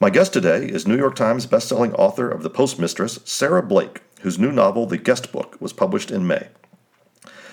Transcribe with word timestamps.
My 0.00 0.10
guest 0.10 0.32
today 0.32 0.64
is 0.64 0.86
New 0.86 0.96
York 0.96 1.16
Times 1.16 1.44
bestselling 1.44 1.92
author 1.98 2.30
of 2.30 2.44
The 2.44 2.50
Postmistress, 2.50 3.26
Sarah 3.26 3.64
Blake, 3.64 4.02
whose 4.20 4.38
new 4.38 4.52
novel, 4.52 4.86
The 4.86 4.96
Guest 4.96 5.32
Book, 5.32 5.56
was 5.60 5.72
published 5.72 6.12
in 6.12 6.24
May. 6.24 6.46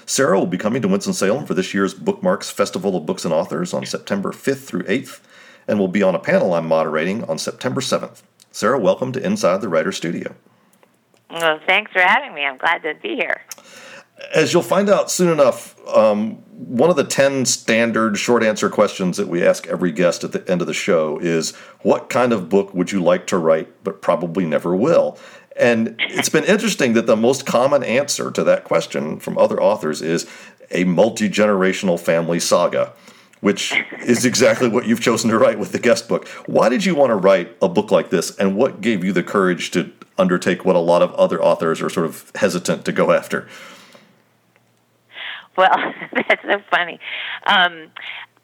Sarah 0.05 0.37
will 0.37 0.45
be 0.45 0.59
coming 0.59 0.83
to 0.83 0.87
Winston-Salem 0.87 1.47
for 1.47 1.55
this 1.55 1.73
year's 1.73 1.95
Bookmarks 1.95 2.51
Festival 2.51 2.95
of 2.95 3.07
Books 3.07 3.25
and 3.25 3.33
Authors 3.33 3.73
on 3.73 3.83
September 3.83 4.31
5th 4.31 4.63
through 4.63 4.83
8th, 4.83 5.21
and 5.67 5.79
will 5.79 5.87
be 5.87 6.03
on 6.03 6.13
a 6.13 6.19
panel 6.19 6.53
I'm 6.53 6.67
moderating 6.67 7.23
on 7.23 7.39
September 7.39 7.81
7th. 7.81 8.21
Sarah, 8.51 8.77
welcome 8.77 9.11
to 9.13 9.25
Inside 9.25 9.61
the 9.61 9.69
Writer 9.69 9.91
Studio. 9.91 10.35
Well, 11.31 11.59
thanks 11.65 11.91
for 11.93 12.01
having 12.01 12.35
me. 12.35 12.45
I'm 12.45 12.57
glad 12.57 12.83
to 12.83 12.93
be 13.01 13.15
here. 13.15 13.41
As 14.33 14.53
you'll 14.53 14.63
find 14.63 14.89
out 14.89 15.11
soon 15.11 15.31
enough, 15.31 15.75
um, 15.89 16.35
one 16.55 16.89
of 16.89 16.95
the 16.95 17.03
10 17.03 17.45
standard 17.45 18.17
short 18.17 18.43
answer 18.43 18.69
questions 18.69 19.17
that 19.17 19.27
we 19.27 19.45
ask 19.45 19.67
every 19.67 19.91
guest 19.91 20.23
at 20.23 20.31
the 20.31 20.49
end 20.49 20.61
of 20.61 20.67
the 20.67 20.73
show 20.73 21.19
is 21.19 21.53
What 21.81 22.09
kind 22.09 22.31
of 22.31 22.49
book 22.49 22.73
would 22.73 22.91
you 22.91 23.03
like 23.03 23.27
to 23.27 23.37
write, 23.37 23.83
but 23.83 24.01
probably 24.01 24.45
never 24.45 24.75
will? 24.75 25.17
And 25.55 25.95
it's 25.99 26.29
been 26.29 26.43
interesting 26.43 26.93
that 26.93 27.07
the 27.07 27.15
most 27.15 27.45
common 27.45 27.83
answer 27.83 28.31
to 28.31 28.43
that 28.43 28.63
question 28.63 29.19
from 29.19 29.37
other 29.37 29.61
authors 29.61 30.01
is 30.01 30.27
a 30.71 30.83
multi 30.83 31.29
generational 31.29 31.99
family 31.99 32.39
saga, 32.39 32.93
which 33.39 33.73
is 34.01 34.25
exactly 34.25 34.67
what 34.67 34.85
you've 34.85 35.01
chosen 35.01 35.29
to 35.29 35.37
write 35.37 35.59
with 35.59 35.71
the 35.71 35.79
guest 35.79 36.09
book. 36.09 36.27
Why 36.45 36.67
did 36.67 36.83
you 36.83 36.95
want 36.95 37.11
to 37.11 37.15
write 37.15 37.55
a 37.61 37.69
book 37.69 37.91
like 37.91 38.09
this, 38.09 38.35
and 38.37 38.55
what 38.55 38.81
gave 38.81 39.03
you 39.03 39.13
the 39.13 39.23
courage 39.23 39.71
to 39.71 39.91
undertake 40.17 40.65
what 40.65 40.75
a 40.75 40.79
lot 40.79 41.01
of 41.01 41.13
other 41.13 41.41
authors 41.41 41.81
are 41.81 41.89
sort 41.89 42.05
of 42.05 42.31
hesitant 42.35 42.85
to 42.85 42.91
go 42.91 43.11
after? 43.11 43.47
Well, 45.57 45.69
that's 46.27 46.41
so 46.41 46.59
funny. 46.69 46.99
Um, 47.47 47.89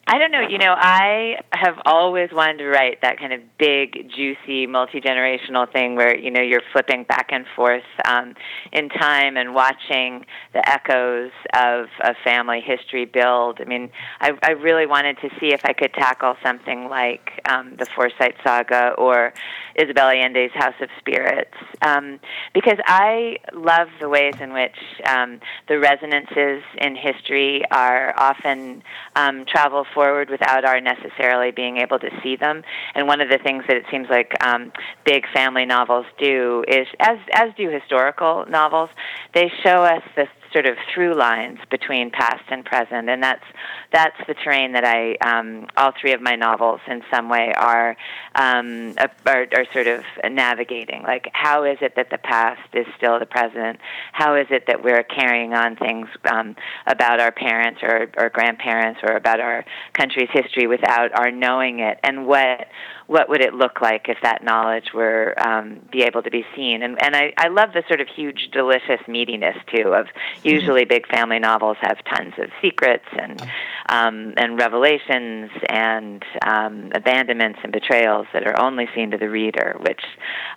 I 0.08 0.18
don't 0.18 0.32
know. 0.32 0.42
You 0.42 0.58
know, 0.58 0.74
I 0.78 1.38
have 1.54 1.76
always 1.86 2.32
wanted 2.34 2.58
to 2.58 2.68
write 2.68 3.02
that 3.02 3.20
kind 3.20 3.32
of 3.32 3.40
big, 3.58 4.10
juicy, 4.14 4.66
multi 4.66 5.00
generational 5.00 5.72
thing 5.72 5.96
where 5.96 6.18
you 6.18 6.32
know 6.32 6.42
you're 6.42 6.64
flipping 6.74 7.04
back 7.04 7.28
and 7.30 7.46
forth 7.56 7.84
um, 8.06 8.34
in 8.74 8.90
time 8.90 9.38
and 9.38 9.54
watching 9.54 10.26
the 10.54 10.68
echoes 10.68 11.32
of 11.54 11.86
a 12.02 12.16
family 12.24 12.62
history 12.62 13.06
build. 13.06 13.60
I 13.62 13.66
mean, 13.66 13.90
I, 14.20 14.32
I 14.42 14.52
really 14.52 14.88
wanted 14.88 15.18
to 15.20 15.30
see 15.40 15.54
if 15.54 15.64
I 15.64 15.74
could 15.74 15.94
tackle 15.94 16.36
something 16.44 16.90
like 16.90 17.40
um, 17.48 17.76
the 17.78 17.86
Forsyte 17.86 18.36
Saga 18.44 18.94
or 18.98 19.34
Isabel 19.76 20.10
Allende's 20.10 20.54
House 20.54 20.76
of 20.82 20.90
Spirits 21.00 21.54
um, 21.82 22.20
because 22.54 22.78
I 22.86 23.38
love 23.54 23.88
the 24.00 24.10
ways 24.10 24.36
in 24.40 24.54
which 24.54 24.76
um, 25.08 25.40
the 25.68 25.80
resonances 25.80 26.64
in 26.80 26.96
history 26.96 27.64
are 27.72 28.14
often 28.18 28.84
um, 29.16 29.46
travel 29.46 29.86
forward 29.94 30.30
without 30.30 30.66
our 30.66 30.80
necessarily 30.82 31.52
being 31.52 31.78
able 31.78 32.00
to 32.00 32.10
see 32.22 32.36
them. 32.36 32.64
And 32.96 33.08
one 33.08 33.22
of 33.22 33.30
the 33.30 33.38
things 33.38 33.64
that 33.68 33.78
it 33.78 33.86
seems 33.92 34.08
like 34.10 34.34
um, 34.44 34.72
big 35.06 35.26
family 35.34 35.66
novels 35.66 36.06
do 36.18 36.64
is, 36.68 36.88
as 37.00 37.18
as 37.34 37.50
do 37.56 37.70
historical 37.70 38.46
novels, 38.50 38.90
they 39.34 39.52
show 39.64 39.84
us 39.84 40.04
the 40.16 40.28
sort 40.54 40.66
of 40.66 40.76
through 40.94 41.16
lines 41.16 41.60
between 41.70 42.12
past 42.12 42.44
and 42.50 42.66
present, 42.66 43.10
and 43.10 43.24
that's 43.24 43.44
that's 43.92 44.18
the 44.28 44.34
terrain 44.34 44.74
that 44.74 44.84
I 44.86 45.16
um, 45.26 45.68
all 45.78 45.92
three 46.00 46.14
of 46.14 46.22
my 46.22 46.36
novels 46.36 46.82
in 46.88 47.02
some 47.12 47.30
way 47.30 47.54
are, 47.56 47.96
um, 48.36 48.96
are 49.26 49.48
are 49.54 49.66
sort 49.74 49.88
of 49.88 50.04
navigating. 50.30 51.04
Like, 51.04 51.30
how 51.34 51.64
is 51.64 51.78
it 51.82 51.96
that 51.96 52.10
the 52.10 52.18
past 52.18 52.62
is 52.74 52.86
still 52.98 53.20
the 53.20 53.26
present? 53.26 53.80
How 54.12 54.36
is 54.36 54.48
it 54.50 54.68
that 54.68 54.84
we're 54.84 55.04
carrying 55.04 55.54
on 55.54 55.76
things 55.76 56.08
um, 56.26 56.56
about 56.88 57.20
our 57.20 57.32
parents 57.32 57.82
or, 57.84 58.10
or 58.18 58.30
grandparents 58.30 59.00
or 59.04 59.16
about 59.16 59.40
our 59.40 59.66
country's 59.94 60.30
history 60.32 60.68
without 60.68 61.12
our 61.18 61.32
knowing 61.32 61.80
it? 61.80 62.00
And 62.04 62.28
what 62.28 62.68
what 63.12 63.28
would 63.28 63.42
it 63.42 63.54
look 63.54 63.82
like 63.82 64.08
if 64.08 64.18
that 64.24 64.42
knowledge 64.42 64.94
were 64.94 65.36
um, 65.46 65.82
be 65.92 66.04
able 66.04 66.24
to 66.24 66.32
be 66.32 66.46
seen? 66.56 66.82
And 66.82 66.98
and 67.04 67.14
I, 67.14 67.34
I 67.38 67.50
love 67.50 67.74
the 67.74 67.84
sort 67.90 68.00
of 68.00 68.08
huge, 68.08 68.48
delicious 68.54 69.02
meatiness 69.06 69.58
too. 69.68 69.94
Of 69.94 70.08
usually 70.44 70.86
big 70.86 71.06
family 71.08 71.38
novels 71.38 71.76
have 71.82 71.98
tons 72.06 72.34
of 72.38 72.50
secrets 72.62 73.04
and 73.20 73.42
um, 73.90 74.34
and 74.38 74.58
revelations 74.58 75.52
and 75.68 76.24
um, 76.48 76.94
abandonments 76.96 77.60
and 77.64 77.74
betrayals 77.74 78.28
that 78.32 78.48
are 78.48 78.58
only 78.58 78.88
seen 78.96 79.12
to 79.12 79.18
the 79.18 79.30
reader, 79.30 79.76
which 79.82 80.04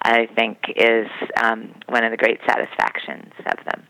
I 0.02 0.26
think 0.36 0.58
is 0.76 1.08
um, 1.42 1.74
one 1.88 2.04
of 2.04 2.12
the 2.12 2.16
great 2.16 2.38
satisfactions 2.46 3.32
of 3.46 3.64
them. 3.64 3.82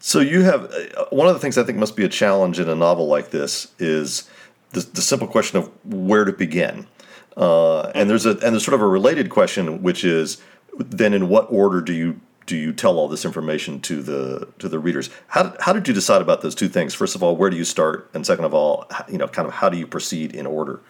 So 0.00 0.18
you 0.18 0.42
have 0.42 0.64
uh, 0.64 1.04
one 1.10 1.28
of 1.28 1.34
the 1.34 1.40
things 1.40 1.56
I 1.56 1.62
think 1.62 1.78
must 1.78 1.94
be 1.94 2.04
a 2.04 2.08
challenge 2.08 2.58
in 2.58 2.68
a 2.68 2.74
novel 2.74 3.06
like 3.06 3.30
this 3.30 3.68
is 3.78 4.28
the, 4.70 4.80
the 4.80 5.02
simple 5.02 5.28
question 5.28 5.58
of 5.58 5.70
where 5.84 6.24
to 6.24 6.32
begin. 6.32 6.88
Uh, 7.36 7.90
and 7.94 8.08
there's 8.08 8.26
a 8.26 8.30
and 8.30 8.40
there's 8.40 8.64
sort 8.64 8.74
of 8.74 8.80
a 8.80 8.88
related 8.88 9.30
question, 9.30 9.82
which 9.82 10.04
is 10.04 10.40
then 10.78 11.12
in 11.12 11.28
what 11.28 11.46
order 11.50 11.80
do 11.80 11.92
you 11.92 12.20
do 12.46 12.56
you 12.56 12.72
tell 12.72 12.98
all 12.98 13.08
this 13.08 13.24
information 13.24 13.80
to 13.80 14.02
the 14.02 14.48
to 14.58 14.68
the 14.68 14.78
readers? 14.78 15.10
How 15.28 15.54
how 15.60 15.72
did 15.72 15.86
you 15.86 15.94
decide 15.94 16.22
about 16.22 16.40
those 16.40 16.54
two 16.54 16.68
things? 16.68 16.94
First 16.94 17.14
of 17.14 17.22
all, 17.22 17.36
where 17.36 17.50
do 17.50 17.56
you 17.56 17.64
start, 17.64 18.08
and 18.14 18.24
second 18.24 18.44
of 18.44 18.54
all, 18.54 18.88
you 19.08 19.18
know, 19.18 19.28
kind 19.28 19.46
of 19.46 19.54
how 19.54 19.68
do 19.68 19.76
you 19.76 19.86
proceed 19.86 20.34
in 20.34 20.46
order? 20.46 20.80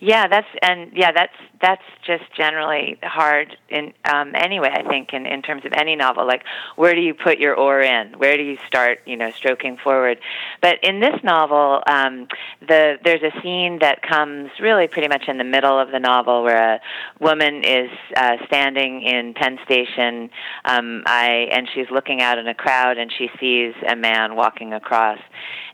Yeah, 0.00 0.28
that's 0.28 0.46
and 0.62 0.92
yeah, 0.94 1.10
that's 1.10 1.34
that's 1.60 1.82
just 2.06 2.22
generally 2.36 2.98
hard 3.02 3.56
in 3.68 3.92
um, 4.04 4.32
anyway. 4.36 4.70
I 4.72 4.88
think 4.88 5.12
in 5.12 5.26
in 5.26 5.42
terms 5.42 5.64
of 5.64 5.72
any 5.72 5.96
novel, 5.96 6.24
like 6.24 6.44
where 6.76 6.94
do 6.94 7.00
you 7.00 7.14
put 7.14 7.38
your 7.38 7.56
oar 7.56 7.80
in? 7.80 8.12
Where 8.12 8.36
do 8.36 8.44
you 8.44 8.58
start? 8.68 9.00
You 9.06 9.16
know, 9.16 9.32
stroking 9.32 9.76
forward. 9.76 10.18
But 10.62 10.78
in 10.84 11.00
this 11.00 11.16
novel, 11.24 11.82
um, 11.88 12.28
the 12.60 12.98
there's 13.02 13.22
a 13.22 13.42
scene 13.42 13.80
that 13.80 14.02
comes 14.02 14.50
really 14.60 14.86
pretty 14.86 15.08
much 15.08 15.24
in 15.26 15.36
the 15.36 15.44
middle 15.44 15.80
of 15.80 15.90
the 15.90 15.98
novel 15.98 16.44
where 16.44 16.74
a 16.74 16.80
woman 17.18 17.64
is 17.64 17.90
uh, 18.16 18.36
standing 18.46 19.02
in 19.02 19.34
Penn 19.34 19.58
Station. 19.64 20.30
Um, 20.64 21.02
I 21.06 21.48
and 21.50 21.68
she's 21.74 21.90
looking 21.90 22.22
out 22.22 22.38
in 22.38 22.46
a 22.46 22.54
crowd 22.54 22.98
and 22.98 23.10
she 23.10 23.30
sees 23.40 23.74
a 23.88 23.96
man 23.96 24.36
walking 24.36 24.72
across 24.72 25.18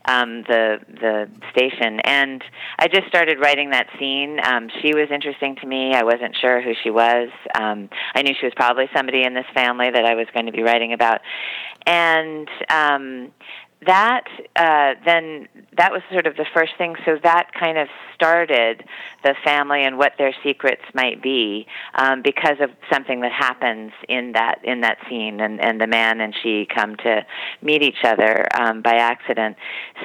um, 0.07 0.43
the 0.43 0.79
the 0.89 1.29
station. 1.51 2.01
And 2.01 2.43
I 2.79 2.89
just 2.89 3.07
started 3.09 3.39
writing 3.41 3.71
that 3.71 3.89
scene. 3.99 4.39
Um, 4.43 4.69
she 4.81 4.95
was 4.95 5.09
interesting 5.11 5.57
to 5.57 5.67
me. 5.67 5.95
I 5.95 6.03
wasn't 6.03 6.37
sure 6.41 6.61
who 6.61 6.73
she 6.83 6.91
was. 6.91 7.31
Um, 7.55 7.89
I 8.15 8.23
knew 8.23 8.35
she 8.39 8.47
was 8.47 8.55
probably 8.55 8.89
somebody 8.95 9.25
in 9.25 9.35
this 9.35 9.47
family 9.55 9.91
that 9.91 10.05
I 10.05 10.15
was 10.15 10.27
going 10.33 10.47
to 10.47 10.53
be 10.53 10.63
writing 10.63 10.93
about. 10.93 11.21
And 11.87 12.49
um, 12.71 13.33
that 13.87 14.25
uh, 14.57 14.95
then 15.05 15.49
that 15.77 15.93
was 15.93 16.03
sort 16.11 16.27
of 16.27 16.37
the 16.37 16.47
first 16.55 16.73
thing. 16.79 16.97
So 17.05 17.17
that 17.23 17.53
kind 17.59 17.79
of 17.79 17.89
started 18.15 18.85
the 19.23 19.35
family 19.45 19.85
and 19.85 19.99
what 19.99 20.13
their 20.19 20.35
secrets 20.43 20.83
might 20.95 21.23
be 21.23 21.67
um, 21.95 22.23
because 22.23 22.57
of 22.61 22.71
something 22.93 23.21
that 23.21 23.33
happens 23.33 23.93
in 24.09 24.33
that 24.33 24.61
in 24.65 24.81
that 24.83 24.99
scene, 25.09 25.41
and, 25.41 25.61
and 25.61 25.81
the 25.81 25.87
man 25.87 26.21
and 26.21 26.35
she 26.43 26.67
come 26.73 26.97
to 26.97 27.25
meet 27.63 27.83
each 27.83 28.05
other 28.05 28.47
um, 28.59 28.83
by 28.83 28.97
accident. 28.97 29.57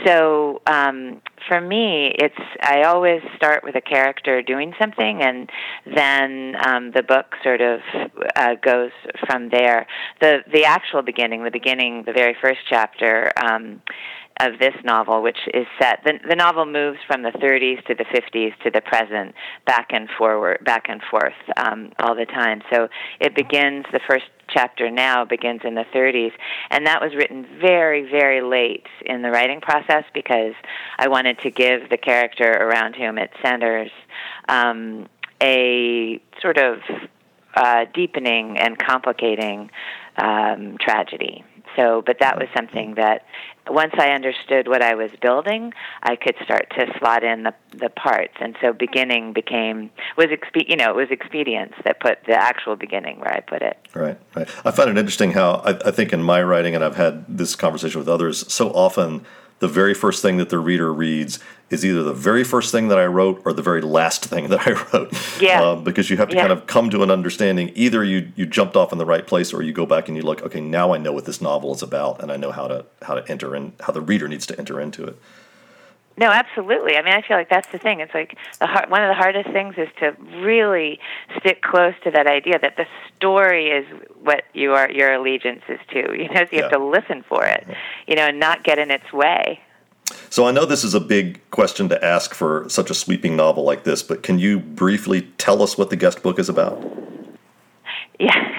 So 0.06 0.62
um, 0.68 1.22
for 1.48 1.60
me, 1.60 2.14
it's 2.18 2.36
I 2.62 2.84
always 2.84 3.22
start 3.36 3.64
with 3.64 3.76
a 3.76 3.82
character 3.82 4.42
doing 4.42 4.74
something, 4.80 5.22
and 5.22 5.50
then 5.86 6.56
um, 6.66 6.92
the 6.92 7.04
book 7.04 7.36
sort 7.44 7.62
of 7.62 7.80
uh, 8.36 8.56
goes 8.56 8.92
from 9.28 9.50
there. 9.50 9.88
the 10.22 10.40
The 10.52 10.66
actual 10.66 11.02
beginning, 11.02 11.44
the 11.44 11.52
beginning, 11.52 12.04
the 12.06 12.14
very 12.14 12.36
first 12.42 12.60
chapter. 12.70 13.32
Um, 13.42 13.82
of 14.40 14.58
this 14.60 14.74
novel, 14.84 15.22
which 15.22 15.38
is 15.54 15.66
set. 15.82 16.00
The, 16.06 16.14
the 16.28 16.36
novel 16.36 16.66
moves 16.66 17.00
from 17.08 17.24
the 17.24 17.32
30s 17.32 17.86
to 17.88 17.96
the 17.96 18.06
50s 18.06 18.58
to 18.64 18.72
the 18.72 18.82
present, 18.82 19.36
back 19.66 19.88
and 19.92 20.08
forward, 20.18 20.64
back 20.64 20.86
and 20.88 21.02
forth 21.12 21.34
um, 21.58 21.92
all 22.00 22.16
the 22.16 22.26
time. 22.26 22.62
So 22.72 22.88
it 23.20 23.36
begins. 23.36 23.86
The 23.92 24.00
first 24.08 24.26
chapter 24.50 24.90
now 24.90 25.26
begins 25.26 25.62
in 25.64 25.76
the 25.76 25.86
30s, 25.94 26.32
and 26.70 26.88
that 26.88 27.02
was 27.02 27.14
written 27.16 27.46
very, 27.62 28.10
very 28.10 28.42
late 28.42 28.88
in 29.06 29.22
the 29.22 29.30
writing 29.30 29.62
process 29.62 30.06
because 30.14 30.54
I 30.98 31.10
wanted 31.10 31.40
to 31.40 31.52
give 31.52 31.90
the 31.90 31.98
character 31.98 32.50
around 32.50 32.96
whom 32.96 33.18
it 33.18 33.32
centers 33.44 33.92
um, 34.48 35.08
a 35.42 36.22
sort 36.42 36.58
of 36.58 36.80
uh, 37.56 37.86
deepening 37.94 38.58
and 38.58 38.78
complicating 38.78 39.70
um, 40.18 40.78
tragedy. 40.80 41.44
So, 41.76 42.02
but 42.06 42.18
that 42.20 42.38
was 42.38 42.48
something 42.56 42.96
that 42.96 43.26
once 43.70 43.94
I 43.98 44.10
understood 44.12 44.68
what 44.68 44.82
I 44.82 44.96
was 44.96 45.12
building, 45.22 45.74
I 46.04 46.16
could 46.16 46.36
start 46.44 46.72
to 46.78 46.88
slot 47.00 47.24
in 47.24 47.44
the 47.44 47.54
the 47.72 47.90
parts, 47.90 48.34
and 48.40 48.56
so 48.62 48.74
beginning 48.74 49.34
became 49.34 49.92
was 50.18 50.28
expe- 50.28 50.70
you 50.70 50.76
know 50.76 50.90
it 50.92 50.96
was 50.96 51.12
expedience 51.12 51.74
that 51.84 52.00
put 52.00 52.24
the 52.26 52.34
actual 52.34 52.76
beginning 52.76 53.20
where 53.20 53.34
I 53.34 53.40
put 53.40 53.62
it. 53.62 53.78
Right, 53.94 54.18
right. 54.36 54.50
I 54.66 54.72
find 54.72 54.90
it 54.90 54.98
interesting 54.98 55.32
how 55.32 55.56
I, 55.66 55.72
I 55.88 55.92
think 55.92 56.14
in 56.14 56.24
my 56.24 56.42
writing, 56.42 56.76
and 56.76 56.84
I've 56.84 56.98
had 56.98 57.26
this 57.28 57.56
conversation 57.56 58.00
with 58.00 58.10
others. 58.10 58.52
So 58.52 58.72
often, 58.72 59.26
the 59.60 59.68
very 59.68 59.94
first 59.94 60.22
thing 60.22 60.38
that 60.38 60.50
the 60.50 60.60
reader 60.60 60.92
reads 60.94 61.40
is 61.70 61.86
either 61.86 62.02
the 62.04 62.14
very 62.14 62.44
first 62.44 62.72
thing 62.72 62.88
that 62.88 62.98
I 62.98 63.06
wrote 63.06 63.42
or 63.46 63.54
the 63.54 63.62
very 63.62 63.82
last 63.82 64.26
thing 64.26 64.50
that 64.50 64.68
I 64.68 64.72
wrote. 64.72 65.14
Yeah. 65.40 65.62
Um, 65.62 65.84
because 65.84 66.10
you 66.10 66.18
have 66.18 66.30
to 66.30 66.36
yeah. 66.36 66.48
kind 66.48 66.54
of 66.54 66.66
come 66.68 66.90
to 66.90 67.04
an 67.04 67.12
understanding. 67.12 67.72
Either 67.76 68.04
you 68.04 68.32
you 68.36 68.46
jumped 68.46 68.76
off 68.76 68.92
in 68.92 68.98
the 68.98 69.06
right 69.06 69.26
place, 69.26 69.54
or 69.54 69.62
you 69.62 69.74
go 69.74 69.86
back 69.86 70.08
and 70.08 70.18
you 70.18 70.24
look. 70.24 70.42
Okay, 70.42 70.62
now 70.62 70.94
I 70.94 70.98
know 70.98 71.12
what 71.12 71.26
this 71.26 71.42
novel 71.42 71.74
is 71.74 71.82
about, 71.82 72.22
and 72.22 72.32
I 72.32 72.38
know 72.38 72.52
how 72.52 72.68
to 72.68 72.86
how 73.04 73.16
to 73.16 73.30
enter 73.32 73.56
and 73.56 73.74
how 73.82 73.94
the 73.94 74.02
reader 74.02 74.28
needs 74.28 74.46
to 74.48 74.58
enter 74.58 74.80
into 74.80 75.04
it. 75.06 75.18
No, 76.20 76.32
absolutely. 76.32 76.98
I 76.98 77.02
mean, 77.02 77.14
I 77.14 77.22
feel 77.22 77.38
like 77.38 77.50
that's 77.50 77.72
the 77.72 77.78
thing. 77.80 78.02
It's 78.02 78.14
like 78.14 78.38
the 78.60 78.68
hard, 78.68 78.90
one 78.92 79.02
of 79.02 79.08
the 79.08 79.14
hardest 79.16 79.50
things 79.52 79.76
is 79.78 79.88
to 80.02 80.12
really 80.42 81.00
stick 81.40 81.62
close 81.62 81.94
to 82.04 82.12
that 82.12 82.28
idea 82.28 82.60
that 82.60 82.76
the 82.76 82.86
story 83.16 83.70
is 83.70 83.86
what 84.22 84.44
you 84.54 84.74
are 84.74 84.92
your 84.92 85.14
allegiance 85.14 85.62
is 85.70 85.80
to. 85.92 86.00
You 86.20 86.28
know, 86.28 86.36
so 86.36 86.42
you 86.42 86.48
Yeah. 86.52 86.62
have 86.64 86.72
to 86.72 86.84
listen 86.84 87.24
for 87.24 87.46
it. 87.46 87.66
You 88.06 88.16
know, 88.18 88.28
and 88.28 88.38
not 88.38 88.66
get 88.66 88.80
in 88.80 88.92
its 88.92 89.14
way. 89.14 89.62
So 90.30 90.46
I 90.46 90.52
know 90.52 90.66
this 90.66 90.84
is 90.84 90.94
a 90.94 91.00
big 91.00 91.40
question 91.52 91.88
to 91.88 92.04
ask 92.04 92.34
for 92.34 92.66
such 92.68 92.90
a 92.90 92.94
sweeping 92.94 93.38
novel 93.38 93.64
like 93.64 93.86
this, 93.86 94.04
but 94.04 94.22
can 94.22 94.40
you 94.40 94.60
briefly 94.60 95.22
tell 95.38 95.62
us 95.62 95.78
what 95.78 95.90
the 95.90 95.96
guest 95.96 96.22
book 96.22 96.38
is 96.38 96.50
about? 96.50 96.84
Yeah. 98.20 98.56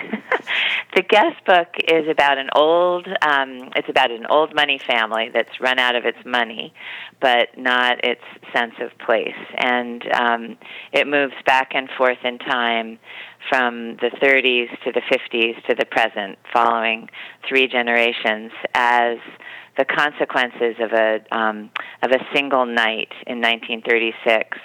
the 0.94 1.02
guest 1.02 1.44
book 1.46 1.68
is 1.88 2.08
about 2.08 2.38
an 2.38 2.48
old 2.54 3.06
um, 3.22 3.70
it's 3.76 3.88
about 3.88 4.10
an 4.10 4.26
old 4.26 4.54
money 4.54 4.78
family 4.78 5.30
that's 5.32 5.60
run 5.60 5.78
out 5.78 5.94
of 5.94 6.04
its 6.04 6.18
money 6.24 6.72
but 7.20 7.48
not 7.56 8.02
its 8.04 8.22
sense 8.54 8.74
of 8.80 8.90
place. 9.04 9.36
And 9.58 10.02
um, 10.12 10.58
it 10.92 11.06
moves 11.06 11.34
back 11.46 11.70
and 11.74 11.88
forth 11.96 12.18
in 12.24 12.38
time 12.38 12.98
from 13.48 13.96
the 13.96 14.10
30s 14.22 14.68
to 14.84 14.92
the 14.92 15.00
50s 15.00 15.64
to 15.66 15.74
the 15.74 15.86
present 15.86 16.38
following 16.52 17.08
three 17.48 17.68
generations 17.68 18.52
as 18.74 19.18
the 19.80 19.86
consequences 19.86 20.76
of 20.78 20.92
a 20.92 21.34
um, 21.34 21.70
of 22.02 22.10
a 22.10 22.18
single 22.34 22.66
night 22.66 23.08
in 23.26 23.40
1936 23.40 24.58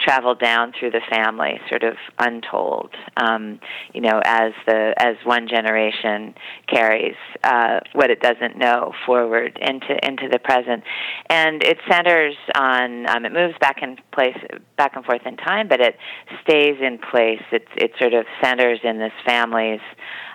travel 0.00 0.34
down 0.34 0.72
through 0.78 0.90
the 0.90 1.02
family, 1.10 1.60
sort 1.68 1.82
of 1.82 1.94
untold. 2.18 2.90
Um, 3.16 3.60
you 3.92 4.00
know, 4.00 4.20
as 4.24 4.52
the 4.66 4.94
as 4.96 5.16
one 5.24 5.48
generation 5.48 6.34
carries 6.66 7.16
uh, 7.42 7.80
what 7.92 8.10
it 8.10 8.20
doesn't 8.20 8.56
know 8.56 8.94
forward 9.04 9.58
into 9.60 9.98
into 10.02 10.28
the 10.32 10.38
present, 10.38 10.82
and 11.28 11.62
it 11.62 11.76
centers 11.90 12.34
on 12.56 13.06
um, 13.10 13.26
it 13.26 13.32
moves 13.34 13.54
back 13.60 13.82
in 13.82 13.98
place, 14.12 14.38
back 14.78 14.96
and 14.96 15.04
forth 15.04 15.26
in 15.26 15.36
time, 15.36 15.68
but 15.68 15.80
it 15.82 15.96
stays 16.42 16.76
in 16.80 16.98
place. 16.98 17.42
It 17.52 17.68
it 17.76 17.92
sort 18.00 18.14
of 18.14 18.24
centers 18.42 18.80
in 18.82 18.98
this 18.98 19.12
family's 19.26 19.80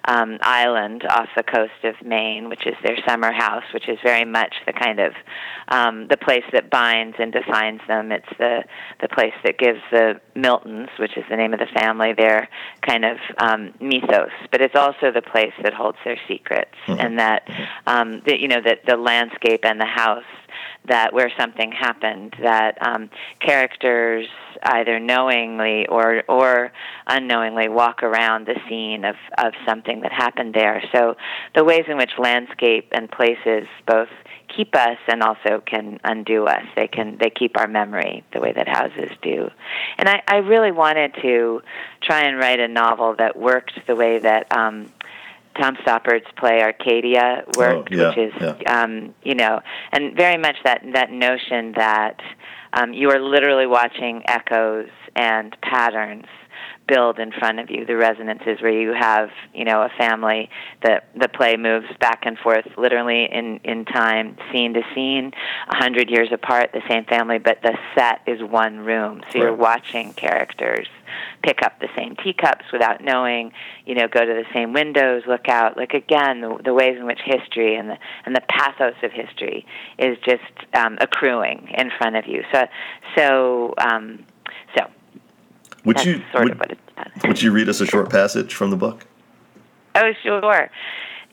um, 0.06 0.38
island 0.42 1.04
off 1.10 1.28
the 1.36 1.44
coast 1.44 1.84
of 1.84 1.96
Maine, 2.06 2.50
which 2.50 2.66
is 2.66 2.76
their 2.84 2.98
summer 3.08 3.32
house, 3.32 3.64
which 3.74 3.88
is 3.88 3.98
very 4.04 4.26
much 4.26 4.56
the 4.66 4.74
kind 4.74 5.00
of 5.00 5.14
um, 5.68 6.08
the 6.08 6.18
place 6.18 6.44
that 6.54 6.70
binds 6.70 7.16
and 7.20 7.32
defines 7.32 7.82
them. 7.88 8.12
It's 8.12 8.30
the 8.38 8.64
the 9.02 9.08
place 9.08 9.34
that 9.44 9.58
gives 9.58 9.80
the 9.92 10.20
Miltons, 10.36 10.90
which 11.00 11.18
is 11.18 11.24
the 11.30 11.36
name 11.36 11.54
of 11.54 11.60
the 11.60 11.68
family, 11.80 12.14
their 12.14 12.50
kind 12.82 13.06
of 13.06 13.18
um, 13.38 13.74
mythos. 13.80 14.32
But 14.52 14.62
it's 14.62 14.76
also 14.76 15.12
the 15.12 15.22
place 15.22 15.54
that 15.64 15.74
holds 15.74 15.98
their 16.04 16.18
secrets, 16.28 16.76
and 16.88 17.20
that 17.20 17.44
um, 17.88 18.22
that 18.26 18.40
you 18.40 18.48
know 18.48 18.62
that 18.64 18.86
the 18.88 18.98
landscape 18.98 19.62
and 19.64 19.80
the 19.80 19.86
house 19.86 20.24
that 20.88 21.14
where 21.14 21.32
something 21.38 21.72
happened 21.72 22.36
that 22.42 22.78
um, 22.82 23.10
characters 23.40 24.28
either 24.64 25.00
knowingly 25.00 25.86
or 25.88 26.24
or 26.28 26.72
unknowingly 27.08 27.70
walk 27.70 28.04
around 28.04 28.48
the 28.48 28.60
scene 28.68 29.06
of 29.06 29.16
of 29.38 29.54
something 29.68 30.02
that 30.02 30.12
happened 30.12 30.54
there. 30.54 30.84
So 30.92 31.16
the 31.56 31.64
ways 31.64 31.86
in 31.88 31.98
which 31.98 32.12
landscape 32.18 32.90
and 32.92 33.10
places 33.10 33.68
both 33.86 34.10
keep 34.56 34.76
us 34.76 34.98
and 35.08 35.22
also 35.22 35.62
can 35.66 36.00
undo 36.04 36.46
us. 36.46 36.64
They 36.76 36.88
can 36.88 37.18
they 37.20 37.30
keep 37.30 37.58
our 37.58 37.68
memory 37.68 38.24
the 38.34 38.40
way 38.40 38.52
that 38.54 38.68
houses 38.68 39.12
do. 39.22 39.50
And 39.98 40.10
I, 40.10 40.22
I 40.28 40.38
really 40.38 40.72
wanted 40.72 41.16
to 41.22 41.62
try 42.02 42.22
and 42.22 42.38
write 42.38 42.60
a 42.60 42.68
novel 42.68 43.16
that 43.18 43.38
worked 43.38 43.74
the 43.88 43.96
way 43.96 44.20
that 44.20 44.52
um, 44.56 44.92
Tom 45.60 45.76
Stoppard's 45.82 46.26
play 46.38 46.62
Arcadia 46.62 47.44
worked, 47.58 47.90
Oh, 47.92 47.96
yeah, 47.96 48.10
which 48.10 48.18
is 48.18 48.34
yeah. 48.40 48.82
um, 48.84 49.14
you 49.24 49.36
know, 49.36 49.60
and 49.92 50.16
very 50.16 50.38
much 50.38 50.56
that 50.64 50.82
that 50.94 51.12
notion 51.12 51.74
that 51.76 52.20
um, 52.74 52.94
you 52.94 53.10
are 53.12 53.20
literally 53.20 53.68
watching 53.68 54.24
echoes 54.28 54.90
and 55.16 55.56
patterns 55.62 56.26
build 56.90 57.20
in 57.20 57.32
front 57.32 57.60
of 57.60 57.70
you 57.70 57.86
the 57.86 57.96
resonances 57.96 58.62
where 58.62 58.72
you 58.72 58.94
have 58.98 59.30
you 59.54 59.64
know 59.64 59.82
a 59.84 59.90
family 59.98 60.50
that 60.84 61.08
the 61.16 61.28
play 61.30 61.56
moves 61.56 61.86
back 62.00 62.22
and 62.26 62.38
forth 62.40 62.66
literally 62.78 63.26
in 63.32 63.60
in 63.64 63.86
time 63.86 64.36
scene 64.52 64.74
to 64.74 64.82
scene 64.96 65.32
a 65.70 65.76
hundred 65.78 66.10
years 66.10 66.30
apart 66.32 66.72
the 66.74 66.82
same 66.90 67.06
family 67.06 67.38
but 67.38 67.62
the 67.62 67.78
set 67.96 68.22
is 68.28 68.42
one 68.42 68.80
room. 68.80 69.22
So 69.32 69.40
you're 69.40 69.50
Right. 69.52 69.60
watching 69.60 70.14
characters 70.14 70.88
pick 71.44 71.62
up 71.64 71.80
the 71.80 71.88
same 71.96 72.16
teacups 72.24 72.66
without 72.72 73.04
knowing 73.04 73.52
you 73.86 73.96
know 73.96 74.08
go 74.08 74.26
to 74.26 74.34
the 74.34 74.46
same 74.54 74.74
windows 74.74 75.24
look 75.28 75.48
out. 75.48 75.78
Like 75.78 75.94
again 75.94 76.42
the, 76.42 76.58
the 76.64 76.74
ways 76.74 76.98
in 76.98 77.06
which 77.06 77.20
history 77.24 77.76
and 77.76 77.90
the 77.90 77.98
and 78.26 78.36
the 78.36 78.42
pathos 78.50 78.96
of 79.04 79.12
history 79.12 79.66
is 79.98 80.18
just 80.26 80.44
um, 80.74 80.98
accruing 81.02 81.74
in 81.78 81.92
front 81.98 82.16
of 82.16 82.26
you. 82.28 82.44
So 82.54 82.66
so 83.16 83.74
um, 83.78 84.26
Would 85.86 85.98
that's 85.98 86.06
you 86.06 86.22
sort 86.32 86.44
would, 86.44 86.52
of 86.54 86.60
what 86.60 86.72
it's 86.72 87.24
would 87.24 87.42
you 87.42 87.52
read 87.52 87.70
us 87.70 87.82
a 87.82 87.86
short 87.86 88.10
passage 88.10 88.54
from 88.54 88.70
the 88.70 88.76
book? 88.76 89.06
Oh, 89.96 90.12
sure. 90.24 90.70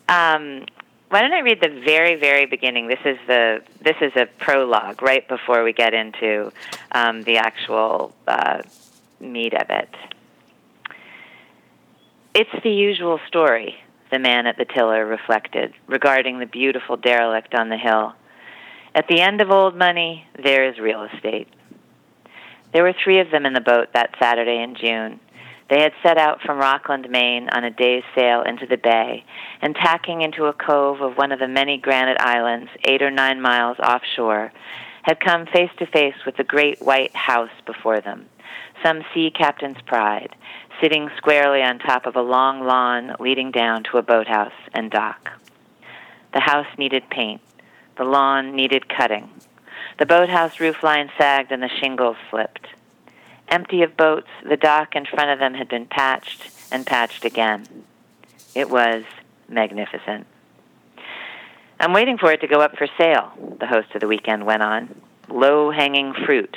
Um, 0.08 0.64
why 1.08 1.20
don't 1.20 1.32
I 1.32 1.40
read 1.40 1.60
the 1.60 1.80
very, 1.84 2.16
very 2.16 2.46
beginning? 2.46 2.88
This 2.88 3.00
is 3.04 3.18
the 3.26 3.62
this 3.80 3.96
is 4.00 4.12
a 4.16 4.26
prologue 4.38 5.02
right 5.02 5.26
before 5.28 5.62
we 5.62 5.72
get 5.72 5.94
into 5.94 6.52
um, 6.92 7.22
the 7.22 7.36
actual 7.36 8.12
uh, 8.26 8.62
meat 9.20 9.54
of 9.54 9.70
it. 9.70 9.94
It's 12.34 12.62
the 12.62 12.70
usual 12.70 13.20
story. 13.28 13.76
The 14.10 14.18
man 14.18 14.46
at 14.46 14.56
the 14.56 14.64
tiller 14.64 15.04
reflected 15.06 15.74
regarding 15.86 16.38
the 16.38 16.46
beautiful 16.46 16.96
derelict 16.96 17.54
on 17.54 17.68
the 17.68 17.78
hill. 17.78 18.14
At 18.94 19.08
the 19.08 19.20
end 19.20 19.40
of 19.40 19.50
old 19.50 19.76
money, 19.76 20.26
there 20.42 20.68
is 20.68 20.78
real 20.78 21.04
estate. 21.04 21.48
There 22.76 22.84
were 22.84 22.92
three 22.92 23.20
of 23.20 23.30
them 23.30 23.46
in 23.46 23.54
the 23.54 23.62
boat 23.62 23.88
that 23.94 24.14
Saturday 24.20 24.62
in 24.62 24.74
June. 24.74 25.18
They 25.70 25.80
had 25.80 25.94
set 26.02 26.18
out 26.18 26.42
from 26.42 26.58
Rockland, 26.58 27.08
Maine 27.08 27.48
on 27.48 27.64
a 27.64 27.70
day's 27.70 28.02
sail 28.14 28.42
into 28.42 28.66
the 28.66 28.76
bay, 28.76 29.24
and 29.62 29.74
tacking 29.74 30.20
into 30.20 30.44
a 30.44 30.52
cove 30.52 31.00
of 31.00 31.16
one 31.16 31.32
of 31.32 31.38
the 31.38 31.48
many 31.48 31.78
granite 31.78 32.20
islands, 32.20 32.68
eight 32.84 33.00
or 33.00 33.10
nine 33.10 33.40
miles 33.40 33.78
offshore, 33.78 34.52
had 35.00 35.20
come 35.20 35.46
face 35.46 35.70
to 35.78 35.86
face 35.86 36.16
with 36.26 36.36
the 36.36 36.44
great 36.44 36.82
white 36.82 37.16
house 37.16 37.48
before 37.64 38.02
them, 38.02 38.26
some 38.82 39.00
sea 39.14 39.30
captain's 39.30 39.80
pride, 39.86 40.36
sitting 40.78 41.08
squarely 41.16 41.62
on 41.62 41.78
top 41.78 42.04
of 42.04 42.14
a 42.14 42.20
long 42.20 42.62
lawn 42.62 43.16
leading 43.18 43.52
down 43.52 43.84
to 43.84 43.96
a 43.96 44.02
boathouse 44.02 44.52
and 44.74 44.90
dock. 44.90 45.30
The 46.34 46.40
house 46.40 46.68
needed 46.76 47.08
paint. 47.08 47.40
The 47.96 48.04
lawn 48.04 48.54
needed 48.54 48.86
cutting. 48.86 49.30
The 49.98 50.06
boathouse 50.06 50.56
roofline 50.56 51.10
sagged 51.16 51.52
and 51.52 51.62
the 51.62 51.70
shingles 51.80 52.16
slipped. 52.30 52.66
Empty 53.48 53.82
of 53.82 53.96
boats, 53.96 54.28
the 54.46 54.56
dock 54.56 54.94
in 54.94 55.06
front 55.06 55.30
of 55.30 55.38
them 55.38 55.54
had 55.54 55.68
been 55.68 55.86
patched 55.86 56.50
and 56.70 56.86
patched 56.86 57.24
again. 57.24 57.66
It 58.54 58.68
was 58.68 59.04
magnificent. 59.48 60.26
I'm 61.78 61.92
waiting 61.92 62.18
for 62.18 62.32
it 62.32 62.40
to 62.40 62.48
go 62.48 62.60
up 62.60 62.76
for 62.76 62.88
sale, 62.98 63.32
the 63.60 63.66
host 63.66 63.94
of 63.94 64.00
the 64.00 64.08
weekend 64.08 64.46
went 64.46 64.62
on. 64.62 65.00
Low 65.28 65.70
hanging 65.70 66.14
fruit. 66.14 66.56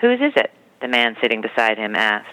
Whose 0.00 0.20
is 0.20 0.32
it? 0.36 0.50
The 0.80 0.88
man 0.88 1.16
sitting 1.20 1.40
beside 1.40 1.78
him 1.78 1.96
asked. 1.96 2.28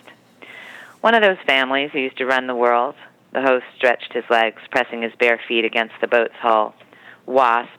One 1.02 1.16
of 1.16 1.22
those 1.22 1.38
families 1.46 1.92
who 1.92 2.00
used 2.00 2.18
to 2.18 2.26
run 2.26 2.48
the 2.48 2.56
world. 2.56 2.96
The 3.32 3.42
host 3.42 3.66
stretched 3.76 4.14
his 4.14 4.24
legs, 4.30 4.62
pressing 4.72 5.02
his 5.02 5.14
bare 5.20 5.40
feet 5.48 5.66
against 5.66 5.96
the 6.00 6.08
boat's 6.08 6.36
hull. 6.36 6.74
Wasps. 7.26 7.72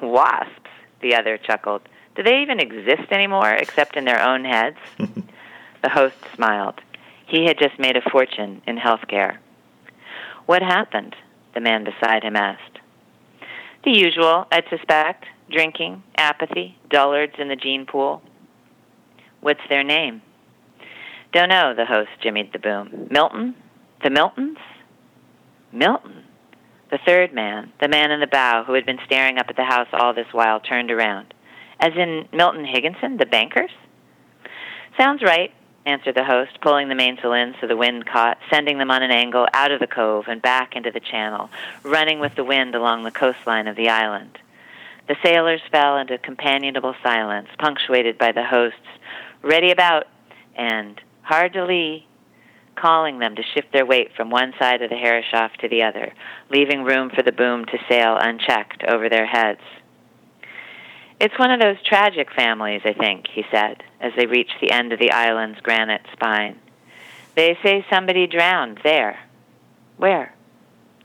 Wasps, 0.00 0.61
the 1.02 1.14
other 1.14 1.36
chuckled. 1.36 1.82
Do 2.14 2.22
they 2.22 2.42
even 2.42 2.60
exist 2.60 3.10
anymore 3.10 3.50
except 3.50 3.96
in 3.96 4.04
their 4.04 4.22
own 4.22 4.44
heads? 4.44 4.78
the 4.98 5.88
host 5.88 6.16
smiled. 6.34 6.80
He 7.26 7.46
had 7.46 7.58
just 7.58 7.78
made 7.78 7.96
a 7.96 8.10
fortune 8.10 8.62
in 8.66 8.76
healthcare. 8.76 9.38
What 10.46 10.62
happened? 10.62 11.16
The 11.54 11.60
man 11.60 11.84
beside 11.84 12.24
him 12.24 12.36
asked. 12.36 12.78
The 13.84 13.92
usual, 13.92 14.46
I'd 14.50 14.68
suspect 14.68 15.26
drinking, 15.50 16.02
apathy, 16.16 16.78
dullards 16.88 17.34
in 17.38 17.48
the 17.48 17.56
gene 17.56 17.86
pool. 17.86 18.22
What's 19.40 19.60
their 19.68 19.84
name? 19.84 20.22
Don't 21.32 21.48
know, 21.48 21.74
the 21.74 21.86
host 21.86 22.10
jimmied 22.22 22.52
the 22.52 22.58
boom. 22.58 23.08
Milton? 23.10 23.54
The 24.02 24.10
Miltons? 24.10 24.58
Milton? 25.72 26.24
The 26.92 26.98
third 27.06 27.32
man, 27.32 27.72
the 27.80 27.88
man 27.88 28.10
in 28.10 28.20
the 28.20 28.26
bow 28.26 28.64
who 28.64 28.74
had 28.74 28.84
been 28.84 28.98
staring 29.06 29.38
up 29.38 29.46
at 29.48 29.56
the 29.56 29.64
house 29.64 29.88
all 29.94 30.12
this 30.12 30.30
while, 30.30 30.60
turned 30.60 30.90
around. 30.90 31.32
As 31.80 31.94
in 31.96 32.28
Milton 32.34 32.66
Higginson, 32.66 33.16
the 33.16 33.24
bankers? 33.24 33.70
Sounds 34.98 35.22
right, 35.22 35.50
answered 35.86 36.16
the 36.16 36.22
host, 36.22 36.60
pulling 36.60 36.90
the 36.90 36.94
mainsail 36.94 37.32
in 37.32 37.54
so 37.58 37.66
the 37.66 37.78
wind 37.78 38.04
caught, 38.04 38.36
sending 38.50 38.76
them 38.76 38.90
on 38.90 39.02
an 39.02 39.10
angle 39.10 39.46
out 39.54 39.72
of 39.72 39.80
the 39.80 39.86
cove 39.86 40.26
and 40.28 40.42
back 40.42 40.76
into 40.76 40.90
the 40.90 41.00
channel, 41.00 41.48
running 41.82 42.20
with 42.20 42.34
the 42.34 42.44
wind 42.44 42.74
along 42.74 43.04
the 43.04 43.10
coastline 43.10 43.68
of 43.68 43.76
the 43.76 43.88
island. 43.88 44.38
The 45.08 45.16
sailors 45.24 45.62
fell 45.70 45.96
into 45.96 46.18
companionable 46.18 46.94
silence, 47.02 47.48
punctuated 47.58 48.18
by 48.18 48.32
the 48.32 48.44
host's 48.44 48.76
ready 49.40 49.70
about 49.70 50.08
and 50.54 51.00
hard 51.22 51.54
to 51.54 51.64
lee, 51.64 52.06
calling 52.76 53.18
them 53.18 53.36
to 53.36 53.42
shift 53.54 53.72
their 53.72 53.86
weight 53.86 54.10
from 54.16 54.30
one 54.30 54.52
side 54.58 54.82
of 54.82 54.90
the 54.90 54.96
Herreshoff 54.96 55.52
to 55.58 55.68
the 55.68 55.82
other, 55.82 56.12
leaving 56.50 56.84
room 56.84 57.10
for 57.10 57.22
the 57.22 57.32
boom 57.32 57.64
to 57.66 57.78
sail 57.88 58.16
unchecked 58.18 58.84
over 58.84 59.08
their 59.08 59.26
heads. 59.26 59.60
It's 61.20 61.38
one 61.38 61.52
of 61.52 61.60
those 61.60 61.82
tragic 61.84 62.32
families, 62.34 62.82
I 62.84 62.94
think, 62.94 63.26
he 63.32 63.44
said, 63.50 63.82
as 64.00 64.12
they 64.16 64.26
reached 64.26 64.56
the 64.60 64.72
end 64.72 64.92
of 64.92 64.98
the 64.98 65.12
island's 65.12 65.60
granite 65.60 66.02
spine. 66.12 66.58
They 67.36 67.56
say 67.62 67.86
somebody 67.88 68.26
drowned 68.26 68.80
there. 68.82 69.20
Where? 69.98 70.34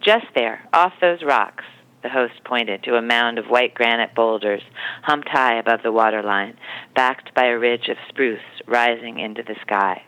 Just 0.02 0.26
there, 0.34 0.68
off 0.74 0.94
those 1.00 1.22
rocks. 1.22 1.66
The 2.02 2.10
host 2.10 2.44
pointed 2.44 2.84
to 2.84 2.96
a 2.96 3.02
mound 3.02 3.38
of 3.38 3.46
white 3.46 3.74
granite 3.74 4.16
boulders 4.16 4.64
humped 5.04 5.30
high 5.30 5.60
above 5.60 5.84
the 5.84 5.92
waterline, 5.92 6.58
backed 6.96 7.34
by 7.36 7.46
a 7.46 7.58
ridge 7.58 7.88
of 7.88 7.98
spruce 8.10 8.40
rising 8.66 9.20
into 9.20 9.44
the 9.44 9.56
sky. 9.62 10.04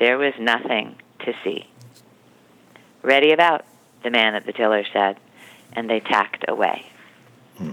There 0.00 0.16
was 0.16 0.32
nothing 0.40 0.96
to 1.26 1.34
see. 1.44 1.68
Ready 3.02 3.32
about, 3.32 3.66
the 4.02 4.10
man 4.10 4.34
at 4.34 4.46
the 4.46 4.52
tiller 4.52 4.82
said, 4.94 5.18
and 5.74 5.90
they 5.90 6.00
tacked 6.00 6.46
away. 6.48 6.86
Hmm. 7.58 7.72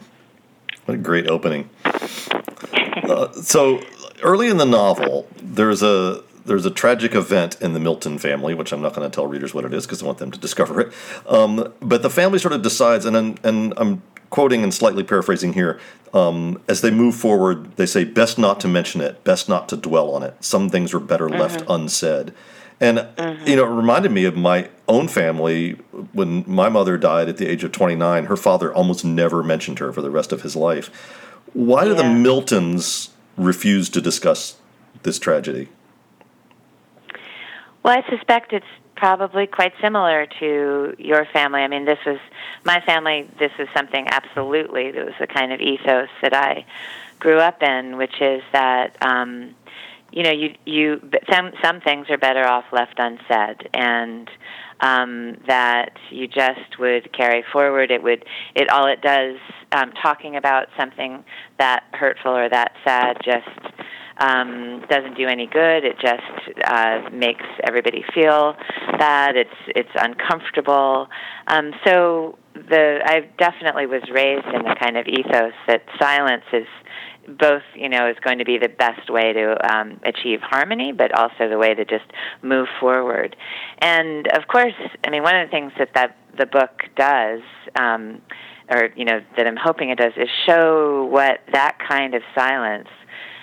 What 0.83 0.95
a 0.95 0.97
great 0.97 1.29
opening. 1.29 1.69
uh, 1.85 3.31
so 3.31 3.81
early 4.21 4.49
in 4.49 4.57
the 4.57 4.65
novel, 4.65 5.29
there's 5.41 5.81
a 5.81 6.21
there's 6.45 6.65
a 6.65 6.71
tragic 6.71 7.15
event 7.15 7.61
in 7.61 7.73
the 7.73 7.79
Milton 7.79 8.17
family, 8.17 8.53
which 8.53 8.73
I'm 8.73 8.81
not 8.81 8.93
going 8.93 9.09
to 9.09 9.13
tell 9.13 9.27
readers 9.27 9.53
what 9.53 9.63
it 9.63 9.73
is 9.73 9.85
because 9.85 10.03
I 10.03 10.05
want 10.05 10.17
them 10.17 10.31
to 10.31 10.39
discover 10.39 10.81
it. 10.81 10.93
Um, 11.27 11.73
but 11.81 12.01
the 12.01 12.09
family 12.09 12.39
sort 12.39 12.53
of 12.53 12.61
decides, 12.61 13.05
and 13.05 13.39
and 13.45 13.73
I'm 13.77 14.01
quoting 14.29 14.63
and 14.63 14.73
slightly 14.73 15.03
paraphrasing 15.03 15.53
here. 15.53 15.79
Um, 16.13 16.61
as 16.67 16.81
they 16.81 16.91
move 16.91 17.15
forward, 17.15 17.75
they 17.75 17.85
say, 17.85 18.03
"Best 18.03 18.37
not 18.37 18.59
to 18.61 18.67
mention 18.67 19.01
it. 19.01 19.23
Best 19.23 19.49
not 19.49 19.67
to 19.69 19.77
dwell 19.77 20.11
on 20.11 20.23
it. 20.23 20.35
Some 20.43 20.69
things 20.69 20.93
are 20.93 20.99
better 20.99 21.27
mm-hmm. 21.27 21.39
left 21.39 21.63
unsaid." 21.69 22.33
And 22.79 22.99
mm-hmm. 22.99 23.47
you 23.47 23.55
know, 23.55 23.65
it 23.65 23.75
reminded 23.75 24.11
me 24.11 24.25
of 24.25 24.37
my 24.37 24.69
own 24.87 25.07
family 25.07 25.73
when 26.13 26.43
my 26.47 26.69
mother 26.69 26.97
died 26.97 27.27
at 27.27 27.37
the 27.37 27.47
age 27.47 27.63
of 27.63 27.71
29. 27.71 28.25
Her 28.25 28.37
father 28.37 28.73
almost 28.73 29.03
never 29.03 29.43
mentioned 29.43 29.79
her 29.79 29.91
for 29.91 30.01
the 30.01 30.11
rest 30.11 30.31
of 30.31 30.43
his 30.43 30.55
life. 30.55 30.87
Why 31.53 31.85
do 31.85 31.95
the 31.95 32.03
Miltons 32.03 33.09
refuse 33.35 33.89
to 33.89 34.01
discuss 34.01 34.57
this 35.03 35.17
tragedy? 35.17 35.69
Well, 37.83 37.97
I 37.97 38.07
suspect 38.09 38.53
it's 38.53 38.65
probably 38.97 39.47
quite 39.47 39.73
similar 39.81 40.27
to 40.39 40.95
your 40.97 41.25
family. 41.31 41.61
I 41.61 41.67
mean, 41.67 41.85
this 41.85 41.99
was 42.05 42.19
my 42.65 42.81
family. 42.81 43.29
This 43.39 43.51
was 43.57 43.67
something 43.75 44.07
absolutely. 44.09 44.87
It 44.87 45.05
was 45.05 45.13
the 45.19 45.27
kind 45.27 45.53
of 45.53 45.61
ethos 45.61 46.09
that 46.21 46.33
I 46.33 46.65
grew 47.19 47.37
up 47.37 47.63
in, 47.63 47.97
which 47.97 48.21
is 48.21 48.41
that. 48.51 48.97
Um, 49.01 49.55
you 50.09 50.23
know, 50.23 50.31
you 50.31 50.55
you 50.65 51.01
some 51.29 51.51
some 51.61 51.81
things 51.81 52.09
are 52.09 52.17
better 52.17 52.47
off 52.47 52.63
left 52.71 52.97
unsaid, 52.97 53.69
and 53.73 54.29
um, 54.79 55.37
that 55.47 55.97
you 56.09 56.27
just 56.29 56.79
would 56.79 57.11
carry 57.11 57.43
forward. 57.51 57.91
It 57.91 58.01
would 58.03 58.23
it 58.55 58.69
all 58.69 58.87
it 58.87 59.01
does 59.01 59.35
um, 59.73 59.91
talking 60.01 60.37
about 60.37 60.67
something 60.77 61.25
that 61.59 61.83
hurtful 61.91 62.31
or 62.31 62.47
that 62.47 62.71
sad 62.85 63.17
just 63.23 63.73
um, 64.19 64.83
doesn't 64.89 65.15
do 65.15 65.27
any 65.27 65.47
good. 65.47 65.83
It 65.83 65.99
just 65.99 66.65
uh, 66.65 67.09
makes 67.11 67.45
everybody 67.63 68.03
feel 68.13 68.55
bad. 68.97 69.35
It's 69.35 69.49
it's 69.67 69.89
uncomfortable. 69.95 71.07
Um, 71.47 71.71
so 71.85 72.37
the 72.53 72.99
I 73.05 73.29
definitely 73.37 73.85
was 73.85 74.03
raised 74.11 74.47
in 74.47 74.63
the 74.63 74.75
kind 74.79 74.97
of 74.97 75.07
ethos 75.07 75.53
that 75.67 75.83
silence 75.99 76.45
is 76.51 76.67
both 77.39 77.61
you 77.75 77.89
know 77.89 78.09
is 78.09 78.15
going 78.23 78.39
to 78.39 78.45
be 78.45 78.57
the 78.57 78.69
best 78.69 79.09
way 79.09 79.33
to 79.33 79.73
um, 79.73 79.99
achieve 80.03 80.39
harmony, 80.41 80.91
but 80.91 81.13
also 81.13 81.47
the 81.49 81.57
way 81.57 81.73
to 81.73 81.85
just 81.85 82.05
move 82.41 82.67
forward. 82.79 83.35
And 83.79 84.27
of 84.29 84.47
course, 84.47 84.73
I 85.05 85.09
mean 85.11 85.23
one 85.23 85.35
of 85.35 85.47
the 85.47 85.51
things 85.51 85.73
that 85.77 85.93
that 85.93 86.17
the 86.37 86.45
book 86.45 86.83
does. 86.95 87.41
Um, 87.79 88.21
or 88.69 88.89
you 88.97 89.05
know 89.05 89.21
that 89.37 89.47
I'm 89.47 89.55
hoping 89.55 89.91
it 89.91 89.97
does 89.97 90.11
is 90.17 90.27
show 90.45 91.07
what 91.09 91.39
that 91.53 91.77
kind 91.87 92.13
of 92.13 92.21
silence 92.35 92.89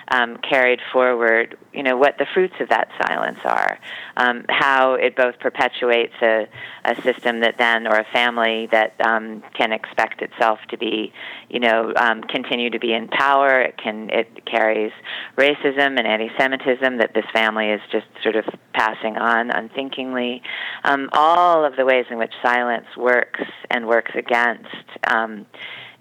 um, 0.09 0.37
carried 0.37 0.79
forward, 0.93 1.57
you 1.73 1.83
know, 1.83 1.97
what 1.97 2.17
the 2.17 2.25
fruits 2.33 2.55
of 2.59 2.69
that 2.69 2.89
silence 3.05 3.39
are, 3.43 3.79
um, 4.17 4.45
how 4.49 4.93
it 4.93 5.15
both 5.15 5.39
perpetuates 5.39 6.13
a, 6.21 6.47
a 6.85 7.01
system 7.01 7.39
that 7.41 7.57
then, 7.57 7.87
or 7.87 7.95
a 7.95 8.05
family 8.13 8.67
that 8.71 8.93
um, 9.05 9.43
can 9.53 9.71
expect 9.71 10.21
itself 10.21 10.59
to 10.69 10.77
be, 10.77 11.11
you 11.49 11.59
know, 11.59 11.93
um, 11.97 12.21
continue 12.23 12.69
to 12.69 12.79
be 12.79 12.93
in 12.93 13.07
power. 13.07 13.61
It 13.61 13.77
can, 13.77 14.09
it 14.11 14.45
carries 14.45 14.91
racism 15.37 15.97
and 15.97 16.07
anti-Semitism 16.07 16.97
that 16.97 17.13
this 17.13 17.25
family 17.33 17.69
is 17.69 17.81
just 17.91 18.07
sort 18.21 18.35
of 18.35 18.45
passing 18.73 19.17
on 19.17 19.51
unthinkingly. 19.51 20.41
Um, 20.83 21.09
all 21.13 21.65
of 21.65 21.75
the 21.75 21.85
ways 21.85 22.05
in 22.09 22.17
which 22.17 22.33
silence 22.43 22.87
works 22.95 23.41
and 23.69 23.87
works 23.87 24.11
against 24.15 24.67
um, 25.07 25.45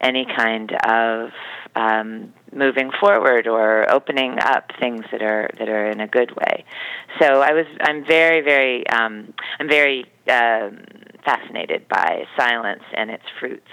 any 0.01 0.27
kind 0.37 0.73
of 0.85 1.31
um, 1.77 2.33
moving 2.53 2.91
forward 3.01 3.47
or 3.47 3.91
opening 3.91 4.39
up 4.41 4.71
things 4.79 5.05
that 5.11 5.23
are 5.23 5.51
that 5.59 5.69
are 5.69 5.91
in 5.91 6.01
a 6.01 6.07
good 6.07 6.35
way. 6.37 6.65
So 7.21 7.43
I 7.43 7.53
was 7.53 7.67
I'm 7.81 8.05
very 8.05 8.41
very 8.41 8.87
um, 8.89 9.33
I'm 9.59 9.69
very 9.69 10.07
um, 10.29 10.85
fascinated 11.25 11.89
by 11.89 12.25
silence 12.37 12.83
and 12.95 13.11
its 13.11 13.25
fruits. 13.41 13.69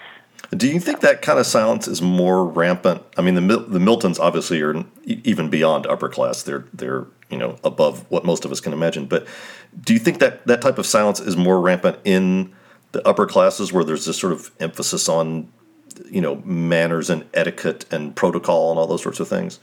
Do 0.49 0.67
you 0.67 0.79
think 0.79 0.99
that 1.01 1.21
kind 1.21 1.39
of 1.39 1.45
silence 1.45 1.87
is 1.87 2.01
more 2.01 2.45
rampant? 2.45 3.03
I 3.17 3.21
mean, 3.21 3.35
the 3.35 3.57
the 3.59 3.79
Miltons 3.79 4.19
obviously 4.19 4.61
are 4.61 4.83
even 5.05 5.49
beyond 5.49 5.85
upper 5.87 6.09
class. 6.09 6.43
They're 6.43 6.65
they're 6.73 7.05
you 7.29 7.37
know 7.37 7.57
above 7.63 8.09
what 8.09 8.25
most 8.25 8.43
of 8.43 8.51
us 8.51 8.59
can 8.59 8.73
imagine. 8.73 9.05
But 9.05 9.27
do 9.79 9.93
you 9.93 9.99
think 9.99 10.19
that 10.19 10.45
that 10.47 10.61
type 10.61 10.77
of 10.77 10.85
silence 10.85 11.19
is 11.19 11.37
more 11.37 11.61
rampant 11.61 11.99
in 12.03 12.53
the 12.91 13.07
upper 13.07 13.25
classes, 13.25 13.71
where 13.71 13.83
there's 13.83 14.05
this 14.05 14.17
sort 14.17 14.33
of 14.33 14.51
emphasis 14.59 15.07
on 15.07 15.47
you 16.09 16.21
know 16.21 16.35
manners 16.45 17.09
and 17.09 17.25
etiquette 17.33 17.85
and 17.91 18.15
protocol 18.15 18.71
and 18.71 18.79
all 18.79 18.87
those 18.87 19.03
sorts 19.03 19.19
of 19.19 19.27
things? 19.27 19.59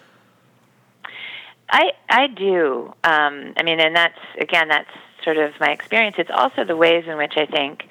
I 1.70 1.92
I 2.08 2.26
do. 2.28 2.94
Um, 3.04 3.54
I 3.56 3.62
mean, 3.62 3.80
and 3.80 3.94
that's 3.94 4.18
again 4.38 4.68
that's 4.68 4.90
sort 5.24 5.36
of 5.36 5.52
my 5.60 5.70
experience. 5.70 6.16
It's 6.18 6.30
also 6.32 6.64
the 6.64 6.76
ways 6.76 7.04
in 7.06 7.16
which 7.16 7.34
I 7.36 7.46
think 7.46 7.84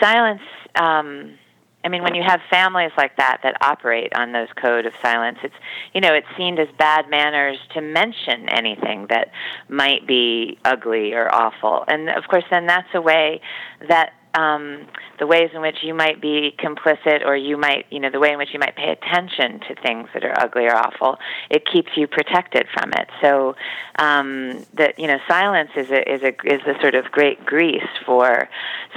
silence. 0.00 0.42
Um, 0.74 1.38
I 1.84 1.88
mean, 1.88 2.02
when 2.02 2.16
you 2.16 2.22
have 2.26 2.40
families 2.50 2.90
like 2.96 3.16
that 3.16 3.40
that 3.44 3.56
operate 3.60 4.12
on 4.14 4.32
those 4.32 4.48
code 4.56 4.86
of 4.86 4.92
silence, 5.00 5.38
it's 5.42 5.54
you 5.94 6.00
know 6.00 6.12
it's 6.12 6.26
seen 6.36 6.58
as 6.58 6.68
bad 6.76 7.08
manners 7.08 7.58
to 7.74 7.80
mention 7.80 8.48
anything 8.48 9.06
that 9.08 9.30
might 9.68 10.06
be 10.06 10.58
ugly 10.64 11.14
or 11.14 11.32
awful, 11.32 11.84
and 11.88 12.10
of 12.10 12.24
course, 12.28 12.44
then 12.50 12.66
that's 12.66 12.88
a 12.92 13.00
way 13.00 13.40
that 13.88 14.12
um, 14.36 14.86
the 15.18 15.26
ways 15.26 15.50
in 15.54 15.60
which 15.62 15.78
you 15.82 15.94
might 15.94 16.20
be 16.20 16.54
complicit 16.58 17.24
or 17.24 17.36
you 17.36 17.56
might, 17.56 17.86
you 17.90 18.00
know, 18.00 18.10
the 18.10 18.20
way 18.20 18.32
in 18.32 18.38
which 18.38 18.50
you 18.52 18.60
might 18.60 18.76
pay 18.76 18.90
attention 18.90 19.60
to 19.60 19.74
things 19.82 20.08
that 20.12 20.24
are 20.24 20.38
ugly 20.38 20.66
or 20.66 20.74
awful, 20.74 21.16
it 21.50 21.64
keeps 21.66 21.90
you 21.96 22.06
protected 22.06 22.66
from 22.74 22.92
it. 22.92 23.08
So 23.22 23.56
um, 23.98 24.64
that, 24.74 24.98
you 24.98 25.06
know, 25.06 25.18
silence 25.26 25.70
is 25.76 25.90
a, 25.90 26.12
is 26.12 26.22
a, 26.22 26.34
is 26.44 26.60
a 26.66 26.80
sort 26.80 26.94
of 26.94 27.06
great 27.06 27.44
grease 27.46 27.82
for 28.04 28.48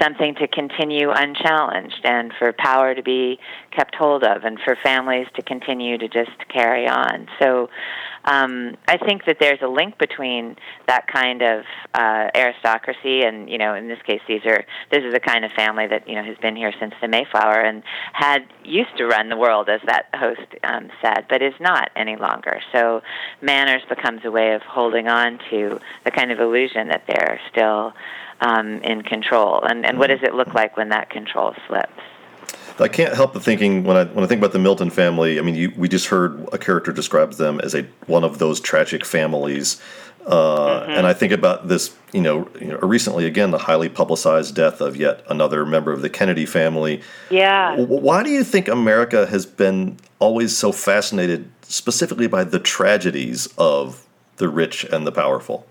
something 0.01 0.35
to 0.35 0.47
continue 0.47 1.09
unchallenged 1.09 2.01
and 2.03 2.33
for 2.37 2.53
power 2.53 2.93
to 2.93 3.01
be 3.01 3.39
kept 3.71 3.95
hold 3.95 4.23
of 4.23 4.43
and 4.43 4.59
for 4.59 4.77
families 4.83 5.27
to 5.35 5.41
continue 5.41 5.97
to 5.97 6.07
just 6.09 6.31
carry 6.49 6.87
on. 6.87 7.27
So 7.39 7.69
um, 8.25 8.75
I 8.87 8.97
think 8.97 9.25
that 9.25 9.37
there's 9.39 9.61
a 9.61 9.67
link 9.67 9.97
between 9.97 10.57
that 10.87 11.07
kind 11.07 11.41
of 11.41 11.63
uh, 11.93 12.29
aristocracy 12.35 13.23
and, 13.23 13.49
you 13.49 13.57
know, 13.57 13.73
in 13.75 13.87
this 13.87 14.01
case, 14.03 14.21
these 14.27 14.45
are 14.45 14.65
this 14.91 15.03
is 15.03 15.13
a 15.13 15.19
kind 15.19 15.45
of 15.45 15.51
family 15.51 15.87
that 15.87 16.07
you 16.07 16.15
know 16.15 16.23
has 16.23 16.37
been 16.37 16.55
here 16.55 16.73
since 16.79 16.93
the 17.01 17.07
Mayflower 17.07 17.61
and 17.61 17.83
had 18.13 18.45
used 18.63 18.95
to 18.97 19.05
run 19.07 19.29
the 19.29 19.37
world, 19.37 19.69
as 19.69 19.81
that 19.85 20.07
host 20.13 20.41
um, 20.63 20.89
said, 21.01 21.25
but 21.29 21.41
is 21.41 21.53
not 21.59 21.89
any 21.95 22.15
longer. 22.15 22.59
So 22.71 23.01
manners 23.41 23.81
becomes 23.87 24.25
a 24.25 24.31
way 24.31 24.53
of 24.53 24.61
holding 24.61 25.07
on 25.07 25.39
to 25.49 25.79
the 26.03 26.11
kind 26.11 26.31
of 26.31 26.39
illusion 26.39 26.89
that 26.89 27.03
they're 27.07 27.39
still 27.51 27.93
um, 28.41 28.79
in 28.83 29.03
control. 29.03 29.61
And 29.63 29.85
and 29.85 29.97
what 29.97 30.07
does 30.07 30.23
it 30.23 30.33
look 30.33 30.53
like 30.53 30.77
when 30.77 30.89
that 30.89 31.09
control 31.09 31.53
slips? 31.67 32.01
I 32.81 32.87
can't 32.87 33.13
help 33.13 33.33
but 33.33 33.43
thinking 33.43 33.83
when 33.83 33.97
I 33.97 34.05
when 34.05 34.23
I 34.23 34.27
think 34.27 34.39
about 34.39 34.53
the 34.53 34.59
Milton 34.59 34.89
family. 34.89 35.39
I 35.39 35.41
mean, 35.41 35.55
you, 35.55 35.73
we 35.75 35.87
just 35.87 36.07
heard 36.07 36.47
a 36.53 36.57
character 36.57 36.91
describes 36.91 37.37
them 37.37 37.59
as 37.61 37.75
a 37.75 37.83
one 38.07 38.23
of 38.23 38.39
those 38.39 38.59
tragic 38.59 39.05
families, 39.05 39.81
uh, 40.25 40.81
mm-hmm. 40.81 40.91
and 40.91 41.07
I 41.07 41.13
think 41.13 41.33
about 41.33 41.67
this. 41.67 41.95
You 42.13 42.21
know, 42.21 42.49
you 42.59 42.67
know, 42.67 42.77
recently 42.79 43.25
again, 43.25 43.51
the 43.51 43.57
highly 43.57 43.89
publicized 43.89 44.55
death 44.55 44.81
of 44.81 44.95
yet 44.95 45.23
another 45.29 45.65
member 45.65 45.91
of 45.91 46.01
the 46.01 46.09
Kennedy 46.09 46.45
family. 46.45 47.01
Yeah. 47.29 47.75
Why 47.77 48.23
do 48.23 48.29
you 48.29 48.43
think 48.43 48.67
America 48.67 49.27
has 49.27 49.45
been 49.45 49.97
always 50.19 50.57
so 50.57 50.71
fascinated, 50.71 51.49
specifically 51.63 52.27
by 52.27 52.43
the 52.43 52.59
tragedies 52.59 53.47
of 53.57 54.05
the 54.37 54.49
rich 54.49 54.83
and 54.85 55.05
the 55.05 55.11
powerful? 55.11 55.67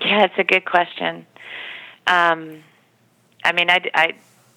Yeah, 0.00 0.24
it's 0.24 0.34
a 0.38 0.44
good 0.44 0.64
question. 0.64 1.26
Um, 2.06 2.62
I 3.44 3.52
mean, 3.52 3.70
I, 3.70 3.80
I, 3.94 4.14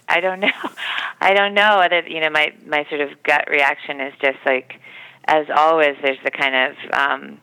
I 0.07 0.19
don't 0.19 0.39
know. 0.39 0.51
I 1.21 1.33
don't 1.33 1.53
know. 1.53 1.79
Other, 1.79 2.03
you 2.07 2.19
know, 2.19 2.29
my 2.29 2.53
my 2.65 2.85
sort 2.89 3.01
of 3.01 3.09
gut 3.23 3.47
reaction 3.49 4.01
is 4.01 4.13
just 4.21 4.37
like, 4.45 4.79
as 5.25 5.47
always, 5.55 5.95
there's 6.01 6.19
the 6.23 6.31
kind 6.31 6.55
of, 6.55 6.75
um, 6.93 7.39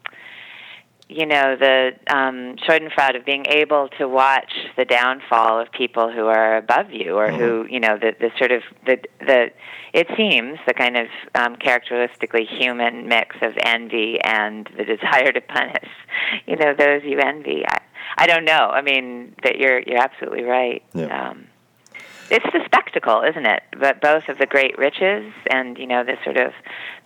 you 1.08 1.26
know, 1.26 1.56
the 1.56 1.92
um, 2.06 2.56
Schadenfreude 2.56 3.16
of 3.16 3.24
being 3.24 3.44
able 3.48 3.88
to 3.98 4.08
watch 4.08 4.52
the 4.76 4.84
downfall 4.84 5.60
of 5.60 5.72
people 5.72 6.12
who 6.12 6.26
are 6.26 6.56
above 6.56 6.90
you, 6.90 7.16
or 7.16 7.28
mm-hmm. 7.28 7.38
who, 7.38 7.66
you 7.68 7.80
know, 7.80 7.98
the 7.98 8.14
the 8.18 8.30
sort 8.38 8.52
of 8.52 8.62
the 8.86 8.98
the. 9.20 9.50
It 9.92 10.06
seems 10.16 10.58
the 10.66 10.72
kind 10.72 10.96
of 10.96 11.06
um, 11.34 11.56
characteristically 11.56 12.46
human 12.46 13.08
mix 13.08 13.36
of 13.42 13.52
envy 13.62 14.18
and 14.24 14.66
the 14.78 14.84
desire 14.96 15.32
to 15.32 15.40
punish, 15.42 15.90
you 16.46 16.56
know, 16.56 16.72
those 16.74 17.02
you 17.04 17.18
envy. 17.18 17.62
I, 17.68 17.78
I 18.16 18.26
don't 18.26 18.46
know. 18.46 18.70
I 18.70 18.80
mean, 18.80 19.34
that 19.42 19.58
you're 19.58 19.80
you're 19.80 20.00
absolutely 20.00 20.44
right. 20.44 20.82
Yeah. 20.94 21.30
Um, 21.30 21.46
it's 22.32 22.46
the 22.50 22.64
spectacle, 22.64 23.22
isn't 23.28 23.46
it? 23.46 23.62
But 23.78 24.00
both 24.00 24.30
of 24.30 24.38
the 24.38 24.46
great 24.46 24.78
riches 24.78 25.30
and 25.50 25.76
you 25.76 25.86
know 25.86 26.02
the 26.02 26.16
sort 26.24 26.38
of 26.38 26.52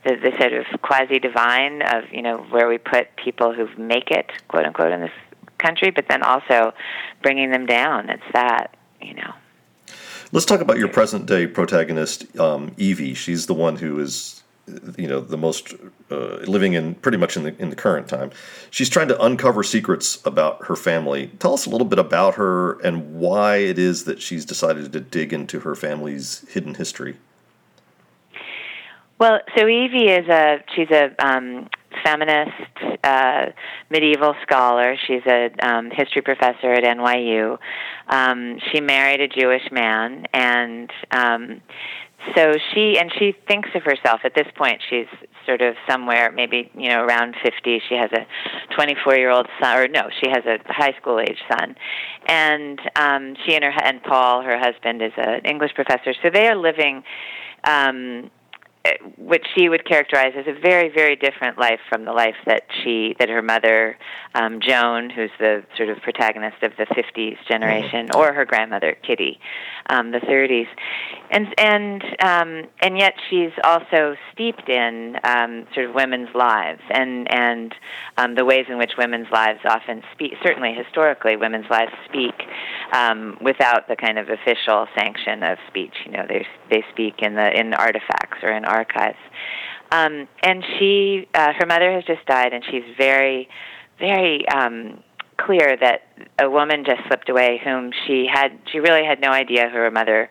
the, 0.04 0.14
the 0.14 0.37
sort 0.38 0.52
of 0.52 0.66
quasi 0.83 1.18
divine 1.18 1.83
of 1.83 2.04
you 2.12 2.23
know 2.23 2.38
where 2.50 2.68
we 2.68 2.78
put 2.78 3.14
people 3.16 3.52
who 3.52 3.68
make 3.76 4.12
it, 4.12 4.30
quote 4.47 4.64
unquote, 4.64 4.92
in 4.92 5.00
this 5.00 5.11
country, 5.59 5.90
but 5.90 6.06
then 6.09 6.23
also 6.23 6.73
bringing 7.23 7.50
them 7.50 7.66
down. 7.66 8.09
It's 8.09 8.23
that 8.33 8.76
you 9.02 9.14
know. 9.14 9.35
Let's 10.30 10.47
talk 10.47 10.61
about 10.61 10.78
your 10.78 10.88
present 10.88 11.26
day 11.26 11.49
protagonist, 11.49 12.38
um, 12.38 12.73
Evie. 12.76 13.14
She's 13.14 13.47
the 13.47 13.54
one 13.54 13.76
who 13.76 13.99
is 13.99 14.45
you 14.96 15.06
know 15.06 15.20
the 15.20 15.37
most 15.37 15.75
uh, 16.11 16.37
living 16.46 16.75
in 16.75 16.94
pretty 16.96 17.18
much 17.18 17.37
in 17.37 17.44
the 17.44 17.56
in 17.61 17.70
the 17.70 17.76
current 17.76 18.08
time. 18.08 18.30
She's 18.70 18.88
trying 18.88 19.08
to 19.08 19.23
uncover 19.23 19.62
secrets 19.62 20.25
about 20.26 20.66
her 20.66 20.76
family. 20.76 21.28
Tell 21.38 21.54
us 21.54 21.66
a 21.66 21.70
little 21.70 21.87
bit 21.87 21.99
about 21.99 22.35
her 22.35 22.80
and 22.80 23.14
why 23.14 23.56
it 23.56 23.78
is 23.78 24.04
that 24.04 24.20
she's 24.20 24.44
decided 24.44 24.92
to 24.92 25.00
dig 25.00 25.32
into 25.32 25.61
her 25.61 25.75
family's 25.75 26.44
hidden 26.49 26.75
history. 26.75 27.16
Well, 29.18 29.40
so 29.56 29.66
Evie 29.66 30.08
is 30.08 30.28
a 30.28 30.62
she's 30.75 30.90
a 30.90 31.14
um, 31.25 31.68
feminist 32.04 32.52
uh, 33.02 33.46
medieval 33.90 34.35
scholar. 34.42 34.96
She's 35.06 35.23
a 35.26 35.50
um, 35.62 35.90
history 35.90 36.23
professor 36.23 36.73
at 36.73 36.85
NYU. 36.85 37.58
Um, 38.08 38.58
she 38.70 38.80
married 38.80 39.20
a 39.20 39.28
Jewish 39.28 39.70
man, 39.73 40.26
and 40.32 40.90
um, 41.11 41.62
so 42.35 42.54
she 42.73 42.99
and 42.99 43.12
she 43.18 43.35
thinks 43.46 43.68
of 43.75 43.82
herself 43.82 44.20
at 44.25 44.35
this 44.35 44.46
point 44.56 44.80
she's 44.88 45.06
sort 45.44 45.62
of 45.62 45.75
somewhere 45.88 46.32
maybe 46.32 46.70
you 46.76 46.88
know 46.88 47.02
around 47.02 47.35
50 47.42 47.82
she 47.88 47.94
has 47.94 48.11
a 48.12 48.26
24 48.75 49.16
year 49.16 49.30
old 49.30 49.46
son 49.61 49.78
or 49.78 49.88
no 49.88 50.08
she 50.20 50.28
has 50.30 50.44
a 50.46 50.58
high 50.66 50.92
school 51.00 51.20
age 51.20 51.38
son. 51.49 51.76
And 52.26 52.80
um 52.96 53.37
she 53.44 53.54
and 53.54 53.64
her 53.64 53.73
and 53.82 54.02
Paul 54.02 54.42
her 54.42 54.58
husband 54.58 55.02
is 55.02 55.12
an 55.16 55.40
English 55.44 55.75
professor. 55.75 56.14
So 56.23 56.30
they 56.32 56.49
are 56.49 56.56
living 56.56 57.04
um 57.64 58.30
which 59.19 59.45
she 59.55 59.69
would 59.69 59.85
characterize 59.85 60.33
as 60.37 60.47
a 60.47 60.59
very, 60.61 60.88
very 60.88 61.16
different 61.16 61.59
life 61.59 61.81
from 61.88 62.05
the 62.05 62.12
life 62.12 62.37
that 62.47 62.62
she, 62.83 63.14
that 63.19 63.28
her 63.28 63.43
mother, 63.43 63.97
um, 64.35 64.61
Joan, 64.61 65.11
who's 65.11 65.31
the 65.38 65.64
sort 65.76 65.88
of 65.88 65.99
protagonist 65.99 66.62
of 66.62 66.73
the 66.78 66.87
'50s 66.87 67.37
generation, 67.49 68.09
mm-hmm. 68.09 68.21
or 68.21 68.33
her 68.33 68.45
grandmother 68.45 68.97
Kitty, 69.07 69.38
um, 69.90 70.11
the 70.11 70.19
'30s, 70.19 70.69
and 71.31 71.55
and 71.59 72.02
um, 72.21 72.71
and 72.81 72.99
yet 72.99 73.14
she's 73.31 73.53
also 73.64 74.16
steeped 74.33 74.68
in 74.68 75.16
um, 75.25 75.66
sort 75.75 75.88
of 75.88 75.94
women's 75.94 76.35
lives 76.35 76.83
and 76.90 77.27
and 77.33 77.75
um, 78.16 78.35
the 78.35 78.44
ways 78.44 78.66
in 78.68 78.79
which 78.79 78.92
women's 78.99 79.31
lives 79.33 79.61
often 79.64 80.03
speak. 80.12 80.33
Certainly, 80.42 80.75
historically, 80.75 81.37
women's 81.37 81.68
lives 81.70 81.92
speak 82.09 82.35
um, 82.92 83.38
without 83.40 83.88
the 83.88 83.96
kind 83.96 84.18
of 84.18 84.29
official 84.29 84.87
sanction 84.96 85.42
of 85.42 85.59
speech. 85.68 85.94
You 86.05 86.12
know, 86.12 86.27
they 86.29 86.46
they 86.70 86.85
speak 86.92 87.22
in 87.22 87.35
the 87.35 87.59
in 87.59 87.75
artifacts 87.75 88.38
or 88.42 88.51
in 88.51 88.64
archives. 88.64 89.18
Um, 89.92 90.27
and 90.42 90.64
she, 90.79 91.29
uh, 91.33 91.53
her 91.59 91.66
mother 91.66 91.92
has 91.92 92.05
just 92.05 92.27
died, 92.27 92.53
and 92.53 92.64
she's 92.68 92.83
very, 92.99 93.49
very 94.01 94.46
um, 94.49 95.03
clear 95.38 95.77
that 95.81 96.03
a 96.40 96.51
woman 96.51 96.85
just 96.85 97.03
slipped 97.07 97.29
away 97.29 97.61
whom 97.62 97.92
she 98.07 98.27
had, 98.33 98.59
she 98.72 98.79
really 98.79 99.05
had 99.05 99.20
no 99.20 99.31
idea 99.31 99.68
who 99.68 99.77
her 99.77 99.90
mother 99.90 100.29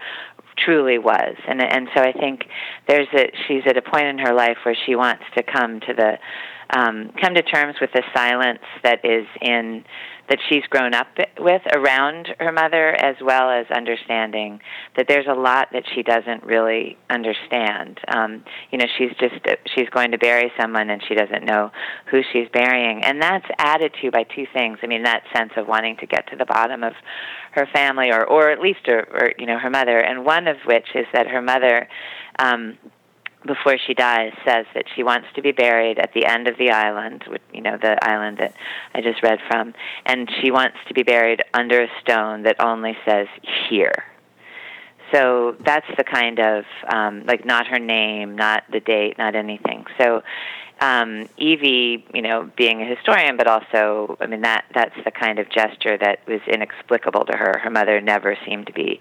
truly 0.58 0.98
was 0.98 1.36
and 1.50 1.62
and 1.62 1.90
so 1.94 2.02
I 2.02 2.14
think 2.14 2.46
there's 2.88 3.10
a 3.14 3.30
she's 3.46 3.64
at 3.66 3.76
a 3.76 3.82
point 3.82 4.06
in 4.06 4.20
her 4.20 4.34
life 4.34 4.56
where 4.64 4.76
she 4.86 4.96
wants 4.96 5.24
to 5.36 5.44
come 5.44 5.82
to 5.82 5.94
the 5.94 6.18
um, 6.70 7.12
come 7.22 7.36
to 7.36 7.42
terms 7.42 7.76
with 7.82 7.92
the 7.94 8.04
silence 8.14 8.64
that 8.82 9.04
is 9.04 9.28
in 9.42 9.84
that 10.30 10.40
she's 10.50 10.64
grown 10.70 10.94
up 10.94 11.08
with 11.40 11.62
around 11.74 12.30
her 12.40 12.52
mother, 12.52 12.90
as 12.90 13.16
well 13.22 13.50
as 13.50 13.66
understanding 13.76 14.60
that 14.98 15.06
there's 15.08 15.28
a 15.28 15.34
lot 15.34 15.70
that 15.74 15.84
she 15.94 16.04
doesn't 16.04 16.44
really 16.44 16.98
understand. 17.10 18.00
Um, 18.08 18.44
you 18.72 18.78
know, 18.78 18.86
she's 18.98 19.12
just 19.20 19.36
she's 19.76 19.90
going 19.90 20.12
to 20.12 20.18
bury 20.18 20.52
someone, 20.60 20.90
and 20.90 21.02
she 21.08 21.16
doesn't 21.16 21.46
know 21.46 21.72
who 22.10 22.22
she's 22.34 22.48
burying, 22.52 23.04
and 23.04 23.22
that's 23.22 23.46
added 23.58 23.94
to 24.02 24.12
by 24.12 24.24
two 24.24 24.46
things. 24.54 24.80
I 24.82 24.88
mean, 24.88 25.04
that 25.04 25.24
sense 25.36 25.52
of 25.58 25.68
wanting 25.68 25.98
to 25.98 26.08
get 26.08 26.28
to 26.32 26.36
the 26.36 26.46
bottom 26.46 26.84
of 26.84 26.94
her 27.52 27.68
family, 27.74 28.12
or 28.12 28.26
or 28.26 28.50
at 28.50 28.60
least, 28.60 28.80
her, 28.88 29.08
or 29.12 29.32
you 29.38 29.46
know, 29.46 29.60
her 29.60 29.70
mother, 29.70 30.00
and 30.00 30.26
one 30.26 30.48
of 30.48 30.58
which 30.66 30.88
is 30.96 31.06
that 31.14 31.28
her 31.28 31.42
mother. 31.42 31.88
Um, 32.38 32.78
before 33.46 33.78
she 33.78 33.94
dies, 33.94 34.32
says 34.46 34.66
that 34.74 34.86
she 34.96 35.04
wants 35.04 35.28
to 35.36 35.42
be 35.42 35.52
buried 35.52 36.00
at 36.00 36.14
the 36.14 36.26
end 36.26 36.48
of 36.48 36.58
the 36.58 36.72
island, 36.72 37.24
you 37.54 37.62
know, 37.62 37.78
the 37.82 37.98
island 38.04 38.38
that 38.40 38.54
I 38.94 39.02
just 39.02 39.22
read 39.24 39.40
from, 39.48 39.74
and 40.06 40.30
she 40.42 40.52
wants 40.52 40.78
to 40.88 40.94
be 40.94 41.04
buried 41.04 41.44
under 41.54 41.82
a 41.82 41.88
stone 42.02 42.44
that 42.44 42.60
only 42.60 42.98
says 43.06 43.28
here. 43.70 44.06
So 45.12 45.56
that's 45.64 45.88
the 45.98 46.04
kind 46.04 46.40
of 46.40 46.66
um, 46.92 47.26
like 47.26 47.46
not 47.46 47.68
her 47.68 47.80
name, 47.80 48.36
not 48.36 48.64
the 48.72 48.80
date, 48.80 49.18
not 49.18 49.36
anything. 49.36 49.86
So 50.00 50.24
um, 50.82 51.28
Evie, 51.38 52.06
you 52.14 52.22
know, 52.22 52.50
being 52.58 52.82
a 52.82 52.86
historian, 52.86 53.38
but 53.38 53.48
also, 53.48 54.18
I 54.20 54.28
mean, 54.28 54.42
that 54.42 54.66
that's 54.74 54.96
the 55.04 55.12
kind 55.12 55.40
of 55.40 55.50
gesture 55.50 55.98
that 55.98 56.28
was 56.28 56.42
inexplicable 56.48 57.26
to 57.26 57.38
her. 57.38 57.60
Her 57.60 57.70
mother 57.70 58.02
never 58.02 58.38
seemed 58.46 58.68
to 58.68 58.74
be 58.74 59.00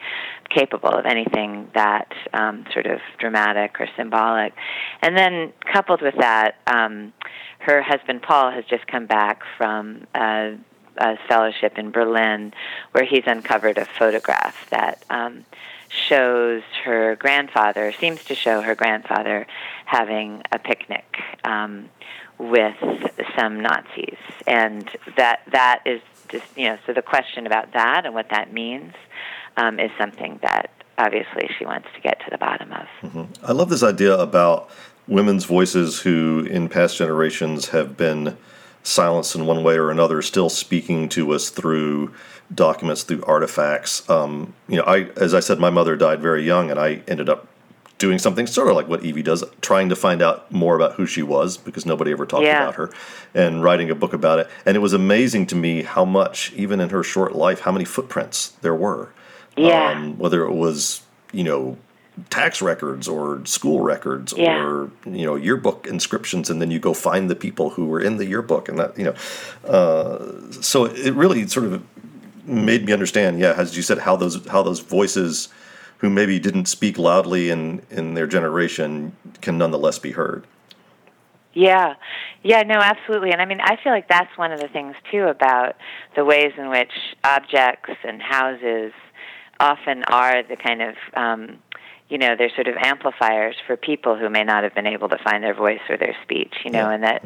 capable 0.49 0.91
of 0.91 1.05
anything 1.05 1.71
that 1.75 2.13
um, 2.33 2.65
sort 2.73 2.87
of 2.87 3.01
dramatic 3.19 3.81
or 3.81 3.89
symbolic. 3.97 4.55
And 5.03 5.17
then, 5.17 5.53
coupled 5.73 6.01
with 6.01 6.15
that, 6.19 6.57
um, 6.67 7.13
her 7.59 7.83
husband 7.83 8.23
Paul 8.23 8.53
has 8.53 8.65
just 8.67 8.87
come 8.87 9.07
back 9.07 9.43
from. 9.59 10.07
Uh, 10.15 10.53
a 10.97 11.17
fellowship 11.29 11.77
in 11.77 11.91
Berlin, 11.91 12.55
where 12.93 13.05
he's 13.05 13.25
uncovered 13.27 13.79
a 13.79 13.85
photograph 13.85 14.71
that 14.71 15.05
um, 15.11 15.45
shows 15.89 16.63
her 16.85 17.17
grandfather, 17.17 17.93
seems 17.93 18.25
to 18.25 18.35
show 18.35 18.61
her 18.61 18.75
grandfather 18.75 19.47
having 19.85 20.43
a 20.53 20.59
picnic 20.59 21.05
um, 21.45 21.89
with 22.39 22.77
some 23.39 23.61
Nazis, 23.61 24.19
and 24.47 24.91
that 25.17 25.41
that 25.53 25.83
is 25.85 26.01
just 26.29 26.45
you 26.57 26.69
know. 26.69 26.79
So 26.87 26.93
the 26.93 27.03
question 27.03 27.47
about 27.47 27.73
that 27.73 28.05
and 28.05 28.15
what 28.15 28.31
that 28.31 28.53
means 28.53 28.95
um, 29.57 29.79
is 29.79 29.91
something 29.99 30.39
that 30.43 30.71
obviously 30.99 31.49
she 31.59 31.65
wants 31.65 31.89
to 31.95 32.01
get 32.01 32.21
to 32.21 32.31
the 32.31 32.39
bottom 32.39 32.73
of. 32.73 32.87
Mm-hmm. 33.03 33.45
I 33.45 33.53
love 33.53 33.69
this 33.69 33.83
idea 33.83 34.17
about 34.17 34.71
women's 35.07 35.45
voices 35.45 36.01
who, 36.01 36.47
in 36.51 36.69
past 36.69 36.97
generations, 36.97 37.69
have 37.69 37.97
been 37.97 38.37
silenced 38.83 39.35
in 39.35 39.47
one 39.47 39.63
way 39.63 39.77
or 39.77 39.91
another, 39.91 40.23
still 40.23 40.51
speaking 40.51 41.09
to 41.11 41.33
us 41.33 41.51
through 41.51 42.13
documents, 42.55 43.03
through 43.03 43.25
artifacts. 43.25 44.09
Um, 44.09 44.55
you 44.69 44.77
know, 44.77 44.85
I 44.85 45.09
as 45.17 45.35
I 45.35 45.41
said, 45.41 45.59
my 45.59 45.71
mother 45.71 45.97
died 45.97 46.21
very 46.21 46.45
young, 46.45 46.71
and 46.71 46.79
I 46.79 47.03
ended 47.09 47.29
up 47.29 47.49
doing 47.99 48.19
something 48.19 48.47
sort 48.47 48.69
of 48.69 48.77
like 48.77 48.89
what 48.89 49.05
Evie 49.05 49.23
does, 49.23 49.45
trying 49.61 49.89
to 49.89 49.97
find 49.97 50.23
out 50.23 50.51
more 50.51 50.77
about 50.77 50.95
who 50.95 51.07
she 51.07 51.23
was 51.23 51.57
because 51.57 51.87
nobody 51.87 52.13
ever 52.13 52.27
talked 52.27 52.45
yeah. 52.45 52.63
about 52.63 52.75
her, 52.75 52.91
and 53.35 53.63
writing 53.63 53.91
a 53.91 53.95
book 53.95 54.13
about 54.13 54.39
it. 54.39 54.49
And 54.67 54.77
it 54.77 54.81
was 54.81 54.93
amazing 54.93 55.47
to 55.47 55.57
me 55.57 55.83
how 55.83 56.05
much, 56.05 56.53
even 56.55 56.81
in 56.81 56.91
her 56.91 57.03
short 57.03 57.35
life, 57.35 57.61
how 57.61 57.73
many 57.73 57.85
footprints 57.85 58.51
there 58.63 58.75
were. 58.75 59.11
Yeah. 59.57 59.93
Um, 59.93 60.19
whether 60.19 60.45
it 60.45 60.53
was, 60.53 61.03
you 61.33 61.45
know, 61.45 61.77
tax 62.31 62.63
records 62.63 63.09
or 63.09 63.45
school 63.45 63.81
records 63.81 64.33
yeah. 64.37 64.57
or 64.57 64.91
you 65.05 65.27
know 65.27 65.35
yearbook 65.35 65.87
inscriptions 65.89 66.49
and 66.49 66.63
then 66.63 66.71
you 66.71 66.79
go 66.79 66.95
find 66.95 67.29
the 67.29 67.35
people 67.35 67.71
who 67.71 67.87
were 67.87 68.01
in 68.01 68.19
the 68.19 68.27
yearbook 68.27 68.69
and 68.69 68.79
that 68.79 68.97
you 68.97 69.05
know 69.05 69.15
uh, 69.69 70.53
so 70.63 70.85
it 70.85 71.13
really 71.15 71.45
sort 71.49 71.67
of 71.67 71.85
made 72.47 72.85
me 72.85 72.93
understand 72.93 73.41
yeah 73.41 73.53
as 73.57 73.77
you 73.77 73.83
said 73.83 73.99
how 73.99 74.15
those 74.15 74.47
how 74.47 74.63
those 74.63 74.79
voices 74.79 75.49
who 76.05 76.11
maybe 76.11 76.39
didn't 76.39 76.67
speak 76.67 76.99
loudly 76.99 77.49
in 77.49 77.81
in 77.91 78.13
their 78.13 78.27
generation 78.27 79.17
can 79.41 79.57
nonetheless 79.57 79.99
be 79.99 80.11
heard. 80.11 80.47
Yeah, 81.55 81.95
yeah, 82.43 82.61
no, 82.61 82.75
absolutely. 82.75 83.31
And 83.31 83.41
I 83.41 83.47
mean, 83.47 83.61
I 83.63 83.79
feel 83.83 83.91
like 83.91 84.07
that's 84.07 84.37
one 84.37 84.53
of 84.53 84.61
the 84.61 84.69
things 84.69 84.97
too 85.11 85.23
about 85.23 85.77
the 86.15 86.23
ways 86.23 86.53
in 86.59 86.69
which 86.69 86.91
objects 87.23 87.95
and 88.07 88.21
houses 88.21 88.93
often 89.59 90.05
are 90.05 90.43
the 90.43 90.57
kind 90.57 90.83
of 90.83 90.95
um, 91.15 91.59
you 92.09 92.19
know 92.19 92.37
they're 92.37 92.51
sort 92.55 92.69
of 92.69 92.77
amplifiers 92.77 93.57
for 93.67 93.77
people 93.77 94.17
who 94.17 94.29
may 94.29 94.45
not 94.45 94.63
have 94.63 94.75
been 94.75 94.87
able 94.87 95.09
to 95.09 95.19
find 95.19 95.43
their 95.43 95.55
voice 95.55 95.81
or 95.89 95.97
their 95.97 96.17
speech 96.23 96.55
you 96.65 96.71
know 96.71 96.89
yeah. 96.89 96.93
and 96.93 97.03
that 97.03 97.25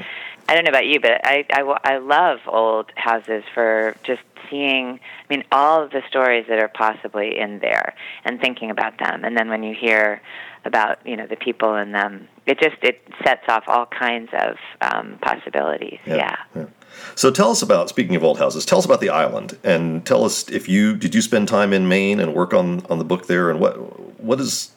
i 0.49 0.55
don't 0.55 0.65
know 0.65 0.71
about 0.71 0.87
you 0.87 1.01
but 1.01 1.21
I, 1.25 1.45
I 1.53 1.63
i 1.85 1.99
love 1.99 2.39
old 2.47 2.91
houses 2.95 3.45
for 3.55 3.97
just 4.05 4.23
seeing 4.51 5.01
i 5.01 5.35
mean 5.35 5.45
all 5.53 5.83
of 5.83 5.91
the 5.91 6.03
stories 6.09 6.47
that 6.49 6.59
are 6.59 6.69
possibly 6.69 7.39
in 7.39 7.59
there 7.59 7.95
and 8.25 8.41
thinking 8.41 8.71
about 8.71 8.99
them 8.99 9.25
and 9.25 9.37
then 9.37 9.49
when 9.49 9.63
you 9.63 9.75
hear 9.75 10.23
about 10.65 11.05
you 11.07 11.17
know 11.17 11.27
the 11.27 11.37
people 11.37 11.75
in 11.77 11.93
them 11.93 12.29
it 12.47 12.61
just 12.61 12.77
it 12.83 13.03
sets 13.25 13.45
off 13.49 13.65
all 13.67 13.87
kinds 13.87 14.31
of 14.33 14.57
um, 14.81 15.19
possibilities 15.21 15.99
yeah. 16.07 16.17
yeah. 16.17 16.37
yeah. 16.55 16.67
So 17.15 17.31
tell 17.31 17.51
us 17.51 17.63
about 17.63 17.89
speaking 17.89 18.17
of 18.17 18.25
old 18.25 18.39
houses. 18.39 18.65
Tell 18.65 18.79
us 18.79 18.85
about 18.85 19.01
the 19.01 19.11
island, 19.11 19.59
and 19.65 20.05
tell 20.07 20.25
us 20.25 20.49
if 20.49 20.69
you 20.69 20.97
did 20.97 21.15
you 21.15 21.23
spend 21.23 21.49
time 21.49 21.73
in 21.73 21.89
Maine 21.89 22.21
and 22.21 22.35
work 22.35 22.53
on 22.55 22.85
on 22.87 22.99
the 22.99 23.05
book 23.05 23.27
there, 23.27 23.51
and 23.51 23.61
what 23.61 24.21
what 24.21 24.41
is 24.41 24.73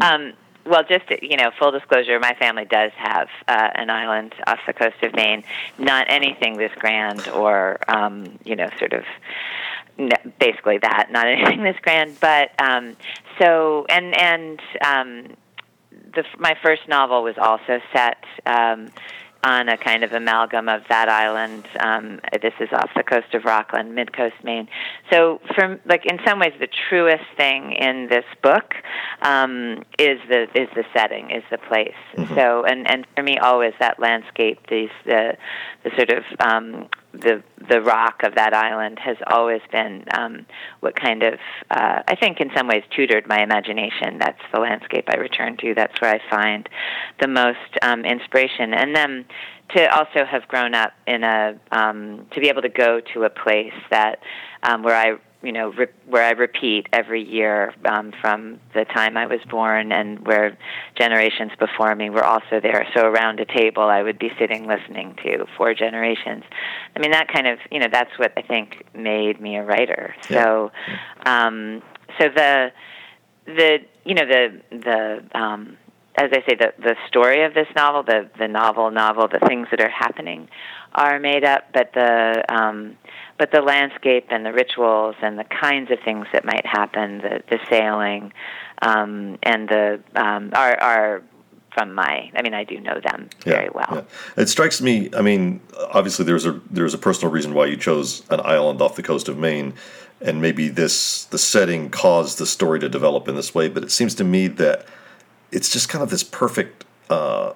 um, 0.00 0.32
well, 0.64 0.82
just 0.82 1.04
you 1.22 1.36
know, 1.36 1.50
full 1.58 1.70
disclosure, 1.70 2.18
my 2.18 2.34
family 2.34 2.64
does 2.64 2.92
have 2.96 3.28
uh, 3.48 3.70
an 3.74 3.90
island 3.90 4.34
off 4.46 4.58
the 4.66 4.72
coast 4.72 4.96
of 5.02 5.14
Maine. 5.14 5.44
Not 5.78 6.06
anything 6.10 6.56
this 6.56 6.72
grand, 6.76 7.28
or 7.28 7.78
um, 7.88 8.38
you 8.44 8.56
know, 8.56 8.68
sort 8.78 8.92
of 8.92 9.04
basically 10.38 10.78
that. 10.78 11.08
Not 11.10 11.26
anything 11.28 11.62
this 11.62 11.76
grand, 11.82 12.18
but 12.20 12.50
um, 12.60 12.96
so 13.38 13.86
and 13.88 14.16
and 14.16 14.60
um, 14.84 15.36
the 16.14 16.24
my 16.38 16.56
first 16.62 16.88
novel 16.88 17.22
was 17.22 17.36
also 17.38 17.80
set. 17.92 18.24
Um, 18.44 18.88
on 19.46 19.68
a 19.68 19.76
kind 19.78 20.02
of 20.02 20.12
amalgam 20.12 20.68
of 20.68 20.82
that 20.88 21.08
island. 21.08 21.64
Um, 21.78 22.18
this 22.42 22.52
is 22.58 22.68
off 22.72 22.90
the 22.96 23.04
coast 23.04 23.32
of 23.32 23.44
Rockland, 23.44 23.94
mid 23.94 24.12
coast 24.12 24.34
Maine. 24.42 24.68
So, 25.10 25.40
from 25.54 25.78
like 25.86 26.04
in 26.04 26.18
some 26.26 26.40
ways, 26.40 26.52
the 26.58 26.68
truest 26.88 27.24
thing 27.36 27.72
in 27.72 28.08
this 28.10 28.24
book 28.42 28.74
um, 29.22 29.84
is 30.00 30.18
the 30.28 30.48
is 30.54 30.68
the 30.74 30.84
setting, 30.92 31.30
is 31.30 31.44
the 31.50 31.58
place. 31.58 31.94
Mm-hmm. 32.16 32.34
So, 32.34 32.64
and 32.64 32.90
and 32.90 33.06
for 33.14 33.22
me, 33.22 33.38
always 33.38 33.72
that 33.78 34.00
landscape, 34.00 34.58
these 34.68 34.90
the 35.04 35.36
the 35.84 35.90
sort 35.96 36.10
of 36.10 36.24
um, 36.40 36.88
the 37.20 37.42
the 37.68 37.80
rock 37.80 38.22
of 38.22 38.34
that 38.36 38.54
island 38.54 38.98
has 38.98 39.16
always 39.26 39.60
been 39.72 40.04
um, 40.16 40.46
what 40.80 40.94
kind 40.98 41.22
of 41.22 41.34
uh, 41.70 42.02
I 42.06 42.14
think 42.16 42.40
in 42.40 42.50
some 42.56 42.68
ways 42.68 42.82
tutored 42.94 43.26
my 43.26 43.42
imagination. 43.42 44.18
That's 44.18 44.40
the 44.52 44.60
landscape 44.60 45.04
I 45.08 45.16
return 45.16 45.56
to. 45.58 45.74
That's 45.74 46.00
where 46.00 46.14
I 46.14 46.20
find 46.30 46.68
the 47.20 47.28
most 47.28 47.58
um, 47.82 48.04
inspiration. 48.04 48.74
And 48.74 48.94
then 48.94 49.24
to 49.74 49.86
also 49.96 50.24
have 50.24 50.46
grown 50.48 50.74
up 50.74 50.92
in 51.06 51.24
a 51.24 51.58
um, 51.72 52.26
to 52.32 52.40
be 52.40 52.48
able 52.48 52.62
to 52.62 52.68
go 52.68 53.00
to 53.14 53.24
a 53.24 53.30
place 53.30 53.74
that 53.90 54.20
um, 54.62 54.82
where 54.82 54.96
I 54.96 55.18
you 55.46 55.52
know, 55.52 55.70
re- 55.70 55.86
where 56.06 56.24
I 56.24 56.32
repeat 56.32 56.88
every 56.92 57.22
year 57.22 57.72
um, 57.84 58.12
from 58.20 58.58
the 58.74 58.84
time 58.84 59.16
I 59.16 59.26
was 59.26 59.38
born, 59.48 59.92
and 59.92 60.26
where 60.26 60.58
generations 60.96 61.52
before 61.58 61.94
me 61.94 62.10
were 62.10 62.24
also 62.24 62.60
there. 62.60 62.84
So 62.94 63.06
around 63.06 63.38
a 63.38 63.44
table, 63.44 63.84
I 63.84 64.02
would 64.02 64.18
be 64.18 64.32
sitting 64.40 64.66
listening 64.66 65.14
to 65.22 65.46
four 65.56 65.72
generations. 65.72 66.42
I 66.94 66.98
mean, 66.98 67.12
that 67.12 67.28
kind 67.28 67.46
of, 67.46 67.60
you 67.70 67.78
know, 67.78 67.86
that's 67.90 68.10
what 68.18 68.32
I 68.36 68.42
think 68.42 68.84
made 68.92 69.40
me 69.40 69.56
a 69.56 69.64
writer. 69.64 70.16
Yeah. 70.28 70.44
So, 70.44 70.72
um, 71.24 71.82
so 72.18 72.28
the, 72.34 72.72
the, 73.46 73.78
you 74.04 74.14
know, 74.14 74.26
the 74.26 74.60
the 74.70 75.38
um, 75.38 75.78
as 76.16 76.30
I 76.32 76.42
say, 76.48 76.56
the 76.56 76.72
the 76.78 76.96
story 77.08 77.44
of 77.44 77.54
this 77.54 77.68
novel, 77.76 78.02
the 78.02 78.28
the 78.38 78.48
novel 78.48 78.90
novel, 78.90 79.28
the 79.28 79.46
things 79.46 79.68
that 79.70 79.80
are 79.80 79.90
happening, 79.90 80.48
are 80.94 81.20
made 81.20 81.44
up, 81.44 81.64
but 81.72 81.92
the 81.92 82.44
um, 82.48 82.96
but 83.38 83.50
the 83.50 83.60
landscape 83.60 84.26
and 84.30 84.44
the 84.46 84.52
rituals 84.52 85.14
and 85.22 85.38
the 85.38 85.44
kinds 85.44 85.90
of 85.90 85.98
things 86.04 86.26
that 86.32 86.44
might 86.44 86.64
happen, 86.64 87.18
the, 87.18 87.42
the 87.50 87.58
sailing, 87.68 88.32
um, 88.82 89.38
and 89.42 89.68
the 89.68 90.00
um, 90.14 90.50
are 90.54 90.76
are 90.80 91.22
from 91.76 91.94
my. 91.94 92.30
I 92.34 92.42
mean, 92.42 92.54
I 92.54 92.64
do 92.64 92.80
know 92.80 93.00
them 93.00 93.28
yeah, 93.44 93.52
very 93.52 93.68
well. 93.68 93.88
Yeah. 93.90 94.42
It 94.42 94.48
strikes 94.48 94.80
me. 94.80 95.10
I 95.14 95.20
mean, 95.20 95.60
obviously, 95.92 96.24
there's 96.24 96.46
a 96.46 96.60
there's 96.70 96.94
a 96.94 96.98
personal 96.98 97.32
reason 97.32 97.52
why 97.54 97.66
you 97.66 97.76
chose 97.76 98.22
an 98.30 98.40
island 98.40 98.80
off 98.80 98.96
the 98.96 99.02
coast 99.02 99.28
of 99.28 99.36
Maine, 99.38 99.74
and 100.20 100.40
maybe 100.40 100.68
this 100.68 101.24
the 101.24 101.38
setting 101.38 101.90
caused 101.90 102.38
the 102.38 102.46
story 102.46 102.80
to 102.80 102.88
develop 102.88 103.28
in 103.28 103.36
this 103.36 103.54
way. 103.54 103.68
But 103.68 103.82
it 103.82 103.90
seems 103.90 104.14
to 104.16 104.24
me 104.24 104.48
that 104.48 104.86
it's 105.52 105.70
just 105.70 105.88
kind 105.88 106.02
of 106.02 106.10
this 106.10 106.24
perfect. 106.24 106.84
Uh, 107.10 107.52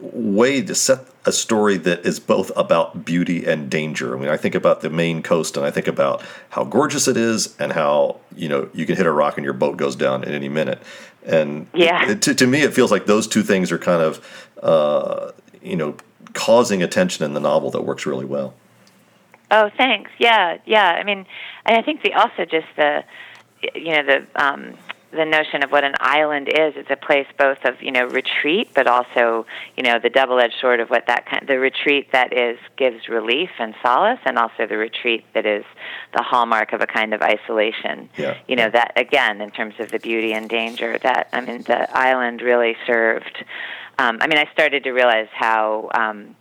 way 0.00 0.62
to 0.62 0.74
set 0.74 1.06
a 1.24 1.32
story 1.32 1.76
that 1.76 2.04
is 2.06 2.20
both 2.20 2.50
about 2.56 3.04
beauty 3.04 3.44
and 3.46 3.70
danger. 3.70 4.16
I 4.16 4.20
mean, 4.20 4.28
I 4.28 4.36
think 4.36 4.54
about 4.54 4.80
the 4.80 4.90
Maine 4.90 5.22
coast 5.22 5.56
and 5.56 5.66
I 5.66 5.70
think 5.70 5.88
about 5.88 6.24
how 6.50 6.64
gorgeous 6.64 7.08
it 7.08 7.16
is 7.16 7.56
and 7.58 7.72
how, 7.72 8.20
you 8.34 8.48
know, 8.48 8.68
you 8.72 8.86
can 8.86 8.96
hit 8.96 9.06
a 9.06 9.10
rock 9.10 9.36
and 9.36 9.44
your 9.44 9.54
boat 9.54 9.76
goes 9.76 9.96
down 9.96 10.24
at 10.24 10.30
any 10.30 10.48
minute. 10.48 10.80
And 11.24 11.66
yeah. 11.74 12.10
It, 12.10 12.22
to, 12.22 12.34
to 12.34 12.46
me, 12.46 12.62
it 12.62 12.74
feels 12.74 12.90
like 12.90 13.06
those 13.06 13.26
two 13.26 13.42
things 13.42 13.72
are 13.72 13.78
kind 13.78 14.02
of, 14.02 14.48
uh, 14.62 15.32
you 15.62 15.76
know, 15.76 15.96
causing 16.32 16.82
attention 16.82 17.24
in 17.24 17.34
the 17.34 17.40
novel 17.40 17.70
that 17.72 17.82
works 17.82 18.06
really 18.06 18.24
well. 18.26 18.54
Oh, 19.50 19.70
thanks. 19.76 20.10
Yeah, 20.18 20.58
yeah. 20.66 20.90
I 20.90 21.04
mean, 21.04 21.26
and 21.64 21.76
I 21.76 21.82
think 21.82 22.02
the 22.02 22.12
also 22.14 22.44
just 22.44 22.66
the, 22.76 23.04
you 23.74 23.94
know, 23.94 24.02
the 24.04 24.26
um, 24.44 24.74
the 25.12 25.24
notion 25.24 25.62
of 25.62 25.70
what 25.70 25.84
an 25.84 25.94
island 26.00 26.48
is. 26.48 26.74
It's 26.76 26.90
a 26.90 26.96
place 26.96 27.26
both 27.38 27.64
of 27.64 27.80
you 27.80 27.92
know 27.92 28.06
retreat, 28.06 28.70
but 28.74 28.86
also 28.86 29.46
you 29.76 29.82
know 29.82 29.98
the 29.98 30.10
double-edged 30.10 30.54
sword 30.60 30.80
of 30.80 30.88
what 30.88 31.06
that 31.06 31.26
kind. 31.26 31.46
The 31.46 31.58
retreat 31.58 32.12
that 32.12 32.32
is 32.32 32.58
gives 32.76 33.08
relief 33.08 33.50
and 33.58 33.74
solace, 33.82 34.20
and 34.24 34.38
also 34.38 34.66
the 34.66 34.76
retreat 34.76 35.24
that 35.34 35.46
is 35.46 35.64
the 36.14 36.22
hallmark 36.22 36.72
of 36.72 36.80
a 36.80 36.86
kind 36.86 37.14
of 37.14 37.22
isolation. 37.22 38.08
Yeah. 38.16 38.36
You 38.48 38.56
know 38.56 38.70
that 38.70 38.92
again 38.96 39.40
in 39.40 39.50
terms 39.50 39.74
of 39.78 39.90
the 39.90 39.98
beauty 39.98 40.32
and 40.32 40.48
danger. 40.48 40.98
That 41.02 41.28
I 41.32 41.40
mean 41.40 41.62
the 41.62 41.96
island 41.96 42.42
really 42.42 42.76
served. 42.86 43.44
Um, 43.98 44.18
I 44.20 44.26
mean 44.26 44.38
I 44.38 44.50
started 44.52 44.84
to 44.84 44.92
realize 44.92 45.28
how. 45.32 45.90
Um, 45.94 46.36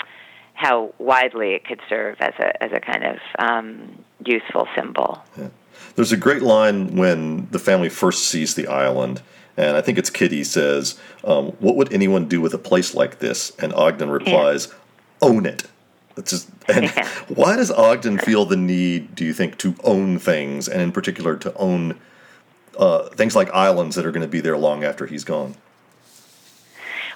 how 0.58 0.94
widely 1.00 1.54
it 1.54 1.66
could 1.66 1.82
serve 1.90 2.16
as 2.22 2.34
a 2.40 2.64
as 2.64 2.72
a 2.72 2.80
kind 2.80 3.04
of 3.04 3.18
um, 3.38 4.06
useful 4.26 4.70
symbol. 4.74 5.22
Yeah. 5.38 5.50
There's 5.96 6.12
a 6.12 6.18
great 6.18 6.42
line 6.42 6.96
when 6.96 7.48
the 7.52 7.60
family 7.60 7.90
first 7.90 8.28
sees 8.28 8.56
the 8.56 8.68
island, 8.68 9.22
and 9.58 9.78
I 9.78 9.82
think 9.82 9.98
it's 9.98 10.10
Kitty 10.10 10.44
says, 10.44 11.00
um, 11.24 11.48
"What 11.60 11.76
would 11.76 11.94
anyone 11.94 12.28
do 12.28 12.42
with 12.42 12.54
a 12.54 12.58
place 12.58 12.94
like 12.94 13.20
this?" 13.20 13.52
And 13.60 13.74
Ogden 13.74 14.10
replies. 14.10 14.74
"Own 15.22 15.46
it." 15.46 15.64
Just, 16.24 16.50
and 16.68 16.90
why 17.28 17.56
does 17.56 17.72
Ogden 17.72 18.18
feel 18.18 18.46
the 18.46 18.56
need, 18.56 19.16
do 19.16 19.26
you 19.26 19.34
think, 19.34 19.58
to 19.60 19.76
own 19.84 20.20
things, 20.20 20.68
and 20.68 20.82
in 20.82 20.92
particular 20.92 21.36
to 21.38 21.54
own 21.56 22.00
uh, 22.78 23.10
things 23.10 23.36
like 23.36 23.50
islands 23.54 23.96
that 23.96 24.06
are 24.06 24.12
going 24.12 24.22
to 24.22 24.28
be 24.28 24.42
there 24.42 24.58
long 24.58 24.84
after 24.84 25.06
he's 25.06 25.24
gone? 25.24 25.56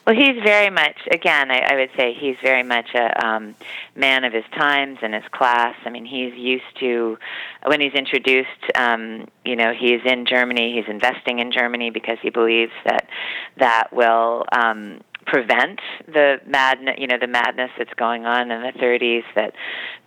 Well, 0.10 0.18
he's 0.18 0.42
very 0.44 0.72
much, 0.72 0.98
again, 1.12 1.52
I, 1.52 1.60
I 1.60 1.76
would 1.76 1.92
say 1.96 2.16
he's 2.20 2.36
very 2.42 2.64
much 2.64 2.96
a 2.96 3.24
um, 3.24 3.54
man 3.96 4.24
of 4.24 4.34
his 4.34 4.44
times 4.58 4.98
and 5.04 5.14
his 5.14 5.24
class. 5.32 5.76
I 5.86 5.92
mean, 5.92 6.04
he's 6.04 6.34
used 6.34 6.80
to, 6.80 7.20
when 7.64 7.80
he's 7.80 7.94
introduced, 7.94 8.50
um, 8.74 9.28
you 9.46 9.56
know, 9.56 9.72
he's 9.72 10.02
in 10.06 10.26
Germany, 10.26 10.74
he's 10.74 10.92
investing 10.92 11.38
in 11.38 11.52
Germany 11.52 11.92
because 11.92 12.18
he 12.24 12.32
believes 12.32 12.72
that 12.86 13.08
that 13.60 13.94
will 13.94 14.46
um, 14.52 15.02
prevent 15.28 15.80
the 16.08 16.42
madness, 16.48 16.96
you 16.98 17.06
know, 17.06 17.20
the 17.22 17.28
madness 17.28 17.70
that's 17.78 17.94
going 17.94 18.26
on 18.26 18.50
in 18.50 18.64
the 18.64 18.80
30s. 18.80 19.26
That 19.36 19.54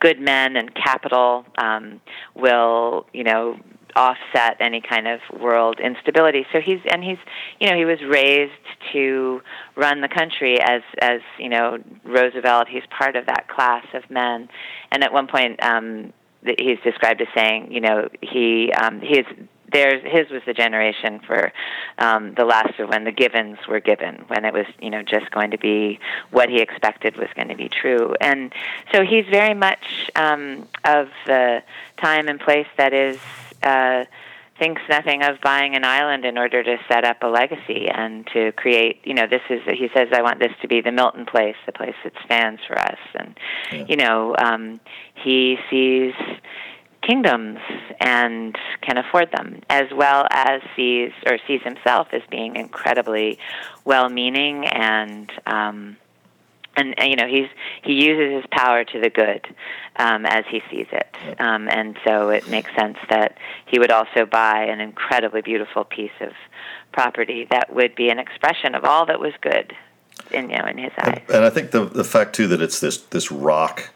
good 0.01 0.21
men 0.21 0.57
and 0.57 0.75
capital 0.75 1.47
um, 1.59 2.01
will, 2.35 3.07
you 3.13 3.23
know, 3.23 3.57
offset 3.97 4.57
any 4.61 4.81
kind 4.81 5.07
of 5.09 5.21
world 5.41 5.81
instability. 5.81 6.47
So 6.53 6.61
he's 6.61 6.81
and 6.91 7.03
he's 7.03 7.19
you 7.61 7.71
know 7.71 7.77
he 7.77 7.85
was 7.85 8.03
raised 8.03 8.53
to 8.93 9.43
run 9.77 10.01
the 10.01 10.09
country 10.09 10.61
as 10.61 10.83
as 11.01 11.21
you 11.39 11.49
know 11.49 11.79
Roosevelt. 12.05 12.69
He's 12.69 12.85
part 12.91 13.17
of 13.17 13.27
that 13.27 13.49
class 13.49 13.87
of 13.95 14.09
men, 14.11 14.49
and 14.91 15.03
at 15.03 15.13
one 15.13 15.27
point 15.27 15.63
um, 15.63 16.13
he's 16.59 16.79
described 16.85 17.21
as 17.21 17.29
saying 17.35 17.73
you 17.73 17.81
know 17.81 18.09
he 18.21 18.73
um, 18.73 19.01
he's 19.01 19.25
there's 19.73 20.03
his 20.05 20.31
was 20.31 20.43
the 20.47 20.53
generation 20.53 21.21
for 21.27 21.53
um, 21.99 22.35
the 22.35 22.45
last 22.45 22.79
of 22.79 22.89
when 22.91 23.05
the 23.05 23.13
givens 23.13 23.59
were 23.69 23.81
given, 23.81 24.25
when 24.29 24.45
it 24.45 24.53
was 24.53 24.67
you 24.81 24.91
know 24.91 25.03
just 25.03 25.31
going 25.31 25.51
to 25.51 25.59
be 25.59 25.99
what 26.31 26.49
he 26.49 26.61
expected 26.61 27.17
was 27.17 27.29
going 27.35 27.49
to 27.49 27.57
be 27.57 27.69
true, 27.69 28.15
and 28.21 28.53
so 28.93 29.05
he's 29.05 29.25
very 29.31 29.55
much 29.55 30.11
um, 30.15 30.69
of 30.85 31.09
the 31.27 31.63
time 31.97 32.29
and 32.29 32.41
place 32.41 32.67
that 32.77 32.93
is 32.93 33.19
uh, 33.63 34.05
thinks 34.59 34.83
nothing 34.89 35.23
of 35.23 35.41
buying 35.43 35.75
an 35.75 35.85
island 35.85 36.25
in 36.25 36.39
order 36.39 36.63
to 36.63 36.77
set 36.89 37.05
up 37.05 37.19
a 37.23 37.27
legacy 37.27 37.89
and 37.89 38.27
to 38.33 38.53
create. 38.53 39.01
You 39.05 39.15
know, 39.15 39.27
this 39.27 39.43
is 39.51 39.61
he 39.67 39.89
says 39.95 40.09
I 40.13 40.23
want 40.23 40.41
this 40.41 40.53
to 40.63 40.69
be 40.69 40.81
the 40.81 40.93
Milton 40.93 41.27
place, 41.27 41.57
the 41.67 41.73
place 41.73 41.95
that 42.05 42.13
stands 42.25 42.61
for 42.67 42.79
us, 42.79 42.99
and 43.19 43.39
yeah. 43.73 43.85
you 43.89 43.97
know 43.97 44.35
um, 44.39 44.81
he 45.15 45.57
sees 45.71 46.15
kingdoms 47.03 47.59
and 48.01 48.57
can 48.81 48.97
afford 48.97 49.31
them, 49.33 49.61
as 49.69 49.87
well 49.95 50.27
as 50.31 50.61
sees 50.77 51.11
or 51.27 51.39
sees 51.47 51.61
himself 51.65 52.09
as 52.13 52.23
being 52.31 52.55
incredibly 52.57 53.39
well-meaning 53.85 54.65
and 54.67 55.31
um, 55.47 55.97
and, 56.77 56.99
and 56.99 57.11
you 57.11 57.17
know 57.17 57.27
he's 57.27 57.49
he 57.83 57.93
uses 58.05 58.43
his 58.43 58.45
power 58.51 58.85
to 58.85 59.01
the 59.01 59.11
good 59.11 59.47
um, 59.97 60.27
as 60.27 60.45
he 60.51 60.63
sees 60.71 60.87
it, 60.93 61.15
um, 61.39 61.69
and 61.69 61.99
so 62.05 62.31
it 62.31 62.49
makes 62.49 62.75
sense 62.75 62.99
that 63.11 63.37
he 63.67 63.79
would 63.79 63.91
also 63.91 64.27
buy 64.27 64.65
an 64.65 64.81
incredibly 64.81 65.43
beautiful 65.43 65.85
piece 65.85 66.11
of 66.21 66.33
property 66.93 67.47
that 67.51 67.75
would 67.75 67.95
be 67.95 68.09
an 68.09 68.19
expression 68.19 68.75
of 68.75 68.85
all 68.85 69.07
that 69.07 69.21
was 69.21 69.33
good 69.41 69.75
in 70.31 70.51
you 70.51 70.59
know 70.59 70.67
in 70.67 70.79
his 70.79 70.93
eyes. 70.99 71.21
And, 71.29 71.37
and 71.37 71.45
I 71.45 71.51
think 71.51 71.71
the 71.71 71.85
the 71.85 72.05
fact 72.05 72.35
too 72.35 72.49
that 72.49 72.63
it's 72.63 72.81
this 72.81 72.99
this 72.99 73.31
rock 73.31 73.91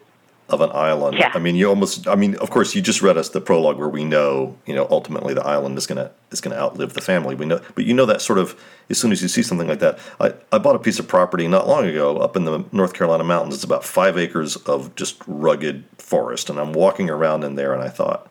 of 0.48 0.60
an 0.60 0.70
island. 0.72 1.16
Yeah. 1.18 1.32
I 1.34 1.38
mean, 1.40 1.56
you 1.56 1.68
almost. 1.68 2.06
I 2.06 2.14
mean, 2.14 2.36
of 2.36 2.50
course, 2.50 2.74
you 2.74 2.80
just 2.80 3.02
read 3.02 3.16
us 3.18 3.28
the 3.30 3.40
prologue 3.40 3.78
where 3.78 3.88
we 3.88 4.04
know, 4.04 4.56
you 4.64 4.74
know, 4.74 4.86
ultimately 4.90 5.34
the 5.34 5.44
island 5.44 5.76
is 5.76 5.86
gonna 5.86 6.12
is 6.30 6.40
gonna 6.40 6.56
outlive 6.56 6.92
the 6.94 7.00
family. 7.00 7.34
We 7.34 7.46
know, 7.46 7.60
but 7.74 7.84
you 7.84 7.92
know 7.94 8.06
that 8.06 8.22
sort 8.22 8.38
of 8.38 8.60
as 8.88 8.98
soon 8.98 9.10
as 9.10 9.20
you 9.22 9.28
see 9.28 9.42
something 9.42 9.66
like 9.66 9.80
that. 9.80 9.98
I 10.20 10.34
I 10.52 10.58
bought 10.58 10.76
a 10.76 10.78
piece 10.78 11.00
of 11.00 11.08
property 11.08 11.48
not 11.48 11.66
long 11.66 11.84
ago 11.86 12.18
up 12.18 12.36
in 12.36 12.44
the 12.44 12.64
North 12.70 12.94
Carolina 12.94 13.24
mountains. 13.24 13.54
It's 13.56 13.64
about 13.64 13.84
five 13.84 14.16
acres 14.16 14.54
of 14.56 14.94
just 14.94 15.20
rugged 15.26 15.84
forest, 15.98 16.48
and 16.48 16.60
I'm 16.60 16.72
walking 16.72 17.10
around 17.10 17.42
in 17.42 17.56
there, 17.56 17.72
and 17.74 17.82
I 17.82 17.88
thought, 17.88 18.30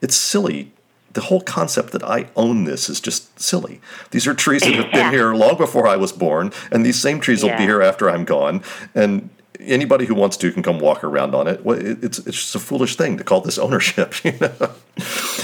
it's 0.00 0.14
silly. 0.16 0.72
The 1.14 1.22
whole 1.22 1.40
concept 1.40 1.90
that 1.92 2.04
I 2.04 2.28
own 2.36 2.64
this 2.64 2.88
is 2.88 3.00
just 3.00 3.40
silly. 3.40 3.80
These 4.12 4.28
are 4.28 4.34
trees 4.34 4.60
that 4.62 4.74
have 4.74 4.92
been 4.92 4.94
Yeah. 5.06 5.10
here 5.10 5.34
long 5.34 5.56
before 5.56 5.88
I 5.88 5.96
was 5.96 6.12
born, 6.12 6.52
and 6.70 6.86
these 6.86 7.00
same 7.00 7.18
trees 7.18 7.42
will 7.42 7.56
be 7.56 7.64
here 7.64 7.82
after 7.82 8.08
I'm 8.08 8.24
gone. 8.24 8.62
And 8.94 9.30
anybody 9.68 10.06
who 10.06 10.14
wants 10.14 10.36
to 10.38 10.50
can 10.52 10.62
come 10.62 10.78
walk 10.80 11.04
around 11.04 11.34
on 11.34 11.46
it. 11.48 11.64
Well, 11.64 11.78
it- 11.78 12.02
It's 12.02 12.18
it's 12.18 12.36
just 12.36 12.54
a 12.54 12.58
foolish 12.58 12.96
thing 12.96 13.16
to 13.18 13.24
call 13.24 13.40
this 13.40 13.58
ownership. 13.66 14.14
You 14.24 14.32
know? 14.40 14.70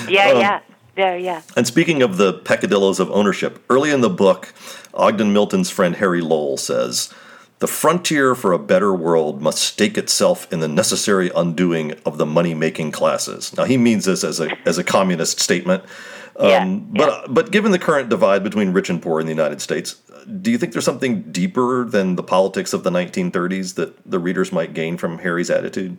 Yeah, 0.08 0.28
Um, 0.30 0.40
yeah, 0.40 0.60
yeah, 0.96 1.14
yeah. 1.14 1.42
And 1.56 1.66
speaking 1.66 2.02
of 2.02 2.16
the 2.16 2.32
peccadillos 2.32 3.00
of 3.00 3.10
ownership, 3.10 3.62
early 3.70 3.90
in 3.90 4.00
the 4.00 4.10
book, 4.10 4.52
Ogden 4.94 5.32
Milton's 5.32 5.70
friend 5.70 5.96
Harry 5.96 6.20
Lowell 6.20 6.56
says, 6.56 7.08
"The 7.60 7.66
frontier 7.66 8.34
for 8.34 8.52
a 8.52 8.58
better 8.58 8.92
world 8.94 9.40
must 9.42 9.58
stake 9.62 9.96
itself 9.98 10.46
in 10.52 10.60
the 10.60 10.68
necessary 10.68 11.30
undoing 11.34 11.94
of 12.04 12.18
the 12.18 12.26
money-making 12.26 12.92
classes." 12.92 13.52
Now 13.56 13.64
he 13.64 13.76
means 13.76 14.04
this 14.04 14.24
as 14.24 14.40
a 14.40 14.48
as 14.66 14.78
a 14.78 14.84
communist 14.84 15.40
statement. 15.40 15.82
Um, 16.36 16.46
Yeah, 16.48 16.64
but 17.04 17.08
yeah. 17.08 17.26
but 17.28 17.50
given 17.52 17.72
the 17.72 17.78
current 17.78 18.08
divide 18.08 18.42
between 18.42 18.72
rich 18.72 18.90
and 18.90 19.00
poor 19.00 19.20
in 19.20 19.26
the 19.26 19.32
United 19.32 19.60
States, 19.60 19.96
do 20.40 20.50
you 20.50 20.58
think 20.58 20.72
there's 20.72 20.84
something 20.84 21.22
deeper 21.30 21.84
than 21.84 22.16
the 22.16 22.22
politics 22.22 22.72
of 22.72 22.82
the 22.82 22.90
1930s 22.90 23.74
that 23.74 24.10
the 24.10 24.18
readers 24.18 24.52
might 24.52 24.74
gain 24.74 24.96
from 24.96 25.18
Harry's 25.18 25.50
attitude? 25.50 25.96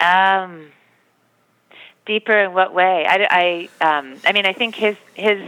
Um, 0.00 0.68
deeper 2.06 2.38
in 2.38 2.52
what 2.52 2.74
way? 2.74 3.06
I, 3.08 3.68
I, 3.80 3.98
um, 3.98 4.16
I 4.24 4.32
mean, 4.32 4.46
I 4.46 4.52
think 4.52 4.74
his 4.74 4.96
his 5.14 5.40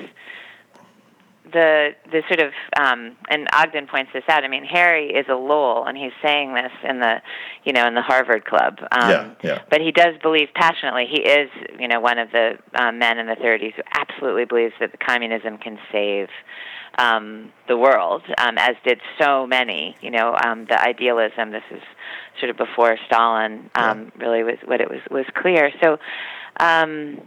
the 1.52 1.90
the 2.10 2.22
sort 2.28 2.40
of 2.40 2.52
um, 2.78 3.16
and 3.28 3.48
Ogden 3.52 3.86
points 3.86 4.10
this 4.12 4.24
out. 4.28 4.44
I 4.44 4.48
mean, 4.48 4.64
Harry 4.64 5.10
is 5.10 5.26
a 5.28 5.34
Lowell, 5.34 5.84
and 5.86 5.96
he's 5.96 6.12
saying 6.22 6.54
this 6.54 6.72
in 6.88 7.00
the 7.00 7.16
you 7.64 7.72
know 7.72 7.86
in 7.86 7.94
the 7.94 8.02
Harvard 8.02 8.44
Club. 8.44 8.78
Um, 8.92 9.10
Yeah, 9.10 9.34
yeah. 9.42 9.62
But 9.70 9.80
he 9.80 9.92
does 9.92 10.14
believe 10.22 10.48
passionately. 10.54 11.06
He 11.10 11.22
is 11.22 11.50
you 11.78 11.88
know 11.88 12.00
one 12.00 12.18
of 12.18 12.30
the 12.30 12.58
uh, 12.74 12.92
men 12.92 13.18
in 13.18 13.26
the 13.26 13.36
30s 13.36 13.74
who 13.74 13.82
absolutely 13.94 14.44
believes 14.44 14.74
that 14.80 14.92
the 14.92 14.98
communism 14.98 15.58
can 15.58 15.78
save 15.92 16.28
um, 16.98 17.52
the 17.68 17.76
world, 17.76 18.22
um, 18.38 18.58
as 18.58 18.76
did 18.84 19.00
so 19.20 19.46
many. 19.46 19.96
You 20.00 20.10
know, 20.10 20.36
um, 20.44 20.66
the 20.68 20.80
idealism. 20.80 21.52
This 21.52 21.62
is 21.70 21.82
sort 22.38 22.50
of 22.50 22.56
before 22.56 22.96
Stalin 23.06 23.70
um, 23.74 24.12
really 24.18 24.42
was 24.42 24.56
what 24.64 24.80
it 24.80 24.90
was 24.90 25.00
was 25.10 25.26
clear. 25.34 25.70
So. 25.82 25.98
Um, 26.58 27.22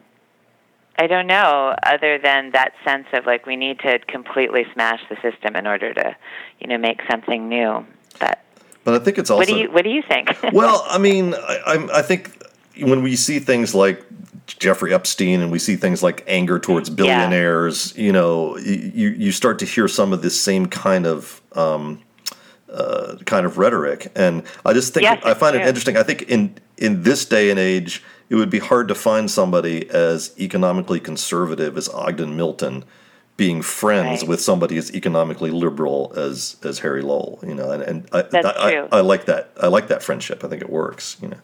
I 0.98 1.08
don't 1.08 1.28
know, 1.28 1.76
other 1.84 2.20
than 2.20 2.52
that 2.52 2.74
sense 2.86 3.08
of 3.14 3.26
like 3.26 3.46
we 3.46 3.56
need 3.56 3.80
to 3.80 4.00
completely 4.08 4.66
smash 4.74 5.02
the 5.10 5.16
system 5.22 5.56
in 5.56 5.66
order 5.66 5.94
to, 5.94 6.16
you 6.60 6.68
know, 6.68 6.78
make 6.78 7.02
something 7.10 7.50
new. 7.50 7.86
But 8.20 8.44
But 8.84 8.94
I 8.96 9.00
think 9.04 9.18
it's 9.18 9.30
also 9.30 9.40
what 9.40 9.48
do 9.48 9.58
you 9.58 9.72
what 9.72 9.84
do 9.84 9.90
you 9.90 10.04
think? 10.08 10.30
well, 10.54 10.86
I 10.88 10.98
mean, 10.98 11.34
I, 11.34 11.60
I'm- 11.66 11.90
I 11.94 12.02
think 12.02 12.32
when 12.82 13.02
we 13.04 13.16
see 13.16 13.40
things 13.40 13.74
like 13.74 14.04
Jeffrey 14.46 14.94
Epstein 14.94 15.42
and 15.42 15.52
we 15.52 15.60
see 15.60 15.76
things 15.76 16.04
like 16.04 16.24
anger 16.28 16.60
towards 16.60 16.90
billionaires, 16.90 17.96
you 17.98 18.12
know, 18.12 18.58
you 18.58 19.10
you 19.10 19.32
start 19.32 19.58
to 19.60 19.66
hear 19.66 19.88
some 19.88 20.14
of 20.14 20.22
this 20.22 20.40
same 20.40 20.68
kind 20.68 21.06
of 21.08 21.42
um, 21.54 22.02
uh, 22.72 23.16
kind 23.26 23.46
of 23.46 23.58
rhetoric, 23.58 24.12
and 24.16 24.44
I 24.66 24.74
just 24.74 24.94
think 24.94 25.04
Yes, 25.04 25.22
I 25.26 25.34
find 25.34 25.56
it 25.56 25.62
interesting. 25.66 25.98
I 25.98 26.04
think 26.04 26.24
in 26.24 26.56
in 26.78 27.04
this 27.04 27.26
day 27.26 27.50
and 27.52 27.60
age, 27.60 28.04
it 28.34 28.38
would 28.38 28.50
be 28.50 28.58
hard 28.58 28.88
to 28.88 28.96
find 28.96 29.30
somebody 29.30 29.88
as 29.92 30.34
economically 30.40 31.00
conservative 31.00 31.78
as 31.78 31.88
Ogden 31.90 32.36
Milton. 32.36 32.84
Being 33.38 33.62
friends 33.62 34.22
Right. 34.22 34.30
with 34.30 34.42
somebody 34.42 34.76
as 34.78 34.94
economically 34.94 35.52
liberal 35.52 36.14
as 36.16 36.58
as 36.64 36.80
Harry 36.80 37.02
Lowell, 37.02 37.40
you 37.42 37.54
know, 37.56 37.72
and, 37.72 37.82
and 37.84 38.08
I, 38.12 38.22
That's 38.24 38.46
I, 38.46 38.72
true. 38.72 38.88
I, 38.92 38.98
I 38.98 39.02
like 39.02 39.26
that. 39.26 39.52
I 39.62 39.68
like 39.68 39.88
that 39.88 40.02
friendship. 40.04 40.44
I 40.44 40.48
think 40.48 40.62
it 40.62 40.70
works. 40.70 41.18
You 41.22 41.30
know. 41.30 41.42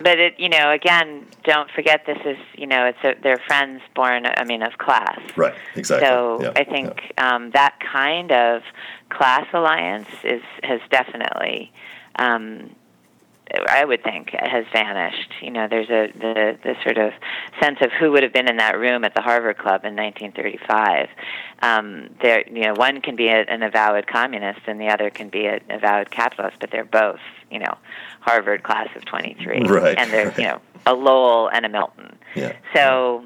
but 0.00 0.18
it, 0.18 0.34
you 0.38 0.48
know, 0.48 0.70
again, 0.70 1.26
don't 1.44 1.70
forget 1.70 2.06
this 2.06 2.18
is, 2.24 2.38
you 2.56 2.66
know, 2.66 2.86
it's 2.86 2.98
a, 3.04 3.14
they're 3.22 3.42
friends 3.46 3.82
born, 3.94 4.24
I 4.26 4.44
mean, 4.44 4.62
of 4.62 4.78
class. 4.78 5.20
Right. 5.36 5.54
Exactly. 5.76 6.08
So 6.08 6.38
Yeah, 6.42 6.52
I 6.56 6.64
think 6.64 7.12
um, 7.18 7.50
that 7.50 7.74
kind 7.80 8.32
of 8.32 8.62
class 9.10 9.46
alliance 9.52 10.08
is 10.24 10.42
has 10.62 10.80
definitely, 10.90 11.72
um, 12.16 12.70
I 13.68 13.84
would 13.84 14.02
think, 14.02 14.30
has 14.32 14.64
vanished. 14.72 15.32
You 15.40 15.50
know, 15.50 15.68
there's 15.68 15.88
a 15.88 16.12
the 16.18 16.58
the 16.62 16.74
sort 16.82 16.98
of 16.98 17.12
sense 17.62 17.78
of 17.80 17.90
who 17.92 18.12
would 18.12 18.22
have 18.22 18.32
been 18.32 18.48
in 18.48 18.56
that 18.58 18.78
room 18.78 19.04
at 19.04 19.14
the 19.14 19.22
Harvard 19.22 19.58
Club 19.58 19.84
in 19.84 19.96
1935. 19.96 21.08
Um, 21.62 22.10
there, 22.22 22.46
you 22.48 22.64
know, 22.64 22.74
one 22.74 23.00
can 23.00 23.16
be 23.16 23.28
a, 23.28 23.40
an 23.48 23.62
avowed 23.62 24.06
communist 24.06 24.60
and 24.66 24.80
the 24.80 24.88
other 24.88 25.10
can 25.10 25.28
be 25.28 25.46
an 25.46 25.60
avowed 25.70 26.10
capitalist, 26.10 26.58
but 26.60 26.70
they're 26.70 26.84
both, 26.84 27.20
you 27.50 27.58
know, 27.58 27.76
Harvard 28.20 28.62
class 28.62 28.88
of 28.96 29.04
23, 29.06 29.62
Right, 29.64 29.98
and 29.98 30.10
they're 30.12 30.26
right. 30.28 30.38
you 30.38 30.44
know 30.48 30.60
a 30.86 30.94
Lowell 30.94 31.48
and 31.52 31.66
a 31.66 31.68
Milton. 31.68 32.16
Yeah. 32.34 32.54
So, 32.74 33.24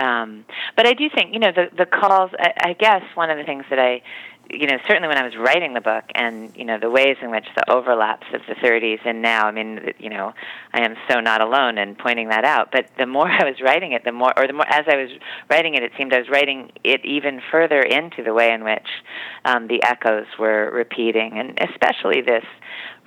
um, 0.00 0.44
but 0.76 0.86
I 0.86 0.94
do 0.94 1.08
think 1.14 1.34
you 1.34 1.38
know 1.38 1.52
the 1.54 1.66
the 1.76 1.86
calls. 1.86 2.30
I, 2.38 2.70
I 2.70 2.72
guess 2.72 3.02
one 3.14 3.30
of 3.30 3.36
the 3.36 3.44
things 3.44 3.64
that 3.68 3.78
I, 3.78 4.02
you 4.50 4.66
know, 4.66 4.78
certainly 4.88 5.08
when 5.08 5.18
I 5.18 5.24
was 5.24 5.36
writing 5.36 5.74
the 5.74 5.80
book, 5.82 6.04
and 6.14 6.50
you 6.56 6.64
know 6.64 6.78
the 6.80 6.88
ways 6.88 7.16
in 7.20 7.30
which 7.30 7.44
the 7.54 7.70
overlaps 7.70 8.26
of 8.32 8.40
the 8.48 8.54
30s 8.54 9.00
and 9.04 9.20
now. 9.20 9.46
I 9.46 9.50
mean, 9.50 9.92
you 9.98 10.08
know, 10.08 10.32
I 10.72 10.80
am 10.80 10.94
so 11.08 11.20
not 11.20 11.42
alone 11.42 11.76
in 11.76 11.96
pointing 11.96 12.30
that 12.30 12.44
out. 12.44 12.72
But 12.72 12.86
the 12.98 13.06
more 13.06 13.28
I 13.30 13.44
was 13.44 13.60
writing 13.62 13.92
it, 13.92 14.04
the 14.04 14.12
more, 14.12 14.32
or 14.38 14.46
the 14.46 14.54
more 14.54 14.66
as 14.68 14.86
I 14.88 14.96
was 14.96 15.10
writing 15.50 15.74
it, 15.74 15.82
it 15.82 15.92
seemed 15.98 16.14
I 16.14 16.18
was 16.18 16.30
writing 16.30 16.72
it 16.82 17.04
even 17.04 17.42
further 17.50 17.80
into 17.80 18.22
the 18.24 18.32
way 18.32 18.52
in 18.52 18.64
which 18.64 18.88
um, 19.44 19.68
the 19.68 19.82
echoes 19.84 20.26
were 20.38 20.70
repeating, 20.72 21.38
and 21.38 21.58
especially 21.60 22.22
this 22.22 22.44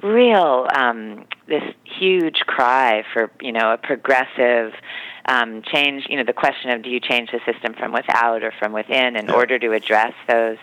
real 0.04 0.68
um, 0.76 1.26
this 1.48 1.64
huge 2.00 2.42
cry 2.46 3.04
for 3.14 3.32
you 3.42 3.52
know 3.52 3.74
a 3.74 3.78
progressive 3.78 4.74
um, 5.26 5.62
change. 5.64 6.06
You 6.10 6.18
know 6.18 6.24
the 6.24 6.34
question 6.34 6.70
of 6.72 6.82
do 6.82 6.90
you 6.90 7.00
change 7.00 7.30
the 7.32 7.40
system 7.52 7.74
from 7.74 7.92
without 7.94 8.44
or 8.44 8.52
from 8.60 8.72
within 8.74 9.16
in 9.16 9.28
Yeah. 9.28 9.34
order 9.34 9.58
to 9.60 9.72
address 9.72 10.14
those 10.28 10.58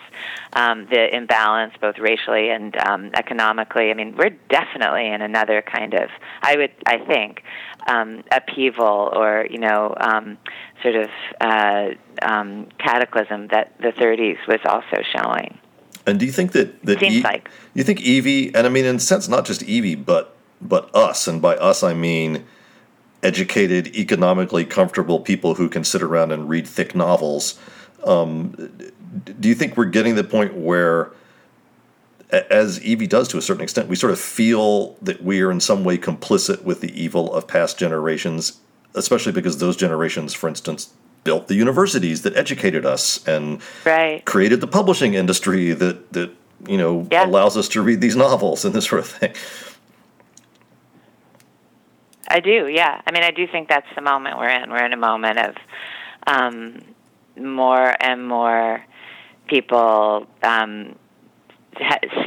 um, 0.53 0.87
the 0.90 1.14
imbalance 1.14 1.75
both 1.81 1.99
racially 1.99 2.51
and 2.51 2.77
um, 2.77 3.11
economically. 3.14 3.90
I 3.90 3.94
mean 3.94 4.16
we're 4.16 4.37
definitely 4.49 5.07
in 5.07 5.23
another 5.23 5.62
kind 5.62 5.94
of 5.94 6.11
I 6.42 6.57
would 6.57 6.73
I 6.87 6.99
think 6.99 7.42
um, 7.88 8.23
upheaval 8.31 9.11
or 9.14 9.46
you 9.51 9.59
know 9.59 9.94
um, 9.99 10.37
sort 10.83 10.96
of 10.96 11.11
uh, 11.40 11.88
um, 12.23 12.66
cataclysm 12.79 13.49
that 13.49 13.73
the 13.81 13.92
30s 13.92 14.38
was 14.46 14.61
also 14.66 15.03
showing. 15.16 15.59
And 16.07 16.18
do 16.18 16.27
you 16.27 16.33
think 16.33 16.53
that 16.53 16.83
that 16.85 17.01
Seems 17.01 17.23
like. 17.25 17.49
you 17.75 17.85
think 17.85 18.01
Evie, 18.03 18.55
and 18.55 18.66
I 18.66 18.70
mean 18.70 18.85
in 18.85 18.96
a 18.96 19.01
sense 19.01 19.29
not 19.29 19.44
just 19.46 19.62
Evie, 19.62 19.94
but 19.94 20.37
but 20.61 20.94
us, 20.94 21.27
and 21.27 21.40
by 21.40 21.57
us 21.57 21.83
I 21.83 21.94
mean 21.94 22.44
educated, 23.23 23.95
economically 23.97 24.65
comfortable 24.65 25.21
people 25.21 25.55
who 25.55 25.69
can 25.69 25.85
sit 25.85 26.03
around 26.03 26.33
and 26.33 26.49
read 26.49 26.67
thick 26.67 26.95
novels. 26.95 27.59
Um, 28.05 28.71
do 29.39 29.49
you 29.49 29.55
think 29.55 29.77
we're 29.77 29.85
getting 29.87 30.17
to 30.17 30.23
the 30.23 30.29
point 30.29 30.55
where, 30.57 31.11
as 32.31 32.81
Evie 32.83 33.07
does 33.07 33.29
to 33.29 33.39
a 33.39 33.43
certain 33.43 33.63
extent, 33.63 33.89
we 33.89 33.97
sort 33.97 34.13
of 34.13 34.21
feel 34.21 34.97
that 35.03 35.23
we 35.23 35.41
are 35.43 35.51
in 35.51 35.61
some 35.61 35.85
way 35.85 35.99
complicit 35.99 36.63
with 36.63 36.81
the 36.81 36.99
evil 37.01 37.35
of 37.35 37.47
past 37.47 37.79
generations, 37.79 38.61
especially 38.95 39.33
because 39.33 39.59
those 39.59 39.77
generations, 39.77 40.33
for 40.33 40.49
instance, 40.49 40.91
built 41.25 41.49
the 41.49 41.55
universities 41.55 42.23
that 42.23 42.35
educated 42.37 42.87
us 42.87 43.27
and 43.27 43.61
Right. 43.85 44.25
created 44.25 44.61
the 44.63 44.67
publishing 44.67 45.15
industry 45.15 45.73
that 45.73 46.13
that 46.15 46.31
you 46.69 46.79
know 46.79 47.07
Yeah. 47.11 47.27
allows 47.27 47.57
us 47.57 47.69
to 47.71 47.83
read 47.83 48.01
these 48.01 48.17
novels 48.17 48.65
and 48.65 48.75
this 48.75 48.87
sort 48.87 49.01
of 49.01 49.09
thing. 49.09 49.33
I 52.31 52.40
do, 52.40 52.69
yeah. 52.71 53.01
I 53.07 53.12
mean, 53.12 53.25
I 53.25 53.33
do 53.33 53.47
think 53.47 53.69
that's 53.69 53.88
the 53.95 54.03
moment 54.03 54.38
we're 54.38 54.49
in. 54.49 54.71
We're 54.71 54.85
in 54.85 54.93
a 54.93 54.97
moment 54.97 55.38
of 55.38 55.55
um, 56.27 56.81
more 57.37 57.95
and 58.01 58.27
more 58.27 58.85
people 59.49 60.27
um, 60.43 60.95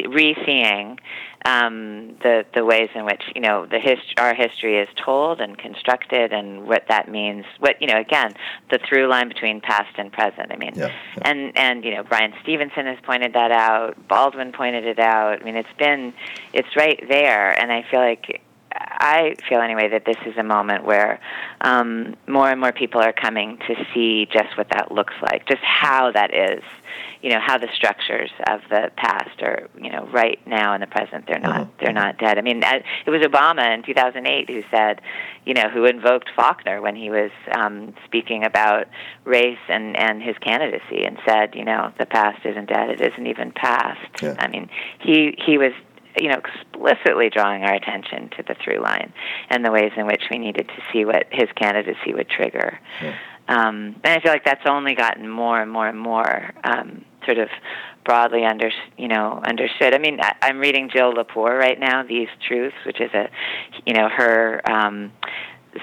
re-seeing 0.10 1.00
um, 1.46 2.16
the 2.22 2.46
the 2.54 2.64
ways 2.64 2.90
in 2.96 3.06
which 3.06 3.22
you 3.36 3.42
know 3.42 3.66
the 3.66 3.80
hist- 3.80 4.14
our 4.18 4.34
history 4.34 4.78
is 4.78 4.88
told 4.96 5.42
and 5.42 5.58
constructed, 5.58 6.32
and 6.32 6.66
what 6.68 6.86
that 6.88 7.10
means. 7.10 7.46
What 7.60 7.82
you 7.82 7.88
know, 7.88 8.00
again, 8.00 8.34
the 8.72 8.80
through 8.88 9.08
line 9.08 9.28
between 9.28 9.60
past 9.60 9.98
and 9.98 10.12
present. 10.12 10.52
I 10.52 10.56
mean, 10.58 10.74
yeah, 10.76 10.88
yeah. 10.88 11.24
and 11.26 11.58
and 11.58 11.84
you 11.84 11.96
know, 11.96 12.04
Bryan 12.04 12.34
Stevenson 12.44 12.86
has 12.86 12.98
pointed 13.04 13.34
that 13.34 13.52
out. 13.52 14.08
Baldwin 14.08 14.52
pointed 14.54 14.86
it 14.86 15.00
out. 15.00 15.42
I 15.42 15.44
mean, 15.44 15.56
it's 15.56 15.74
been 15.78 16.14
it's 16.54 16.76
right 16.78 17.02
there, 17.10 17.50
and 17.60 17.72
I 17.72 17.86
feel 17.90 18.00
like 18.00 18.42
I 19.04 19.36
feel 19.50 19.60
anyway 19.60 19.90
that 19.90 20.06
this 20.06 20.16
is 20.26 20.38
a 20.38 20.44
moment 20.44 20.86
where 20.86 21.20
um, 21.60 22.16
more 22.26 22.50
and 22.50 22.60
more 22.62 22.72
people 22.72 23.02
are 23.02 23.12
coming 23.12 23.58
to 23.68 23.76
see 23.94 24.26
just 24.32 24.58
what 24.58 24.70
that 24.70 24.94
looks 24.94 25.14
like, 25.22 25.46
just 25.46 25.62
how 25.62 26.10
that 26.14 26.34
is, 26.34 26.64
you 27.22 27.30
know, 27.30 27.40
how 27.42 27.58
the 27.58 27.68
structures 27.76 28.32
of 28.48 28.62
the 28.70 28.92
past 28.96 29.42
are, 29.42 29.68
you 29.78 29.90
know, 29.92 30.08
right 30.14 30.40
now 30.48 30.74
in 30.74 30.80
the 30.80 30.88
present. 30.88 31.28
They're 31.28 31.40
not, 31.40 31.54
Mm-hmm. 31.68 31.84
they're 31.84 31.94
not 31.94 32.18
dead. 32.18 32.38
I 32.38 32.42
mean, 32.42 32.64
it 32.64 33.10
was 33.10 33.22
Obama 33.22 33.74
in 33.74 33.84
2008 33.84 34.50
who 34.50 34.64
said, 34.72 35.02
you 35.46 35.54
know, 35.54 35.68
who 35.70 35.84
invoked 35.84 36.30
Faulkner 36.34 36.82
when 36.82 36.96
he 36.96 37.10
was 37.10 37.32
um, 37.54 37.94
speaking 38.06 38.46
about 38.46 38.88
race 39.26 39.60
and 39.68 39.98
and 39.98 40.24
his 40.24 40.38
candidacy, 40.38 41.04
and 41.04 41.18
said, 41.26 41.56
you 41.56 41.66
know, 41.66 41.92
the 42.00 42.06
past 42.06 42.46
isn't 42.46 42.68
dead. 42.70 42.90
It 42.90 43.02
isn't 43.02 43.28
even 43.28 43.52
past. 43.52 44.00
Yeah. 44.22 44.36
I 44.40 44.48
mean, 44.48 44.70
he 45.00 45.38
he 45.46 45.58
was 45.58 45.74
you 46.20 46.30
know, 46.30 46.38
explicitly 46.38 47.30
drawing 47.30 47.64
our 47.64 47.74
attention 47.74 48.30
to 48.38 48.44
the 48.44 48.56
through 48.64 48.80
line 48.80 49.14
and 49.50 49.66
the 49.66 49.72
ways 49.72 49.92
in 49.98 50.06
which 50.06 50.24
we 50.32 50.38
needed 50.38 50.68
to 50.68 50.84
see 50.92 51.06
what 51.06 51.28
his 51.32 51.50
candidacy 51.56 52.14
would 52.14 52.30
trigger. 52.30 52.80
Yeah. 53.02 53.16
Um, 53.48 53.96
and 54.04 54.14
I 54.14 54.20
feel 54.22 54.32
like 54.32 54.46
that's 54.46 54.66
only 54.66 54.96
gotten 54.96 55.28
more 55.28 55.62
and 55.62 55.70
more 55.70 55.88
and 55.88 56.00
more 56.00 56.54
um, 56.64 57.04
sort 57.26 57.40
of 57.40 57.50
broadly 58.06 58.46
under, 58.46 58.70
you 58.98 59.08
know, 59.08 59.42
understood. 59.46 59.94
I 59.94 59.98
mean, 59.98 60.20
I, 60.22 60.34
I'm 60.42 60.60
reading 60.60 60.90
Jill 60.94 61.14
Lepore 61.14 61.58
right 61.58 61.80
now, 61.80 62.04
These 62.04 62.30
Truths, 62.48 62.76
which 62.86 63.02
is 63.02 63.12
a, 63.14 63.30
you 63.86 63.94
know, 63.94 64.08
her. 64.10 64.62
Um, 64.70 65.12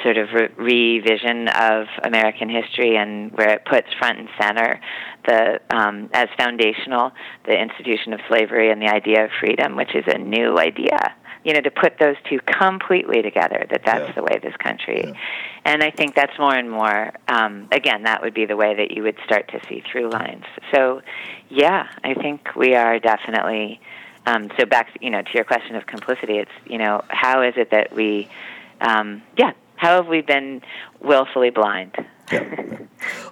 sort 0.02 0.16
of 0.16 0.28
re- 0.32 0.48
revision 0.56 1.48
of 1.48 1.86
American 2.04 2.48
history 2.48 2.96
and 2.96 3.32
where 3.32 3.50
it 3.50 3.64
puts 3.64 3.88
front 3.98 4.18
and 4.18 4.28
center 4.40 4.80
the 5.26 5.60
um, 5.70 6.08
as 6.12 6.28
foundational 6.38 7.12
the 7.44 7.60
institution 7.60 8.12
of 8.12 8.20
slavery 8.28 8.70
and 8.70 8.80
the 8.80 8.88
idea 8.88 9.24
of 9.24 9.30
freedom, 9.40 9.76
which 9.76 9.94
is 9.94 10.04
a 10.06 10.18
new 10.18 10.58
idea. 10.58 11.14
You 11.44 11.54
know, 11.54 11.60
to 11.62 11.70
put 11.70 11.98
those 11.98 12.16
two 12.28 12.38
completely 12.46 13.22
together, 13.22 13.66
that 13.70 13.82
that's 13.84 14.08
Yeah. 14.08 14.12
the 14.12 14.22
way 14.22 14.38
this 14.42 14.56
country. 14.56 15.04
Yeah. 15.06 15.12
And 15.64 15.82
I 15.82 15.90
think 15.90 16.14
that's 16.14 16.38
more 16.38 16.54
and 16.54 16.70
more. 16.70 17.12
Um, 17.28 17.68
again, 17.72 18.02
that 18.02 18.20
would 18.22 18.34
be 18.34 18.44
the 18.44 18.56
way 18.56 18.74
that 18.74 18.90
you 18.90 19.02
would 19.04 19.16
start 19.24 19.48
to 19.48 19.60
see 19.66 19.82
through 19.90 20.10
lines. 20.10 20.44
So, 20.74 21.00
yeah, 21.48 21.86
I 22.04 22.12
think 22.14 22.54
we 22.56 22.74
are 22.74 22.98
definitely. 22.98 23.80
Um, 24.26 24.50
so 24.58 24.66
back, 24.66 24.88
you 25.00 25.08
know, 25.08 25.22
to 25.22 25.30
your 25.32 25.44
question 25.44 25.76
of 25.76 25.86
complicity, 25.86 26.36
it's 26.38 26.50
you 26.66 26.76
know, 26.76 27.02
how 27.08 27.40
is 27.40 27.54
it 27.56 27.70
that 27.70 27.94
we, 27.94 28.28
um, 28.82 29.22
yeah, 29.38 29.52
how 29.80 29.96
have 29.96 30.08
we 30.08 30.20
been 30.20 30.60
willfully 31.00 31.48
blind? 31.48 31.96
Yeah. 32.30 32.78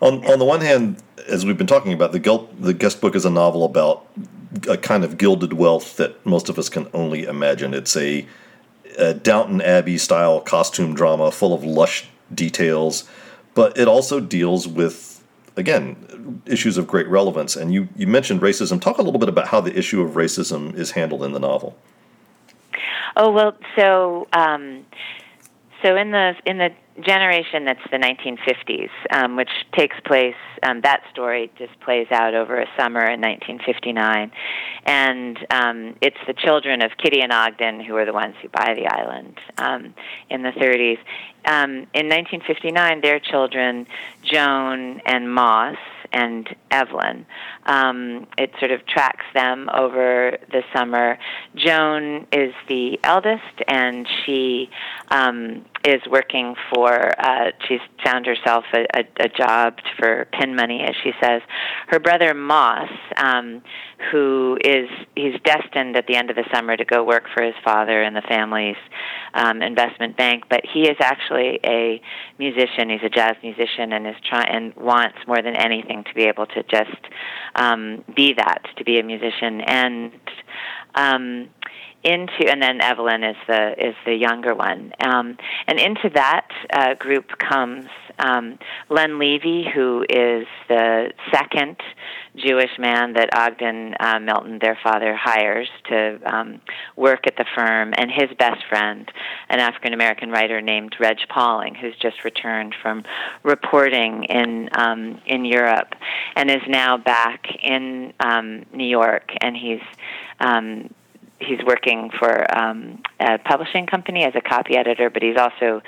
On 0.01 0.25
on 0.25 0.39
the 0.39 0.47
one 0.47 0.63
hand, 0.63 1.03
as 1.29 1.45
we've 1.45 1.59
been 1.59 1.67
talking 1.67 1.93
about, 1.93 2.13
the 2.13 2.47
the 2.59 2.73
guest 2.73 3.03
book 3.03 3.15
is 3.15 3.27
a 3.27 3.31
novel 3.31 3.65
about 3.67 4.07
a 4.67 4.79
kind 4.79 5.05
of 5.05 5.19
gilded 5.19 5.53
wealth 5.53 5.99
that 5.99 6.25
most 6.25 6.49
of 6.49 6.59
us 6.59 6.71
can 6.71 6.89
only 6.95 7.25
imagine. 7.25 7.75
It's 7.75 7.95
a, 7.99 8.27
a 8.97 9.13
Downton 9.13 9.61
Abbey 9.61 9.99
style 9.99 10.41
costume 10.41 10.95
drama 10.95 11.31
full 11.31 11.53
of 11.53 11.65
lush 11.65 12.09
details, 12.35 13.07
but 13.55 13.77
it 13.77 13.87
also 13.87 14.19
deals 14.19 14.67
with 14.67 15.23
again 15.57 16.41
issues 16.47 16.79
of 16.79 16.87
great 16.87 17.09
relevance. 17.09 17.57
And 17.57 17.75
you 17.75 17.91
you 17.95 18.07
mentioned 18.07 18.41
racism. 18.41 18.81
Talk 18.81 18.97
a 18.97 19.03
little 19.03 19.21
bit 19.21 19.29
about 19.29 19.49
how 19.49 19.61
the 19.61 19.79
issue 19.79 20.01
of 20.01 20.13
racism 20.13 20.75
is 20.75 20.93
handled 20.93 21.23
in 21.25 21.33
the 21.33 21.41
novel. 21.41 21.77
Oh 23.19 23.31
well, 23.31 23.55
so 23.77 24.29
um, 24.33 24.87
so 25.83 25.97
in 25.97 26.11
the 26.11 26.35
in 26.45 26.59
the 26.59 26.71
generation 27.01 27.65
that's 27.65 27.83
the 27.91 27.99
1950s, 27.99 28.91
um, 29.13 29.37
which 29.37 29.51
takes 29.73 29.97
place. 30.05 30.35
Um, 30.63 30.81
that 30.83 31.03
story 31.13 31.51
just 31.57 31.79
plays 31.81 32.09
out 32.11 32.35
over 32.35 32.61
a 32.61 32.67
summer 32.77 33.05
in 33.05 33.21
1959, 33.21 34.33
and 34.85 35.39
um, 35.51 35.97
it's 36.01 36.17
the 36.27 36.35
children 36.35 36.83
of 36.83 36.93
Kitty 36.99 37.21
and 37.21 37.33
Ogden 37.33 37.81
who 37.81 37.97
are 37.97 38.05
the 38.05 38.13
ones 38.13 38.35
who 38.43 38.49
buy 38.49 38.75
the 38.75 38.87
island 38.89 39.39
um, 39.57 39.95
in 40.29 40.43
the 40.43 40.51
30s. 40.51 40.99
Um, 41.45 41.87
in 41.95 42.09
1959, 42.09 43.01
their 43.01 43.21
children, 43.21 43.87
Joan 44.25 45.01
and 45.07 45.33
Moss 45.33 45.77
and 46.13 46.49
Evelyn. 46.71 47.27
Um, 47.67 48.27
it 48.37 48.53
sort 48.59 48.71
of 48.71 48.87
tracks 48.87 49.25
them 49.35 49.69
over 49.73 50.37
the 50.51 50.63
summer. 50.75 51.19
Joan 51.55 52.27
is 52.33 52.53
the 52.69 52.99
eldest, 53.05 53.63
and 53.67 54.07
she 54.25 54.71
um, 55.11 55.65
is 55.85 56.01
working 56.11 56.55
for. 56.73 56.93
Uh, 57.21 57.51
she's 57.67 57.81
found 58.05 58.27
herself 58.27 58.65
a, 58.73 58.87
a, 58.95 59.25
a 59.25 59.29
job 59.29 59.79
for 59.99 60.27
pin 60.33 60.55
money, 60.57 60.83
as 60.83 60.95
she 61.03 61.13
says. 61.23 61.43
Her 61.89 61.99
brother 61.99 62.35
Moss, 62.35 62.91
um, 63.17 63.63
who 64.11 64.59
is 64.65 64.89
he's 65.15 65.35
destined 65.45 65.97
at 65.97 66.07
the 66.07 66.17
end 66.17 66.31
of 66.31 66.37
the 66.37 66.45
summer 66.53 66.77
to 66.77 66.85
go 66.85 67.05
work 67.05 67.25
for 67.35 67.43
his 67.43 67.55
father 67.65 68.03
and 68.03 68.17
the 68.17 68.23
family's 68.23 68.77
um, 69.35 69.63
investment 69.63 70.17
bank, 70.17 70.45
but 70.49 70.63
he 70.73 70.89
is 70.89 70.97
actually 71.01 71.61
a 71.65 72.01
musician. 72.39 72.91
He's 72.91 73.03
a 73.05 73.09
jazz 73.09 73.37
musician, 73.43 73.93
and 73.93 74.07
is 74.07 74.17
trying 74.29 74.49
and 74.49 74.75
wants 74.77 75.19
more 75.27 75.43
than 75.43 75.57
anything 75.57 76.05
to 76.09 76.15
be 76.15 76.25
able 76.25 76.47
to 76.47 76.63
just 76.65 77.01
um, 77.55 78.05
be 78.15 78.35
that, 78.35 78.63
to 78.77 78.85
be 78.85 78.99
a 78.99 79.03
musician, 79.03 79.61
and 79.61 80.13
um, 80.95 81.49
into 82.05 82.49
and 82.49 82.63
then 82.63 82.81
Evelyn 82.81 83.25
is 83.25 83.37
the 83.47 83.75
is 83.79 83.95
the 84.07 84.15
younger 84.15 84.55
one, 84.55 84.93
um, 85.05 85.37
and 85.67 85.79
into 85.79 86.11
that 86.15 86.49
uh, 86.73 86.95
group 86.95 87.39
comes 87.39 87.87
um, 88.19 88.59
Len 88.89 89.19
Levy, 89.19 89.67
who 89.75 90.03
is 90.09 90.47
the 90.69 91.13
second 91.33 91.77
Jewish 92.37 92.79
man 92.79 93.15
that 93.15 93.31
Ogden 93.37 93.95
uh, 93.99 94.19
Milton, 94.21 94.59
their 94.61 94.79
father, 94.83 95.15
hires 95.17 95.69
to 95.89 96.19
um, 96.25 96.61
work 96.97 97.27
at 97.27 97.37
the 97.37 97.45
firm, 97.55 97.93
and 97.97 98.11
his 98.11 98.31
best 98.39 98.65
friend, 98.69 99.11
an 99.49 99.61
African 99.61 99.93
American 99.93 100.31
writer 100.31 100.61
named 100.61 100.97
Reg 101.01 101.19
Pauling, 101.29 101.75
who's 101.75 101.97
just 101.97 102.25
returned 102.25 102.75
from 102.81 103.05
reporting 103.43 104.25
in 104.25 104.69
um, 104.73 105.21
in 105.27 105.45
Europe, 105.45 105.95
and 106.37 106.51
is 106.51 106.63
now 106.69 106.97
back 106.97 107.47
in 107.63 108.13
um, 108.21 108.65
New 108.73 108.89
York, 108.89 109.33
and 109.41 109.57
he's 109.57 109.83
um, 110.41 110.93
he's 111.41 111.61
working 111.65 112.11
for 112.19 112.47
um, 112.57 113.03
a 113.21 113.39
publishing 113.39 113.87
company 113.87 114.25
as 114.25 114.35
a 114.35 114.41
copy 114.41 114.77
editor, 114.77 115.11
but 115.11 115.23
he's 115.23 115.37
also 115.37 115.83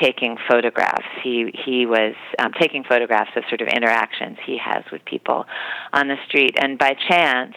taking 0.00 0.36
photographs. 0.48 1.06
He 1.22 1.52
he 1.64 1.86
was 1.86 2.14
um, 2.38 2.52
taking 2.52 2.84
photographs 2.84 3.30
of 3.36 3.44
sort 3.48 3.60
of 3.60 3.68
interactions 3.68 4.38
he 4.44 4.58
has 4.58 4.84
with 4.92 5.04
people 5.04 5.46
on 5.92 6.08
the 6.08 6.16
street, 6.26 6.56
and 6.58 6.78
by 6.78 6.94
chance, 6.94 7.54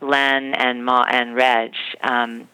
Len 0.00 0.54
and 0.54 0.84
Ma 0.84 1.04
and 1.08 1.34
Reg. 1.34 1.72
Um, 2.02 2.48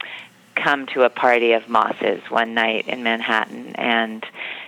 come 0.57 0.87
to 0.89 1.05
a 1.05 1.09
party 1.09 1.53
of 1.53 1.69
Moss's 1.71 2.21
one 2.29 2.53
night 2.53 2.87
in 2.87 3.03
Manhattan, 3.03 3.75
and 3.77 4.23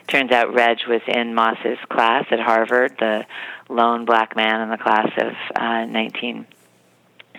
turns 0.07 0.31
out 0.31 0.55
Reg 0.55 0.79
was 0.89 1.03
in 1.07 1.35
Moss's 1.35 1.77
class 1.91 2.25
at 2.31 2.41
Harvard, 2.41 2.97
the 2.99 3.27
lone 3.69 4.07
black 4.07 4.35
man 4.35 4.63
in 4.63 4.71
the 4.71 4.79
class 4.79 5.11
of 5.19 5.35
uh, 5.55 5.85
19 5.85 6.47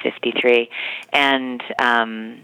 53 0.04 0.70
and 1.12 1.64
um, 1.80 2.42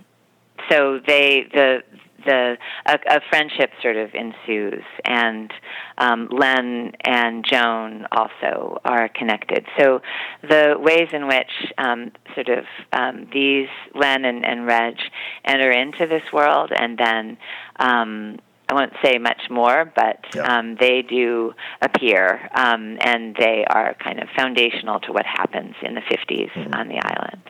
so 0.70 1.00
they 1.06 1.46
the 1.54 1.84
the 2.26 2.58
a, 2.86 3.00
a 3.08 3.22
friendship 3.30 3.72
sort 3.82 3.96
of 3.96 4.14
ensues. 4.14 4.84
And 5.06 5.52
um, 5.98 6.30
Len 6.32 6.94
and 7.02 7.46
Joan 7.46 8.06
also 8.12 8.82
are 8.86 9.10
connected. 9.10 9.66
So 9.78 10.02
the 10.42 10.76
ways 10.78 11.10
in 11.14 11.28
which 11.28 11.52
um, 11.78 12.12
sort 12.36 12.50
of 12.50 12.66
um, 12.94 13.28
these 13.34 13.70
Len 13.96 14.26
and, 14.26 14.46
and 14.46 14.66
Reg 14.66 14.96
enter 15.46 15.72
into 15.72 16.08
this 16.08 16.24
world 16.32 16.72
and 16.76 16.98
then 16.98 17.38
um, 17.78 18.40
I 18.70 18.76
won't 18.76 18.94
say 19.04 19.18
much 19.18 19.50
more, 19.50 19.92
but 19.96 20.24
Yeah. 20.36 20.44
um, 20.44 20.76
they 20.76 21.02
do 21.02 21.56
appear, 21.82 22.50
um, 22.54 22.98
and 23.02 23.36
they 23.36 23.66
are 23.66 23.96
kind 23.96 24.20
of 24.20 24.30
foundational 24.38 25.00
to 25.02 25.12
what 25.12 25.26
happens 25.26 25.76
in 25.82 25.96
the 25.96 26.02
50s 26.02 26.52
on 26.74 26.88
the 26.88 27.00
island. 27.04 27.42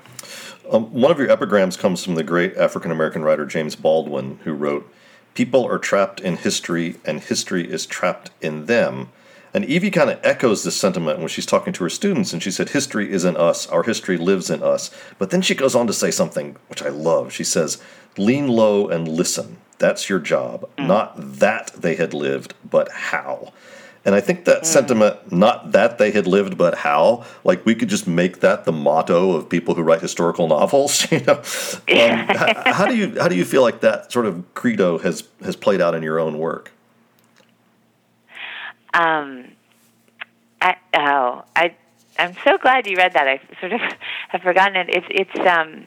Um, 0.71 0.83
one 0.93 1.11
of 1.11 1.19
your 1.19 1.29
epigrams 1.29 1.75
comes 1.75 2.03
from 2.05 2.15
the 2.15 2.23
great 2.23 2.55
African 2.55 2.91
American 2.91 3.23
writer 3.23 3.45
James 3.45 3.75
Baldwin, 3.75 4.39
who 4.45 4.53
wrote, 4.53 4.89
People 5.33 5.65
are 5.65 5.77
trapped 5.77 6.19
in 6.21 6.37
history, 6.37 6.95
and 7.05 7.19
history 7.19 7.69
is 7.69 7.85
trapped 7.85 8.31
in 8.41 8.65
them. 8.67 9.09
And 9.53 9.65
Evie 9.65 9.91
kind 9.91 10.09
of 10.09 10.19
echoes 10.23 10.63
this 10.63 10.75
sentiment 10.75 11.19
when 11.19 11.27
she's 11.27 11.45
talking 11.45 11.73
to 11.73 11.83
her 11.83 11.89
students, 11.89 12.33
and 12.33 12.41
she 12.41 12.51
said, 12.51 12.69
History 12.69 13.11
is 13.11 13.25
in 13.25 13.35
us, 13.35 13.67
our 13.67 13.83
history 13.83 14.17
lives 14.17 14.49
in 14.49 14.61
us. 14.61 14.91
But 15.17 15.31
then 15.31 15.41
she 15.41 15.55
goes 15.55 15.75
on 15.75 15.87
to 15.87 15.93
say 15.93 16.11
something 16.11 16.55
which 16.67 16.83
I 16.83 16.89
love. 16.89 17.33
She 17.33 17.43
says, 17.43 17.81
Lean 18.17 18.47
low 18.47 18.87
and 18.87 19.07
listen. 19.07 19.57
That's 19.79 20.09
your 20.09 20.19
job. 20.19 20.69
Not 20.77 21.13
that 21.39 21.71
they 21.73 21.95
had 21.95 22.13
lived, 22.13 22.53
but 22.69 22.91
how. 22.91 23.53
And 24.05 24.15
I 24.15 24.21
think 24.21 24.45
that 24.45 24.63
mm. 24.63 24.65
sentiment, 24.65 25.31
not 25.31 25.71
that 25.73 25.97
they 25.97 26.11
had 26.11 26.27
lived, 26.27 26.57
but 26.57 26.75
how, 26.75 27.25
like 27.43 27.65
we 27.65 27.75
could 27.75 27.89
just 27.89 28.07
make 28.07 28.39
that 28.39 28.65
the 28.65 28.71
motto 28.71 29.33
of 29.33 29.49
people 29.49 29.75
who 29.75 29.81
write 29.81 30.01
historical 30.01 30.47
novels. 30.47 31.07
You 31.11 31.21
know, 31.21 31.37
um, 31.37 32.27
how, 32.27 32.73
how 32.73 32.85
do 32.85 32.95
you 32.95 33.19
how 33.19 33.27
do 33.27 33.35
you 33.35 33.43
feel 33.43 33.61
like 33.61 33.81
that 33.81 34.11
sort 34.11 34.25
of 34.25 34.53
credo 34.53 34.99
has 34.99 35.27
has 35.43 35.55
played 35.55 35.81
out 35.81 35.95
in 35.95 36.03
your 36.03 36.19
own 36.19 36.37
work? 36.37 36.71
Um, 38.93 39.51
I, 40.61 40.75
oh, 40.93 41.43
I 41.55 41.75
I'm 42.17 42.35
so 42.43 42.57
glad 42.57 42.85
you 42.85 42.97
read 42.97 43.13
that. 43.13 43.27
I 43.27 43.39
sort 43.59 43.73
of 43.73 43.79
have 44.29 44.41
forgotten 44.41 44.75
it. 44.75 44.89
It's 44.89 45.07
it's 45.09 45.47
um, 45.47 45.85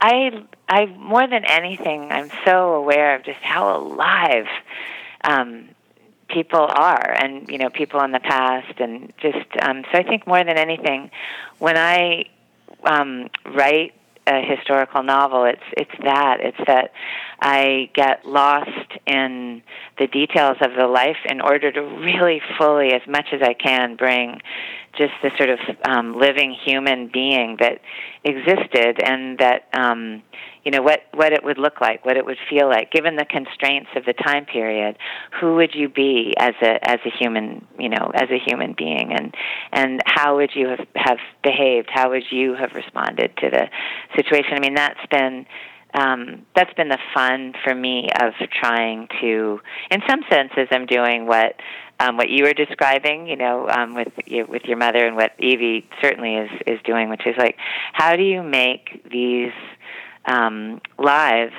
I 0.00 0.44
I 0.68 0.86
more 0.86 1.26
than 1.26 1.44
anything, 1.44 2.10
I'm 2.10 2.30
so 2.44 2.74
aware 2.74 3.14
of 3.16 3.24
just 3.24 3.40
how 3.40 3.76
alive 3.76 4.46
um, 5.24 5.68
people 6.28 6.66
are, 6.68 7.10
and 7.10 7.48
you 7.48 7.58
know, 7.58 7.70
people 7.70 8.00
in 8.02 8.12
the 8.12 8.20
past, 8.20 8.80
and 8.80 9.12
just 9.20 9.46
um, 9.60 9.84
so 9.92 9.98
I 9.98 10.02
think 10.02 10.26
more 10.26 10.42
than 10.42 10.56
anything, 10.56 11.10
when 11.58 11.76
I 11.76 12.24
um, 12.84 13.28
write 13.44 13.94
a 14.26 14.42
historical 14.42 15.02
novel. 15.02 15.44
It's 15.44 15.62
it's 15.76 15.90
that. 16.02 16.38
It's 16.40 16.58
that 16.66 16.92
I 17.40 17.90
get 17.94 18.26
lost 18.26 18.92
in 19.06 19.62
the 19.98 20.06
details 20.06 20.56
of 20.60 20.72
the 20.76 20.86
life 20.86 21.18
in 21.28 21.40
order 21.40 21.70
to 21.70 21.80
really 21.80 22.40
fully, 22.58 22.92
as 22.92 23.02
much 23.08 23.26
as 23.32 23.42
I 23.42 23.54
can, 23.54 23.96
bring 23.96 24.40
just 24.96 25.12
the 25.22 25.30
sort 25.36 25.50
of 25.50 25.58
um, 25.84 26.18
living 26.18 26.56
human 26.64 27.08
being 27.12 27.56
that 27.60 27.80
existed 28.24 29.00
and 29.02 29.38
that 29.38 29.68
um, 29.72 30.22
you 30.66 30.72
know 30.72 30.82
what 30.82 31.02
what 31.14 31.32
it 31.32 31.44
would 31.44 31.58
look 31.58 31.80
like, 31.80 32.04
what 32.04 32.16
it 32.16 32.26
would 32.26 32.38
feel 32.50 32.68
like, 32.68 32.90
given 32.90 33.14
the 33.14 33.24
constraints 33.24 33.88
of 33.94 34.04
the 34.04 34.12
time 34.12 34.46
period. 34.46 34.98
Who 35.40 35.54
would 35.54 35.76
you 35.76 35.88
be 35.88 36.34
as 36.36 36.54
a 36.60 36.78
as 36.82 36.98
a 37.06 37.10
human, 37.16 37.64
you 37.78 37.88
know, 37.88 38.10
as 38.12 38.28
a 38.30 38.38
human 38.44 38.74
being, 38.76 39.12
and 39.12 39.32
and 39.72 40.02
how 40.04 40.34
would 40.38 40.50
you 40.56 40.66
have 40.66 40.84
have 40.96 41.18
behaved? 41.44 41.88
How 41.88 42.10
would 42.10 42.24
you 42.32 42.54
have 42.54 42.72
responded 42.74 43.36
to 43.36 43.48
the 43.48 43.68
situation? 44.16 44.54
I 44.54 44.58
mean, 44.58 44.74
that's 44.74 45.06
been 45.08 45.46
um, 45.94 46.44
that's 46.56 46.74
been 46.74 46.88
the 46.88 46.98
fun 47.14 47.54
for 47.62 47.72
me 47.72 48.08
of 48.20 48.32
trying 48.60 49.06
to, 49.20 49.60
in 49.92 50.02
some 50.08 50.22
senses, 50.28 50.66
I'm 50.72 50.86
doing 50.86 51.26
what 51.26 51.54
um, 51.98 52.16
what 52.16 52.28
you 52.28 52.44
were 52.44 52.52
describing, 52.52 53.28
you 53.28 53.36
know, 53.36 53.68
um, 53.68 53.94
with 53.94 54.12
with 54.48 54.64
your 54.64 54.78
mother, 54.78 55.06
and 55.06 55.14
what 55.14 55.32
Evie 55.38 55.88
certainly 56.02 56.34
is 56.34 56.50
is 56.66 56.80
doing, 56.84 57.08
which 57.08 57.24
is 57.24 57.36
like, 57.38 57.56
how 57.92 58.16
do 58.16 58.24
you 58.24 58.42
make 58.42 59.08
these 59.10 59.52
um, 60.26 60.80
lives 60.98 61.54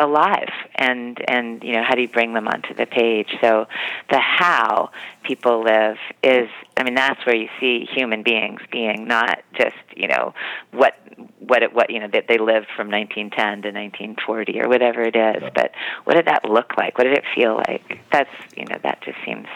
alive 0.00 0.50
and 0.76 1.18
and 1.28 1.62
you 1.64 1.72
know 1.72 1.82
how 1.82 1.96
do 1.96 2.02
you 2.02 2.08
bring 2.08 2.32
them 2.32 2.46
onto 2.46 2.72
the 2.74 2.86
page? 2.86 3.28
So 3.40 3.66
the 4.10 4.18
how 4.18 4.90
people 5.24 5.62
live 5.64 5.96
is 6.22 6.48
i 6.76 6.82
mean 6.84 6.94
that's 6.94 7.24
where 7.26 7.34
you 7.34 7.48
see 7.60 7.86
human 7.92 8.22
beings 8.22 8.60
being 8.70 9.06
not 9.06 9.40
just 9.54 9.76
you 9.96 10.08
know 10.08 10.32
what 10.70 10.94
what 11.40 11.62
it 11.62 11.74
what 11.74 11.90
you 11.90 11.98
know 11.98 12.08
that 12.12 12.26
they 12.28 12.38
lived 12.38 12.68
from 12.76 12.88
1910 12.90 13.62
to 13.62 13.76
1940 13.76 14.60
or 14.60 14.68
whatever 14.68 15.02
it 15.02 15.16
is 15.16 15.42
but 15.54 15.72
what 16.04 16.14
did 16.14 16.26
that 16.26 16.44
look 16.48 16.76
like? 16.76 16.96
What 16.96 17.04
did 17.04 17.18
it 17.18 17.24
feel 17.34 17.56
like? 17.56 18.00
That's 18.12 18.30
you 18.56 18.64
know 18.64 18.78
that 18.82 19.02
just 19.02 19.18
seems 19.24 19.48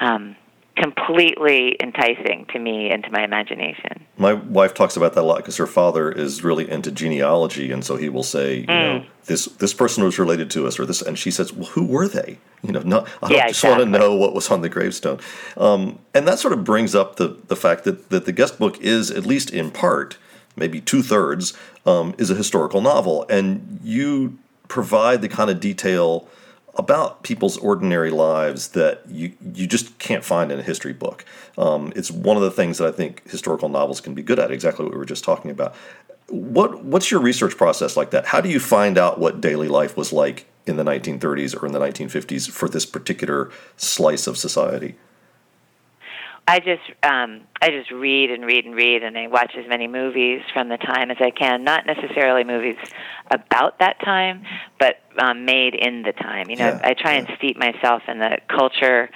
um 0.00 0.36
completely 0.80 1.76
enticing 1.80 2.46
to 2.52 2.58
me 2.58 2.90
and 2.90 3.02
to 3.04 3.10
my 3.10 3.24
imagination. 3.24 4.06
My 4.16 4.32
wife 4.34 4.74
talks 4.74 4.96
about 4.96 5.14
that 5.14 5.20
a 5.20 5.22
lot 5.22 5.38
because 5.38 5.56
her 5.56 5.66
father 5.66 6.10
is 6.10 6.44
really 6.44 6.70
into 6.70 6.90
genealogy, 6.90 7.70
and 7.72 7.84
so 7.84 7.96
he 7.96 8.08
will 8.08 8.22
say, 8.22 8.58
you 8.58 8.66
mm. 8.66 9.00
know, 9.00 9.06
this 9.26 9.46
this 9.46 9.74
person 9.74 10.04
was 10.04 10.18
related 10.18 10.50
to 10.52 10.66
us, 10.66 10.78
or 10.78 10.86
this, 10.86 11.02
and 11.02 11.18
she 11.18 11.30
says, 11.30 11.52
well, 11.52 11.68
who 11.68 11.86
were 11.86 12.08
they? 12.08 12.38
You 12.62 12.72
know, 12.72 12.80
not 12.80 13.08
I 13.22 13.30
yeah, 13.30 13.46
just 13.48 13.64
exactly. 13.64 13.84
want 13.84 13.94
to 13.94 13.98
know 13.98 14.14
what 14.14 14.34
was 14.34 14.50
on 14.50 14.62
the 14.62 14.68
gravestone, 14.68 15.20
um, 15.56 15.98
and 16.14 16.26
that 16.26 16.38
sort 16.38 16.52
of 16.52 16.64
brings 16.64 16.94
up 16.94 17.16
the 17.16 17.36
the 17.48 17.56
fact 17.56 17.84
that 17.84 18.10
that 18.10 18.24
the 18.24 18.32
guest 18.32 18.58
book 18.58 18.80
is 18.80 19.10
at 19.10 19.26
least 19.26 19.50
in 19.50 19.70
part, 19.70 20.16
maybe 20.56 20.80
two 20.80 21.02
thirds, 21.02 21.54
um, 21.86 22.14
is 22.18 22.30
a 22.30 22.34
historical 22.34 22.80
novel, 22.80 23.26
and 23.28 23.80
you 23.82 24.38
provide 24.68 25.22
the 25.22 25.28
kind 25.28 25.50
of 25.50 25.60
detail 25.60 26.28
about 26.78 27.24
people's 27.24 27.56
ordinary 27.58 28.10
lives 28.10 28.68
that 28.68 29.02
you 29.08 29.32
you 29.54 29.66
just 29.66 29.98
can't 29.98 30.24
find 30.24 30.52
in 30.52 30.60
a 30.60 30.62
history 30.62 30.92
book. 30.92 31.24
Um, 31.58 31.92
it's 31.96 32.10
one 32.10 32.36
of 32.36 32.42
the 32.42 32.52
things 32.52 32.78
that 32.78 32.86
I 32.86 32.92
think 32.92 33.28
historical 33.28 33.68
novels 33.68 34.00
can 34.00 34.14
be 34.14 34.22
good 34.22 34.38
at. 34.38 34.52
Exactly 34.52 34.84
what 34.84 34.92
we 34.92 34.98
were 34.98 35.04
just 35.04 35.24
talking 35.24 35.50
about. 35.50 35.74
What 36.28 36.84
what's 36.84 37.10
your 37.10 37.20
research 37.20 37.56
process 37.56 37.96
like 37.96 38.10
that? 38.10 38.26
How 38.26 38.40
do 38.40 38.48
you 38.48 38.60
find 38.60 38.96
out 38.96 39.18
what 39.18 39.40
daily 39.40 39.68
life 39.68 39.96
was 39.96 40.12
like 40.12 40.46
in 40.66 40.76
the 40.76 40.84
1930s 40.84 41.60
or 41.60 41.66
in 41.66 41.72
the 41.72 41.80
1950s 41.80 42.48
for 42.48 42.68
this 42.68 42.86
particular 42.86 43.50
slice 43.76 44.26
of 44.26 44.38
society? 44.38 44.96
I 46.48 46.60
just 46.60 46.80
um, 47.02 47.42
I 47.60 47.68
just 47.68 47.90
read 47.90 48.30
and 48.30 48.42
read 48.42 48.64
and 48.64 48.74
read, 48.74 49.02
and 49.02 49.18
I 49.18 49.26
watch 49.26 49.52
as 49.54 49.68
many 49.68 49.86
movies 49.86 50.40
from 50.54 50.70
the 50.70 50.78
time 50.78 51.10
as 51.10 51.18
I 51.20 51.30
can. 51.30 51.62
Not 51.62 51.84
necessarily 51.84 52.42
movies 52.42 52.78
about 53.30 53.80
that 53.80 54.00
time, 54.00 54.44
but 54.80 54.96
um, 55.18 55.44
made 55.44 55.74
in 55.74 56.04
the 56.04 56.12
time. 56.12 56.48
You 56.48 56.56
know, 56.56 56.68
yeah, 56.68 56.80
I 56.82 56.94
try 56.94 57.12
yeah. 57.12 57.26
and 57.26 57.28
steep 57.36 57.58
myself 57.58 58.02
in 58.08 58.18
the 58.18 58.38
culture 58.48 59.10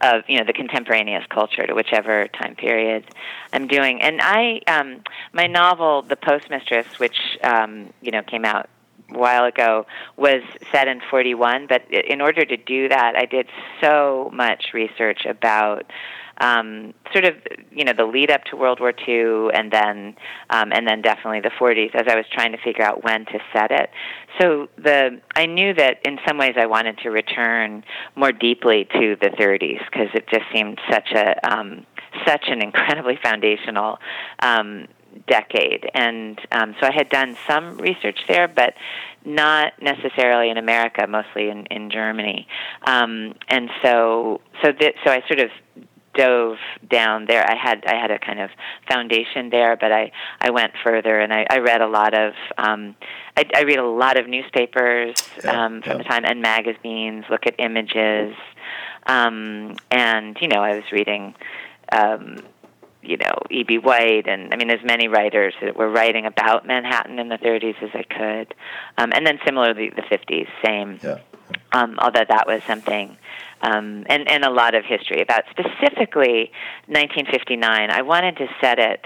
of 0.00 0.22
you 0.28 0.38
know 0.38 0.44
the 0.46 0.54
contemporaneous 0.54 1.24
culture 1.28 1.66
to 1.66 1.74
whichever 1.74 2.26
time 2.28 2.56
period 2.56 3.04
I'm 3.52 3.66
doing. 3.66 4.00
And 4.00 4.20
I 4.22 4.62
um, 4.66 5.02
my 5.34 5.46
novel, 5.46 6.00
The 6.00 6.16
Postmistress, 6.16 6.98
which 6.98 7.18
um, 7.44 7.92
you 8.00 8.12
know 8.12 8.22
came 8.22 8.46
out 8.46 8.70
a 9.10 9.18
while 9.18 9.44
ago 9.44 9.86
was 10.16 10.42
set 10.70 10.86
in 10.86 11.00
41 11.10 11.66
but 11.66 11.82
in 11.90 12.20
order 12.20 12.44
to 12.44 12.58
do 12.58 12.90
that 12.90 13.16
i 13.16 13.24
did 13.24 13.46
so 13.80 14.30
much 14.34 14.74
research 14.74 15.24
about 15.24 15.90
um, 16.40 16.94
sort 17.12 17.24
of 17.24 17.34
you 17.70 17.84
know 17.84 17.92
the 17.92 18.04
lead 18.04 18.30
up 18.30 18.44
to 18.44 18.56
World 18.56 18.80
War 18.80 18.92
II, 19.06 19.50
and 19.52 19.70
then 19.70 20.16
um, 20.50 20.72
and 20.72 20.86
then 20.86 21.02
definitely 21.02 21.40
the 21.40 21.50
40s 21.50 21.94
as 21.94 22.06
I 22.08 22.16
was 22.16 22.26
trying 22.32 22.52
to 22.52 22.58
figure 22.58 22.84
out 22.84 23.04
when 23.04 23.24
to 23.26 23.38
set 23.52 23.70
it. 23.70 23.90
So 24.40 24.68
the 24.76 25.20
I 25.34 25.46
knew 25.46 25.74
that 25.74 26.00
in 26.04 26.18
some 26.26 26.38
ways 26.38 26.54
I 26.56 26.66
wanted 26.66 26.98
to 26.98 27.10
return 27.10 27.84
more 28.14 28.32
deeply 28.32 28.86
to 28.92 29.16
the 29.20 29.30
30s 29.30 29.80
because 29.90 30.08
it 30.14 30.26
just 30.28 30.44
seemed 30.52 30.78
such 30.90 31.10
a 31.12 31.34
um, 31.50 31.86
such 32.26 32.44
an 32.48 32.62
incredibly 32.62 33.18
foundational 33.22 33.98
um, 34.40 34.86
decade. 35.26 35.88
And 35.94 36.38
um, 36.52 36.74
so 36.80 36.86
I 36.86 36.92
had 36.92 37.08
done 37.08 37.36
some 37.46 37.78
research 37.78 38.18
there, 38.28 38.48
but 38.48 38.74
not 39.24 39.72
necessarily 39.80 40.50
in 40.50 40.56
America, 40.56 41.06
mostly 41.08 41.48
in, 41.48 41.66
in 41.66 41.90
Germany. 41.90 42.46
Um, 42.86 43.34
and 43.48 43.70
so, 43.82 44.40
so 44.62 44.72
that, 44.72 44.94
so 45.04 45.10
I 45.10 45.22
sort 45.26 45.40
of 45.40 45.50
dove 46.18 46.56
down 46.90 47.26
there. 47.26 47.48
I 47.48 47.54
had 47.54 47.84
I 47.86 47.94
had 47.94 48.10
a 48.10 48.18
kind 48.18 48.40
of 48.40 48.50
foundation 48.88 49.50
there, 49.50 49.76
but 49.76 49.92
I 49.92 50.10
I 50.40 50.50
went 50.50 50.72
further 50.84 51.18
and 51.20 51.32
I, 51.32 51.46
I 51.48 51.58
read 51.58 51.80
a 51.80 51.86
lot 51.86 52.12
of 52.12 52.32
um, 52.58 52.96
I, 53.36 53.44
I 53.54 53.62
read 53.62 53.78
a 53.78 53.86
lot 53.86 54.18
of 54.18 54.28
newspapers 54.28 55.14
yeah, 55.42 55.64
um, 55.64 55.82
from 55.82 55.92
yeah. 55.92 55.98
the 55.98 56.04
time 56.04 56.24
and 56.24 56.42
magazines. 56.42 57.24
Look 57.30 57.46
at 57.46 57.54
images, 57.58 58.34
um, 59.06 59.76
and 59.90 60.36
you 60.40 60.48
know 60.48 60.60
I 60.60 60.74
was 60.74 60.84
reading. 60.92 61.34
Um, 61.90 62.38
you 63.00 63.16
know 63.16 63.38
E.B. 63.48 63.78
White 63.78 64.26
and 64.26 64.52
I 64.52 64.56
mean 64.56 64.70
as 64.70 64.80
many 64.84 65.06
writers 65.06 65.54
that 65.62 65.76
were 65.76 65.88
writing 65.88 66.26
about 66.26 66.66
Manhattan 66.66 67.20
in 67.20 67.28
the 67.28 67.38
30s 67.38 67.80
as 67.80 67.90
I 67.94 68.02
could, 68.02 68.54
um, 68.98 69.12
and 69.14 69.24
then 69.24 69.38
similarly 69.46 69.90
the 69.90 70.02
50s, 70.02 70.48
same. 70.66 70.98
Yeah. 71.02 71.20
Um, 71.72 71.98
although 71.98 72.24
that 72.26 72.46
was 72.46 72.62
something 72.66 73.18
um, 73.60 74.04
and, 74.08 74.28
and 74.30 74.44
a 74.44 74.50
lot 74.50 74.74
of 74.74 74.84
history 74.84 75.20
about 75.20 75.44
specifically 75.50 76.52
1959. 76.86 77.90
I 77.90 78.02
wanted 78.02 78.36
to 78.36 78.48
set 78.60 78.78
it 78.78 79.04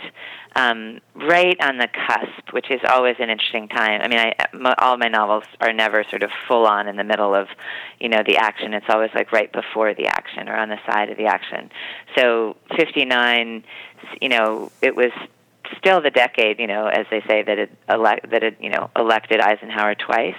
um, 0.54 1.00
right 1.14 1.56
on 1.62 1.78
the 1.78 1.88
cusp, 1.88 2.52
which 2.52 2.70
is 2.70 2.80
always 2.88 3.16
an 3.18 3.30
interesting 3.30 3.68
time. 3.68 4.02
I 4.02 4.08
mean, 4.08 4.18
I, 4.18 4.34
m- 4.52 4.74
all 4.78 4.98
my 4.98 5.08
novels 5.08 5.44
are 5.60 5.72
never 5.72 6.04
sort 6.04 6.22
of 6.22 6.30
full 6.46 6.66
on 6.66 6.88
in 6.88 6.96
the 6.96 7.04
middle 7.04 7.34
of, 7.34 7.48
you 7.98 8.10
know, 8.10 8.22
the 8.26 8.36
action. 8.36 8.74
It's 8.74 8.86
always 8.90 9.10
like 9.14 9.32
right 9.32 9.50
before 9.50 9.94
the 9.94 10.06
action 10.06 10.48
or 10.48 10.56
on 10.56 10.68
the 10.68 10.78
side 10.86 11.08
of 11.08 11.16
the 11.16 11.26
action. 11.26 11.70
So 12.16 12.56
59, 12.76 13.64
you 14.20 14.28
know, 14.28 14.70
it 14.82 14.94
was 14.94 15.12
still 15.78 16.00
the 16.00 16.10
decade, 16.10 16.58
you 16.58 16.66
know, 16.66 16.86
as 16.86 17.06
they 17.10 17.20
say 17.28 17.42
that 17.42 17.58
it 17.58 17.70
elect, 17.88 18.30
that 18.30 18.42
it 18.42 18.56
you 18.60 18.70
know 18.70 18.90
elected 18.96 19.40
Eisenhower 19.40 19.94
twice. 19.94 20.36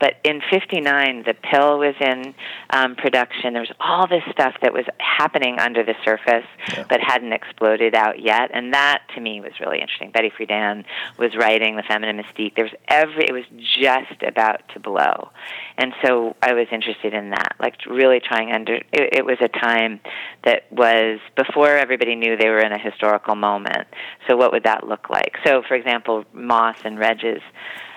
But 0.00 0.14
in 0.24 0.40
'59, 0.50 1.24
the 1.24 1.34
pill 1.34 1.78
was 1.78 1.94
in 2.00 2.34
um, 2.70 2.96
production. 2.96 3.52
There 3.52 3.62
was 3.62 3.72
all 3.80 4.06
this 4.06 4.22
stuff 4.30 4.54
that 4.62 4.72
was 4.72 4.84
happening 4.98 5.58
under 5.58 5.84
the 5.84 5.94
surface, 6.04 6.46
yeah. 6.72 6.84
but 6.88 7.00
hadn't 7.00 7.32
exploded 7.32 7.94
out 7.94 8.20
yet, 8.20 8.50
and 8.52 8.74
that 8.74 9.02
to 9.14 9.20
me 9.20 9.40
was 9.40 9.52
really 9.60 9.80
interesting. 9.80 10.10
Betty 10.10 10.30
Friedan 10.30 10.84
was 11.18 11.34
writing 11.36 11.76
The 11.76 11.82
Feminine 11.82 12.22
Mystique. 12.22 12.54
There 12.56 12.64
was 12.64 12.74
every. 12.88 13.24
It 13.24 13.32
was 13.32 13.44
just 13.78 14.22
about 14.22 14.68
to 14.74 14.80
blow, 14.80 15.30
and 15.76 15.92
so 16.04 16.36
I 16.40 16.54
was 16.54 16.68
interested 16.70 17.14
in 17.14 17.30
that, 17.30 17.56
like 17.58 17.74
really 17.86 18.20
trying 18.20 18.52
under. 18.52 18.74
It, 18.74 18.84
it 18.92 19.24
was 19.24 19.38
a 19.40 19.48
time 19.48 20.00
that 20.44 20.70
was 20.70 21.18
before 21.36 21.76
everybody 21.76 22.14
knew 22.14 22.36
they 22.36 22.48
were 22.48 22.60
in 22.60 22.72
a 22.72 22.78
historical 22.78 23.34
moment. 23.34 23.88
So 24.28 24.36
what 24.36 24.52
would 24.52 24.64
that 24.64 24.86
look 24.86 25.10
like? 25.10 25.36
So, 25.44 25.62
for 25.66 25.74
example, 25.74 26.24
Moss 26.32 26.76
and 26.84 26.98
Reg's 26.98 27.42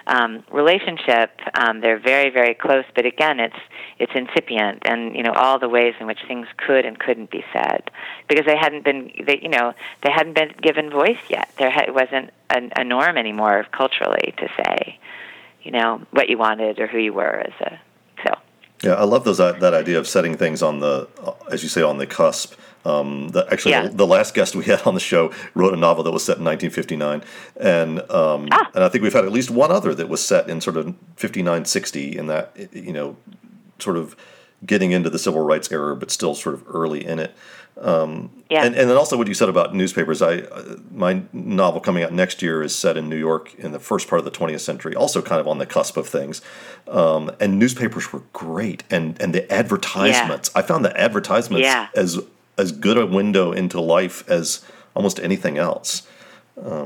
um, 0.08 0.44
relationship. 0.52 1.32
Um, 1.54 1.82
they're 1.82 2.00
very, 2.00 2.30
very 2.30 2.54
close, 2.54 2.86
but 2.96 3.06
again, 3.06 3.40
it's 3.40 3.60
it's 4.00 4.12
incipient, 4.16 4.84
and 4.86 5.16
you 5.16 5.22
know 5.22 5.34
all 5.34 5.60
the 5.60 5.70
ways 5.70 5.94
in 6.00 6.08
which 6.08 6.20
things 6.28 6.48
could 6.58 6.86
and 6.86 6.98
couldn't 6.98 7.30
be 7.30 7.44
said 7.54 7.92
because 8.28 8.46
they 8.46 8.58
hadn't 8.58 8.86
been, 8.86 9.12
they, 9.26 9.40
you 9.42 9.50
know, 9.50 9.74
they 10.04 10.12
hadn't 10.12 10.34
been 10.34 10.54
given 10.62 10.90
voice 10.90 11.20
yet. 11.30 11.50
There 11.58 11.70
ha- 11.70 11.92
wasn't 11.92 12.32
a, 12.50 12.82
a 12.82 12.84
norm 12.84 13.18
anymore 13.18 13.66
culturally 13.72 14.34
to 14.38 14.48
say, 14.58 15.00
you 15.68 15.74
know, 15.74 16.02
what 16.12 16.30
you 16.30 16.38
wanted 16.38 16.80
or 16.80 16.88
who 16.88 16.98
you 16.98 17.12
were 17.12 17.44
as 17.46 17.54
a 17.60 17.80
so. 18.26 18.34
Yeah, 18.82 18.94
I 18.94 19.04
love 19.04 19.26
those 19.26 19.38
that 19.40 19.74
idea 19.74 20.00
of 20.00 20.08
setting 20.08 20.38
things 20.38 20.62
on 20.64 20.80
the, 20.80 21.10
uh, 21.22 21.34
as 21.52 21.62
you 21.62 21.68
say, 21.68 21.82
on 21.82 21.98
the 21.98 22.08
cusp. 22.08 22.54
Um, 22.86 23.28
the, 23.30 23.46
actually, 23.52 23.72
Yeah. 23.72 23.88
the, 23.90 23.98
the 23.98 24.08
last 24.08 24.34
guest 24.34 24.56
we 24.56 24.64
had 24.74 24.82
on 24.84 24.94
the 24.94 25.02
show 25.02 25.34
wrote 25.56 25.74
a 25.74 25.78
novel 25.78 26.06
that 26.06 26.12
was 26.12 26.24
set 26.24 26.38
in 26.38 26.46
1959, 26.46 27.22
and 27.60 28.00
um, 28.10 28.48
Ah. 28.52 28.70
and 28.74 28.82
I 28.86 28.88
think 28.88 29.04
we've 29.04 29.12
had 29.12 29.26
at 29.26 29.32
least 29.34 29.52
one 29.52 29.72
other 29.74 29.94
that 29.94 30.08
was 30.08 30.26
set 30.26 30.50
in 30.50 30.62
sort 30.62 30.78
of 30.78 30.96
59, 31.18 31.66
60, 31.66 32.18
in 32.18 32.28
that 32.28 32.54
you 32.72 32.94
know, 32.94 33.18
sort 33.78 33.98
of 33.98 34.16
getting 34.66 34.92
into 34.92 35.10
the 35.10 35.20
civil 35.20 35.42
rights 35.42 35.72
era, 35.72 35.96
but 35.96 36.12
still 36.12 36.36
sort 36.36 36.56
of 36.56 36.64
early 36.68 37.06
in 37.06 37.20
it. 37.20 37.36
Yeah. 38.50 38.64
And, 38.64 38.76
and 38.76 38.90
then 38.90 38.98
also 38.98 39.18
what 39.18 39.28
you 39.28 39.34
said 39.34 39.50
about 39.50 39.76
newspapers. 39.76 40.22
I 40.22 40.38
uh, 40.40 40.78
my 40.92 41.22
novel 41.34 41.82
coming 41.82 42.04
out 42.04 42.14
next 42.14 42.42
year 42.42 42.64
is 42.64 42.76
set 42.76 42.98
in 42.98 43.10
New 43.10 43.18
York 43.18 43.54
in 43.56 43.72
the 43.72 43.80
first 43.80 44.08
part 44.08 44.20
of 44.20 44.26
the 44.26 44.32
20th 44.32 44.62
century, 44.62 44.96
also 44.96 45.22
kind 45.22 45.42
of 45.42 45.48
on 45.48 45.58
the 45.58 45.66
cusp 45.66 45.98
of 45.98 46.08
things. 46.08 46.42
Um, 46.88 47.32
and 47.40 47.60
newspapers 47.60 48.12
were 48.14 48.24
great, 48.34 48.84
and 48.90 49.22
and 49.22 49.34
the 49.34 49.52
advertisements. 49.52 50.50
I 50.56 50.62
found 50.62 50.86
the 50.86 50.98
advertisements 51.00 51.66
Yeah. 51.66 51.90
as 51.96 52.20
as 52.58 52.72
good 52.72 52.98
a 52.98 53.06
window 53.06 53.52
into 53.52 53.80
life 53.82 54.28
as 54.30 54.64
almost 54.96 55.20
anything 55.20 55.58
else. 55.58 56.08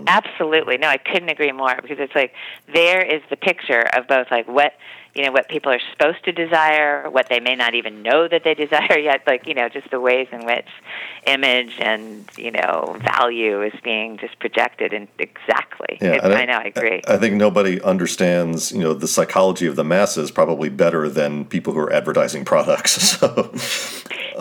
Absolutely. 0.08 0.78
No, 0.78 0.90
I 0.90 0.98
couldn't 0.98 1.30
agree 1.30 1.54
more 1.54 1.78
because 1.82 1.98
it's 2.00 2.14
like 2.14 2.34
there 2.74 3.02
is 3.02 3.22
the 3.30 3.38
picture 3.38 3.84
of 3.96 4.06
both 4.06 4.30
like 4.30 4.46
what 4.48 4.74
you 5.14 5.26
know 5.26 5.32
what 5.32 5.50
people 5.50 5.72
are 5.72 5.82
supposed 5.92 6.24
to 6.26 6.32
desire, 6.32 7.10
what 7.10 7.28
they 7.30 7.40
may 7.40 7.56
not 7.56 7.76
even 7.76 8.02
know 8.02 8.28
that 8.28 8.44
they 8.44 8.54
desire 8.66 8.98
yet, 8.98 9.24
like 9.28 9.48
you 9.48 9.54
know 9.54 9.70
just 9.70 9.90
the 9.92 10.00
ways 10.00 10.28
in 10.32 10.46
which 10.46 10.68
image 11.28 11.76
and 11.80 12.26
you 12.38 12.52
know 12.52 12.98
value 13.02 13.62
is 13.62 13.74
being 13.84 14.18
just 14.18 14.40
projected 14.40 14.94
in 14.94 15.08
exactly. 15.20 15.98
It's, 16.00 16.24
and 16.24 16.34
I 16.34 16.46
know, 16.46 16.58
I 16.58 16.72
agree. 16.76 17.02
I, 17.08 17.18
think 17.18 17.36
nobody 17.36 17.82
understands, 17.82 18.72
you 18.72 18.80
know, 18.80 18.94
the 18.94 19.08
psychology 19.08 19.68
of 19.68 19.76
the 19.76 19.84
masses 19.84 20.32
probably 20.32 20.70
better 20.70 21.10
than 21.10 21.46
people 21.46 21.74
who 21.74 21.80
are 21.80 21.94
advertising 21.94 22.46
products. 22.52 23.20
So 23.22 23.54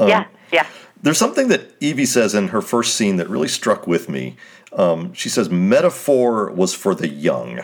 yeah, 0.07 0.27
yeah. 0.53 0.67
There's 1.03 1.19
something 1.19 1.49
that 1.49 1.75
Evie 1.81 2.07
says 2.07 2.35
in 2.35 2.49
her 2.49 2.61
first 2.61 2.95
scene 2.95 3.17
that 3.17 3.29
really 3.29 3.49
struck 3.49 3.87
with 3.87 4.09
me. 4.09 4.37
Um, 4.73 5.13
she 5.15 5.29
says, 5.29 5.51
metaphor 5.51 6.51
was 6.51 6.75
for 6.75 6.95
the 6.95 7.09
young. 7.09 7.61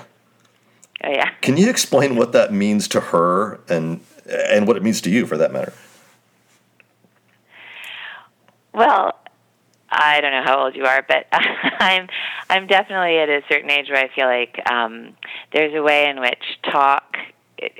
Oh, 1.04 1.10
yeah. 1.10 1.30
Can 1.42 1.56
you 1.56 1.68
explain 1.68 2.16
what 2.16 2.32
that 2.32 2.52
means 2.52 2.88
to 2.88 3.00
her 3.00 3.60
and 3.68 4.00
and 4.28 4.66
what 4.66 4.76
it 4.76 4.82
means 4.82 5.00
to 5.02 5.10
you 5.10 5.26
for 5.26 5.36
that 5.36 5.52
matter? 5.52 5.72
Well, 8.72 9.14
I 9.90 10.20
don't 10.20 10.32
know 10.32 10.42
how 10.44 10.64
old 10.64 10.74
you 10.76 10.84
are, 10.84 11.04
but 11.06 11.26
I'm 11.32 12.08
I'm 12.50 12.66
definitely 12.66 13.18
at 13.18 13.28
a 13.28 13.42
certain 13.48 13.70
age 13.70 13.88
where 13.88 14.04
I 14.04 14.08
feel 14.14 14.26
like 14.26 14.60
um, 14.70 15.16
there's 15.52 15.74
a 15.74 15.82
way 15.82 16.08
in 16.08 16.20
which 16.20 16.42
talk 16.70 17.16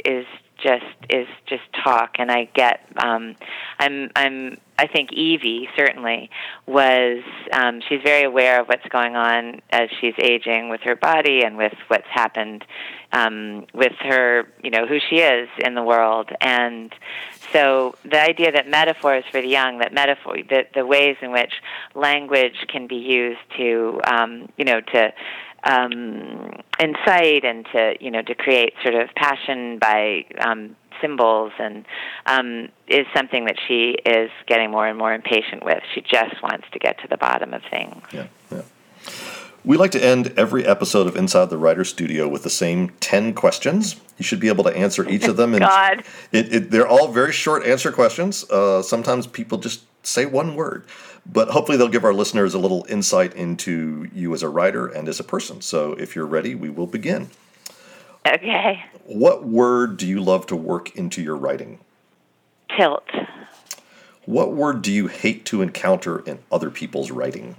is 0.05 0.27
just 0.63 0.85
is 1.11 1.27
just 1.47 1.63
talk, 1.85 2.17
and 2.19 2.31
I 2.31 2.49
get 2.55 2.81
um, 2.97 3.37
I'm 3.79 4.11
I'm 4.17 4.59
I 4.79 4.87
think 4.87 5.13
Evie 5.13 5.69
certainly 5.77 6.31
was 6.67 7.23
um, 7.53 7.81
she's 7.89 8.03
very 8.03 8.25
aware 8.25 8.61
of 8.61 8.69
what's 8.69 8.87
going 8.89 9.17
on 9.17 9.61
as 9.71 9.89
she's 10.01 10.15
aging 10.19 10.69
with 10.69 10.83
her 10.83 10.97
body 10.97 11.43
and 11.43 11.57
with 11.57 11.75
what's 11.89 12.09
happened 12.11 12.65
um, 13.13 13.67
with 13.73 13.95
her 14.01 14.47
you 14.63 14.71
know 14.71 14.87
who 14.87 14.99
she 14.99 15.17
is 15.17 15.49
in 15.59 15.75
the 15.75 15.83
world. 15.83 16.31
And 16.41 16.95
so 17.53 17.95
the 18.05 18.21
idea 18.21 18.53
that 18.53 18.69
metaphor 18.69 19.17
is 19.17 19.25
for 19.31 19.41
the 19.41 19.49
young, 19.49 19.79
that 19.79 19.93
metaphor, 19.93 20.39
that 20.51 20.73
the 20.75 20.85
ways 20.85 21.17
in 21.21 21.33
which 21.33 21.53
language 21.95 22.67
can 22.69 22.87
be 22.87 22.97
used 22.97 23.41
to, 23.57 24.01
um, 24.05 24.49
you 24.57 24.65
know, 24.65 24.81
to 24.81 25.13
um, 25.65 26.53
incite 26.79 27.45
and 27.45 27.67
to, 27.73 27.95
you 28.01 28.11
know, 28.11 28.23
to 28.23 28.35
create 28.35 28.75
sort 28.83 28.95
of 28.95 29.09
passion 29.15 29.79
by 29.79 30.25
um, 30.41 30.77
symbols 31.01 31.53
and 31.59 31.85
um, 32.27 32.69
is 32.89 33.07
something 33.15 33.47
that 33.47 33.57
she 33.67 33.97
is 34.05 34.31
getting 34.47 34.71
more 34.71 34.87
and 34.87 34.99
more 34.99 35.13
impatient 35.13 35.65
with. 35.65 35.83
She 35.95 36.01
just 36.01 36.43
wants 36.43 36.67
to 36.73 36.79
get 36.79 37.01
to 37.03 37.09
the 37.09 37.17
bottom 37.17 37.55
of 37.55 37.63
things. 37.71 38.03
Yeah, 38.13 38.27
yeah. 38.51 38.63
We 39.67 39.77
like 39.77 39.91
to 39.91 40.05
end 40.05 40.33
every 40.37 40.65
episode 40.65 41.09
of 41.09 41.17
Inside 41.17 41.51
the 41.51 41.59
Writer 41.59 41.83
Studio 41.85 42.29
with 42.29 42.45
the 42.45 42.51
same 42.51 42.91
10 43.01 43.35
questions. 43.35 43.97
You 44.17 44.25
should 44.25 44.39
be 44.39 44.47
able 44.47 44.63
to 44.63 44.71
answer 44.71 45.09
each 45.09 45.25
of 45.25 45.37
them. 45.37 45.55
And 45.55 45.63
God. 45.63 46.05
It, 46.31 46.55
it, 46.55 46.71
they're 46.71 46.87
all 46.87 47.09
very 47.09 47.33
short 47.33 47.67
answer 47.67 47.91
questions. 47.91 48.49
Uh, 48.49 48.81
sometimes 48.81 49.27
people 49.27 49.59
just 49.59 49.83
say 50.07 50.25
one 50.25 50.55
word, 50.55 50.87
but 51.27 51.49
hopefully 51.49 51.77
they'll 51.77 51.89
give 51.89 52.05
our 52.05 52.15
listeners 52.15 52.55
a 52.55 52.61
little 52.61 52.87
insight 52.89 53.35
into 53.35 54.09
you 54.15 54.33
as 54.35 54.45
a 54.45 54.49
writer 54.49 54.87
and 54.87 55.09
as 55.09 55.19
a 55.19 55.25
person. 55.25 55.61
So 55.61 55.95
if 55.95 56.15
you're 56.15 56.27
ready, 56.27 56.55
we 56.55 56.71
will 56.71 56.87
begin. 56.87 57.29
Okay. 58.25 58.85
What 59.03 59.49
word 59.49 59.97
do 59.97 60.07
you 60.07 60.21
love 60.21 60.47
to 60.47 60.55
work 60.55 60.95
into 60.95 61.21
your 61.21 61.35
writing? 61.35 61.81
Tilt. 62.77 63.11
What 64.27 64.53
word 64.53 64.83
do 64.83 64.93
you 64.93 65.09
hate 65.09 65.45
to 65.47 65.61
encounter 65.61 66.21
in 66.21 66.39
other 66.53 66.71
people's 66.71 67.11
writing? 67.11 67.57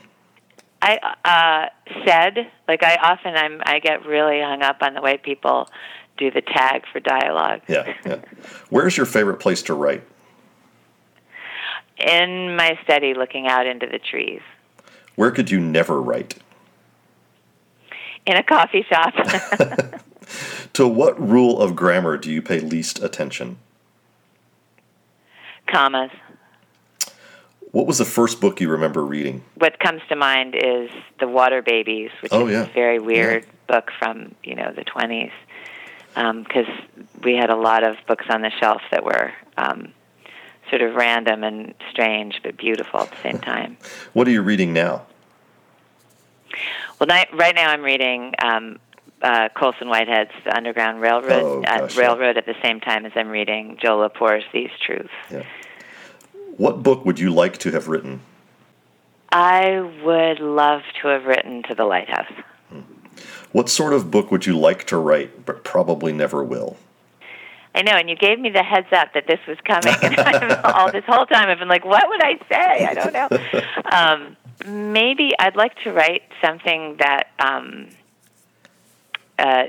I 0.88 1.70
uh, 1.86 2.00
said 2.06 2.52
like 2.68 2.84
I 2.84 2.96
often 2.96 3.36
I'm 3.36 3.62
I 3.66 3.80
get 3.80 4.06
really 4.06 4.42
hung 4.42 4.62
up 4.62 4.78
on 4.82 4.94
the 4.94 5.02
way 5.02 5.18
people 5.18 5.70
do 6.18 6.32
the 6.32 6.42
tag 6.42 6.84
for 6.92 7.00
dialogue. 7.00 7.62
Yeah, 7.68 7.94
yeah. 8.06 8.22
Where's 8.70 8.96
your 8.96 9.06
favorite 9.06 9.40
place 9.40 9.62
to 9.64 9.74
write? 9.74 10.04
In 11.98 12.56
my 12.56 12.78
study, 12.84 13.14
looking 13.14 13.48
out 13.48 13.66
into 13.66 13.88
the 13.88 14.00
trees. 14.00 14.42
Where 15.16 15.32
could 15.32 15.50
you 15.50 15.60
never 15.60 16.02
write? 16.02 16.36
In 18.26 18.38
a 18.38 18.44
coffee 18.44 18.86
shop. 18.90 19.14
To 20.74 20.88
what 20.88 21.20
rule 21.20 21.60
of 21.60 21.76
grammar 21.76 22.18
do 22.18 22.32
you 22.32 22.40
pay 22.40 22.60
least 22.60 23.02
attention? 23.02 23.58
Commas. 25.66 26.12
What 27.72 27.86
was 27.86 27.98
the 27.98 28.06
first 28.06 28.40
book 28.40 28.62
you 28.62 28.70
remember 28.70 29.04
reading? 29.06 29.44
What 29.56 29.80
comes 29.80 30.02
to 30.10 30.16
mind 30.16 30.56
is 30.56 30.90
The 31.20 31.28
Water 31.28 31.62
Babies, 31.62 32.12
which 32.22 32.32
Oh, 32.32 32.48
is 32.48 32.54
yeah. 32.54 32.64
a 32.64 32.74
very 32.74 33.00
weird 33.00 33.46
book 33.68 33.92
from 34.00 34.34
you 34.44 34.56
know 34.56 34.72
the 34.72 34.84
twenties. 34.84 35.32
Because 36.16 36.66
we 37.24 37.36
had 37.36 37.50
a 37.52 37.56
lot 37.56 37.84
of 37.84 37.96
books 38.08 38.26
on 38.30 38.42
the 38.42 38.50
shelf 38.60 38.82
that 38.90 39.04
were 39.04 39.32
um, 39.58 39.94
sort 40.70 40.82
of 40.82 40.96
random 40.96 41.44
and 41.44 41.76
strange, 41.92 42.40
but 42.42 42.58
beautiful 42.58 43.02
at 43.02 43.12
the 43.12 43.18
same 43.22 43.38
time. 43.54 43.78
What 44.14 44.28
are 44.28 44.32
you 44.32 44.42
reading 44.42 44.74
now? 44.74 45.06
Well, 47.00 47.08
right 47.34 47.54
now 47.54 47.70
I'm 47.70 47.84
reading 47.84 48.34
um, 48.42 48.80
uh, 49.22 49.50
Colson 49.56 49.90
Whitehead's 49.90 50.32
The 50.44 50.56
Underground 50.58 51.02
Railroad, 51.02 51.44
Oh, 51.44 51.62
uh, 51.62 51.82
gosh, 51.82 51.96
yeah. 51.96 52.14
At 52.38 52.46
the 52.48 52.56
same 52.64 52.80
time 52.80 53.06
as 53.06 53.12
I'm 53.16 53.30
reading 53.30 53.78
Jill 53.80 53.98
Lepore's 54.00 54.44
These 54.52 54.72
Truths. 54.84 55.10
What 56.58 56.84
book 56.84 57.06
would 57.06 57.20
you 57.20 57.30
like 57.30 57.58
to 57.60 57.72
have 57.72 57.88
written? 57.88 58.22
I 59.32 59.80
would 60.04 60.40
love 60.40 60.82
to 61.02 61.08
have 61.10 61.26
written 61.26 61.64
to 61.64 61.76
the 61.76 61.86
Lighthouse. 61.86 62.32
What 63.52 63.70
sort 63.70 63.94
of 63.94 64.12
book 64.12 64.32
would 64.32 64.46
you 64.46 64.58
like 64.58 64.86
to 64.88 64.98
write, 64.98 65.46
but 65.46 65.64
probably 65.64 66.12
never 66.12 66.44
will? 66.44 66.78
I 67.74 67.84
know, 67.84 67.94
and 67.94 68.10
you 68.10 68.16
gave 68.16 68.40
me 68.40 68.50
the 68.50 68.64
heads 68.64 68.88
up 68.92 69.14
that 69.14 69.28
this 69.28 69.40
was 69.48 69.58
coming, 69.64 69.94
and 70.02 70.20
I'm, 70.20 70.76
all 70.76 70.92
this 70.92 71.04
whole 71.06 71.26
time 71.28 71.50
I've 71.50 71.60
been 71.60 71.68
like, 71.68 71.86
"What 71.86 72.10
would 72.10 72.24
I 72.24 72.40
say?" 72.50 72.86
I 72.86 72.94
don't 72.94 73.14
know. 73.14 73.62
Um, 73.92 74.36
maybe 74.94 75.34
I'd 75.40 75.56
like 75.56 75.76
to 75.84 75.94
write 75.94 76.24
something 76.44 76.98
that 77.00 77.28
um, 77.40 77.90
uh, 79.40 79.66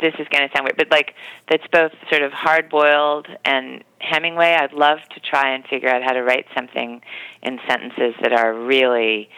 this 0.00 0.14
is 0.18 0.26
going 0.28 0.48
to 0.48 0.54
sound 0.54 0.64
weird, 0.64 0.76
but 0.76 0.90
like 0.90 1.14
that's 1.48 1.66
both 1.72 1.92
sort 2.10 2.22
of 2.22 2.32
hard 2.32 2.68
boiled 2.68 3.26
and 3.44 3.82
Hemingway. 4.06 4.54
I'd 4.54 4.72
love 4.72 4.98
to 5.14 5.20
try 5.20 5.54
and 5.54 5.64
figure 5.66 5.88
out 5.88 6.02
how 6.02 6.12
to 6.12 6.22
write 6.22 6.46
something 6.54 7.02
in 7.42 7.60
sentences 7.68 8.14
that 8.22 8.32
are 8.32 8.54
really 8.54 9.28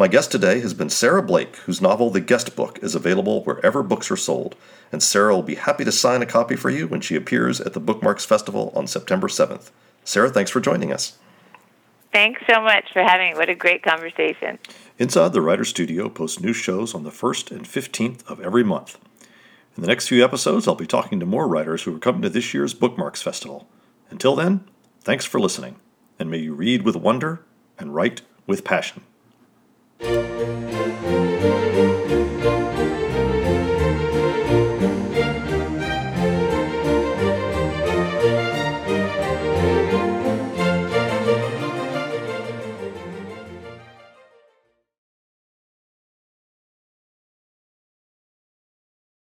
My 0.00 0.08
guest 0.08 0.32
today 0.32 0.60
has 0.60 0.72
been 0.72 0.88
Sarah 0.88 1.22
Blake, 1.22 1.56
whose 1.56 1.82
novel 1.82 2.08
The 2.08 2.22
Guest 2.22 2.56
Book 2.56 2.78
is 2.80 2.94
available 2.94 3.44
wherever 3.44 3.82
books 3.82 4.10
are 4.10 4.16
sold, 4.16 4.56
and 4.90 5.02
Sarah 5.02 5.34
will 5.34 5.42
be 5.42 5.56
happy 5.56 5.84
to 5.84 5.92
sign 5.92 6.22
a 6.22 6.26
copy 6.26 6.56
for 6.56 6.70
you 6.70 6.88
when 6.88 7.02
she 7.02 7.16
appears 7.16 7.60
at 7.60 7.74
the 7.74 7.80
Bookmarks 7.80 8.24
Festival 8.24 8.72
on 8.74 8.86
September 8.86 9.28
7th. 9.28 9.70
Sarah, 10.02 10.30
thanks 10.30 10.50
for 10.50 10.58
joining 10.58 10.90
us. 10.90 11.18
Thanks 12.14 12.40
so 12.48 12.62
much 12.62 12.90
for 12.94 13.02
having 13.02 13.32
me. 13.32 13.36
What 13.36 13.50
a 13.50 13.54
great 13.54 13.82
conversation. 13.82 14.58
Inside 14.98 15.34
the 15.34 15.42
Writer 15.42 15.66
Studio 15.66 16.08
posts 16.08 16.40
new 16.40 16.54
shows 16.54 16.94
on 16.94 17.02
the 17.02 17.10
1st 17.10 17.50
and 17.50 17.66
15th 17.66 18.26
of 18.26 18.40
every 18.40 18.64
month. 18.64 18.98
In 19.76 19.82
the 19.82 19.88
next 19.88 20.08
few 20.08 20.24
episodes, 20.24 20.66
I'll 20.66 20.74
be 20.76 20.86
talking 20.86 21.20
to 21.20 21.26
more 21.26 21.46
writers 21.46 21.82
who 21.82 21.94
are 21.94 21.98
coming 21.98 22.22
to 22.22 22.30
this 22.30 22.54
year's 22.54 22.72
Bookmarks 22.72 23.20
Festival. 23.20 23.68
Until 24.08 24.34
then, 24.34 24.64
thanks 25.02 25.26
for 25.26 25.38
listening, 25.38 25.76
and 26.18 26.30
may 26.30 26.38
you 26.38 26.54
read 26.54 26.84
with 26.86 26.96
wonder 26.96 27.44
and 27.78 27.94
write 27.94 28.22
with 28.46 28.64
passion. 28.64 29.02
Thank 30.02 31.64
you. 31.64 31.69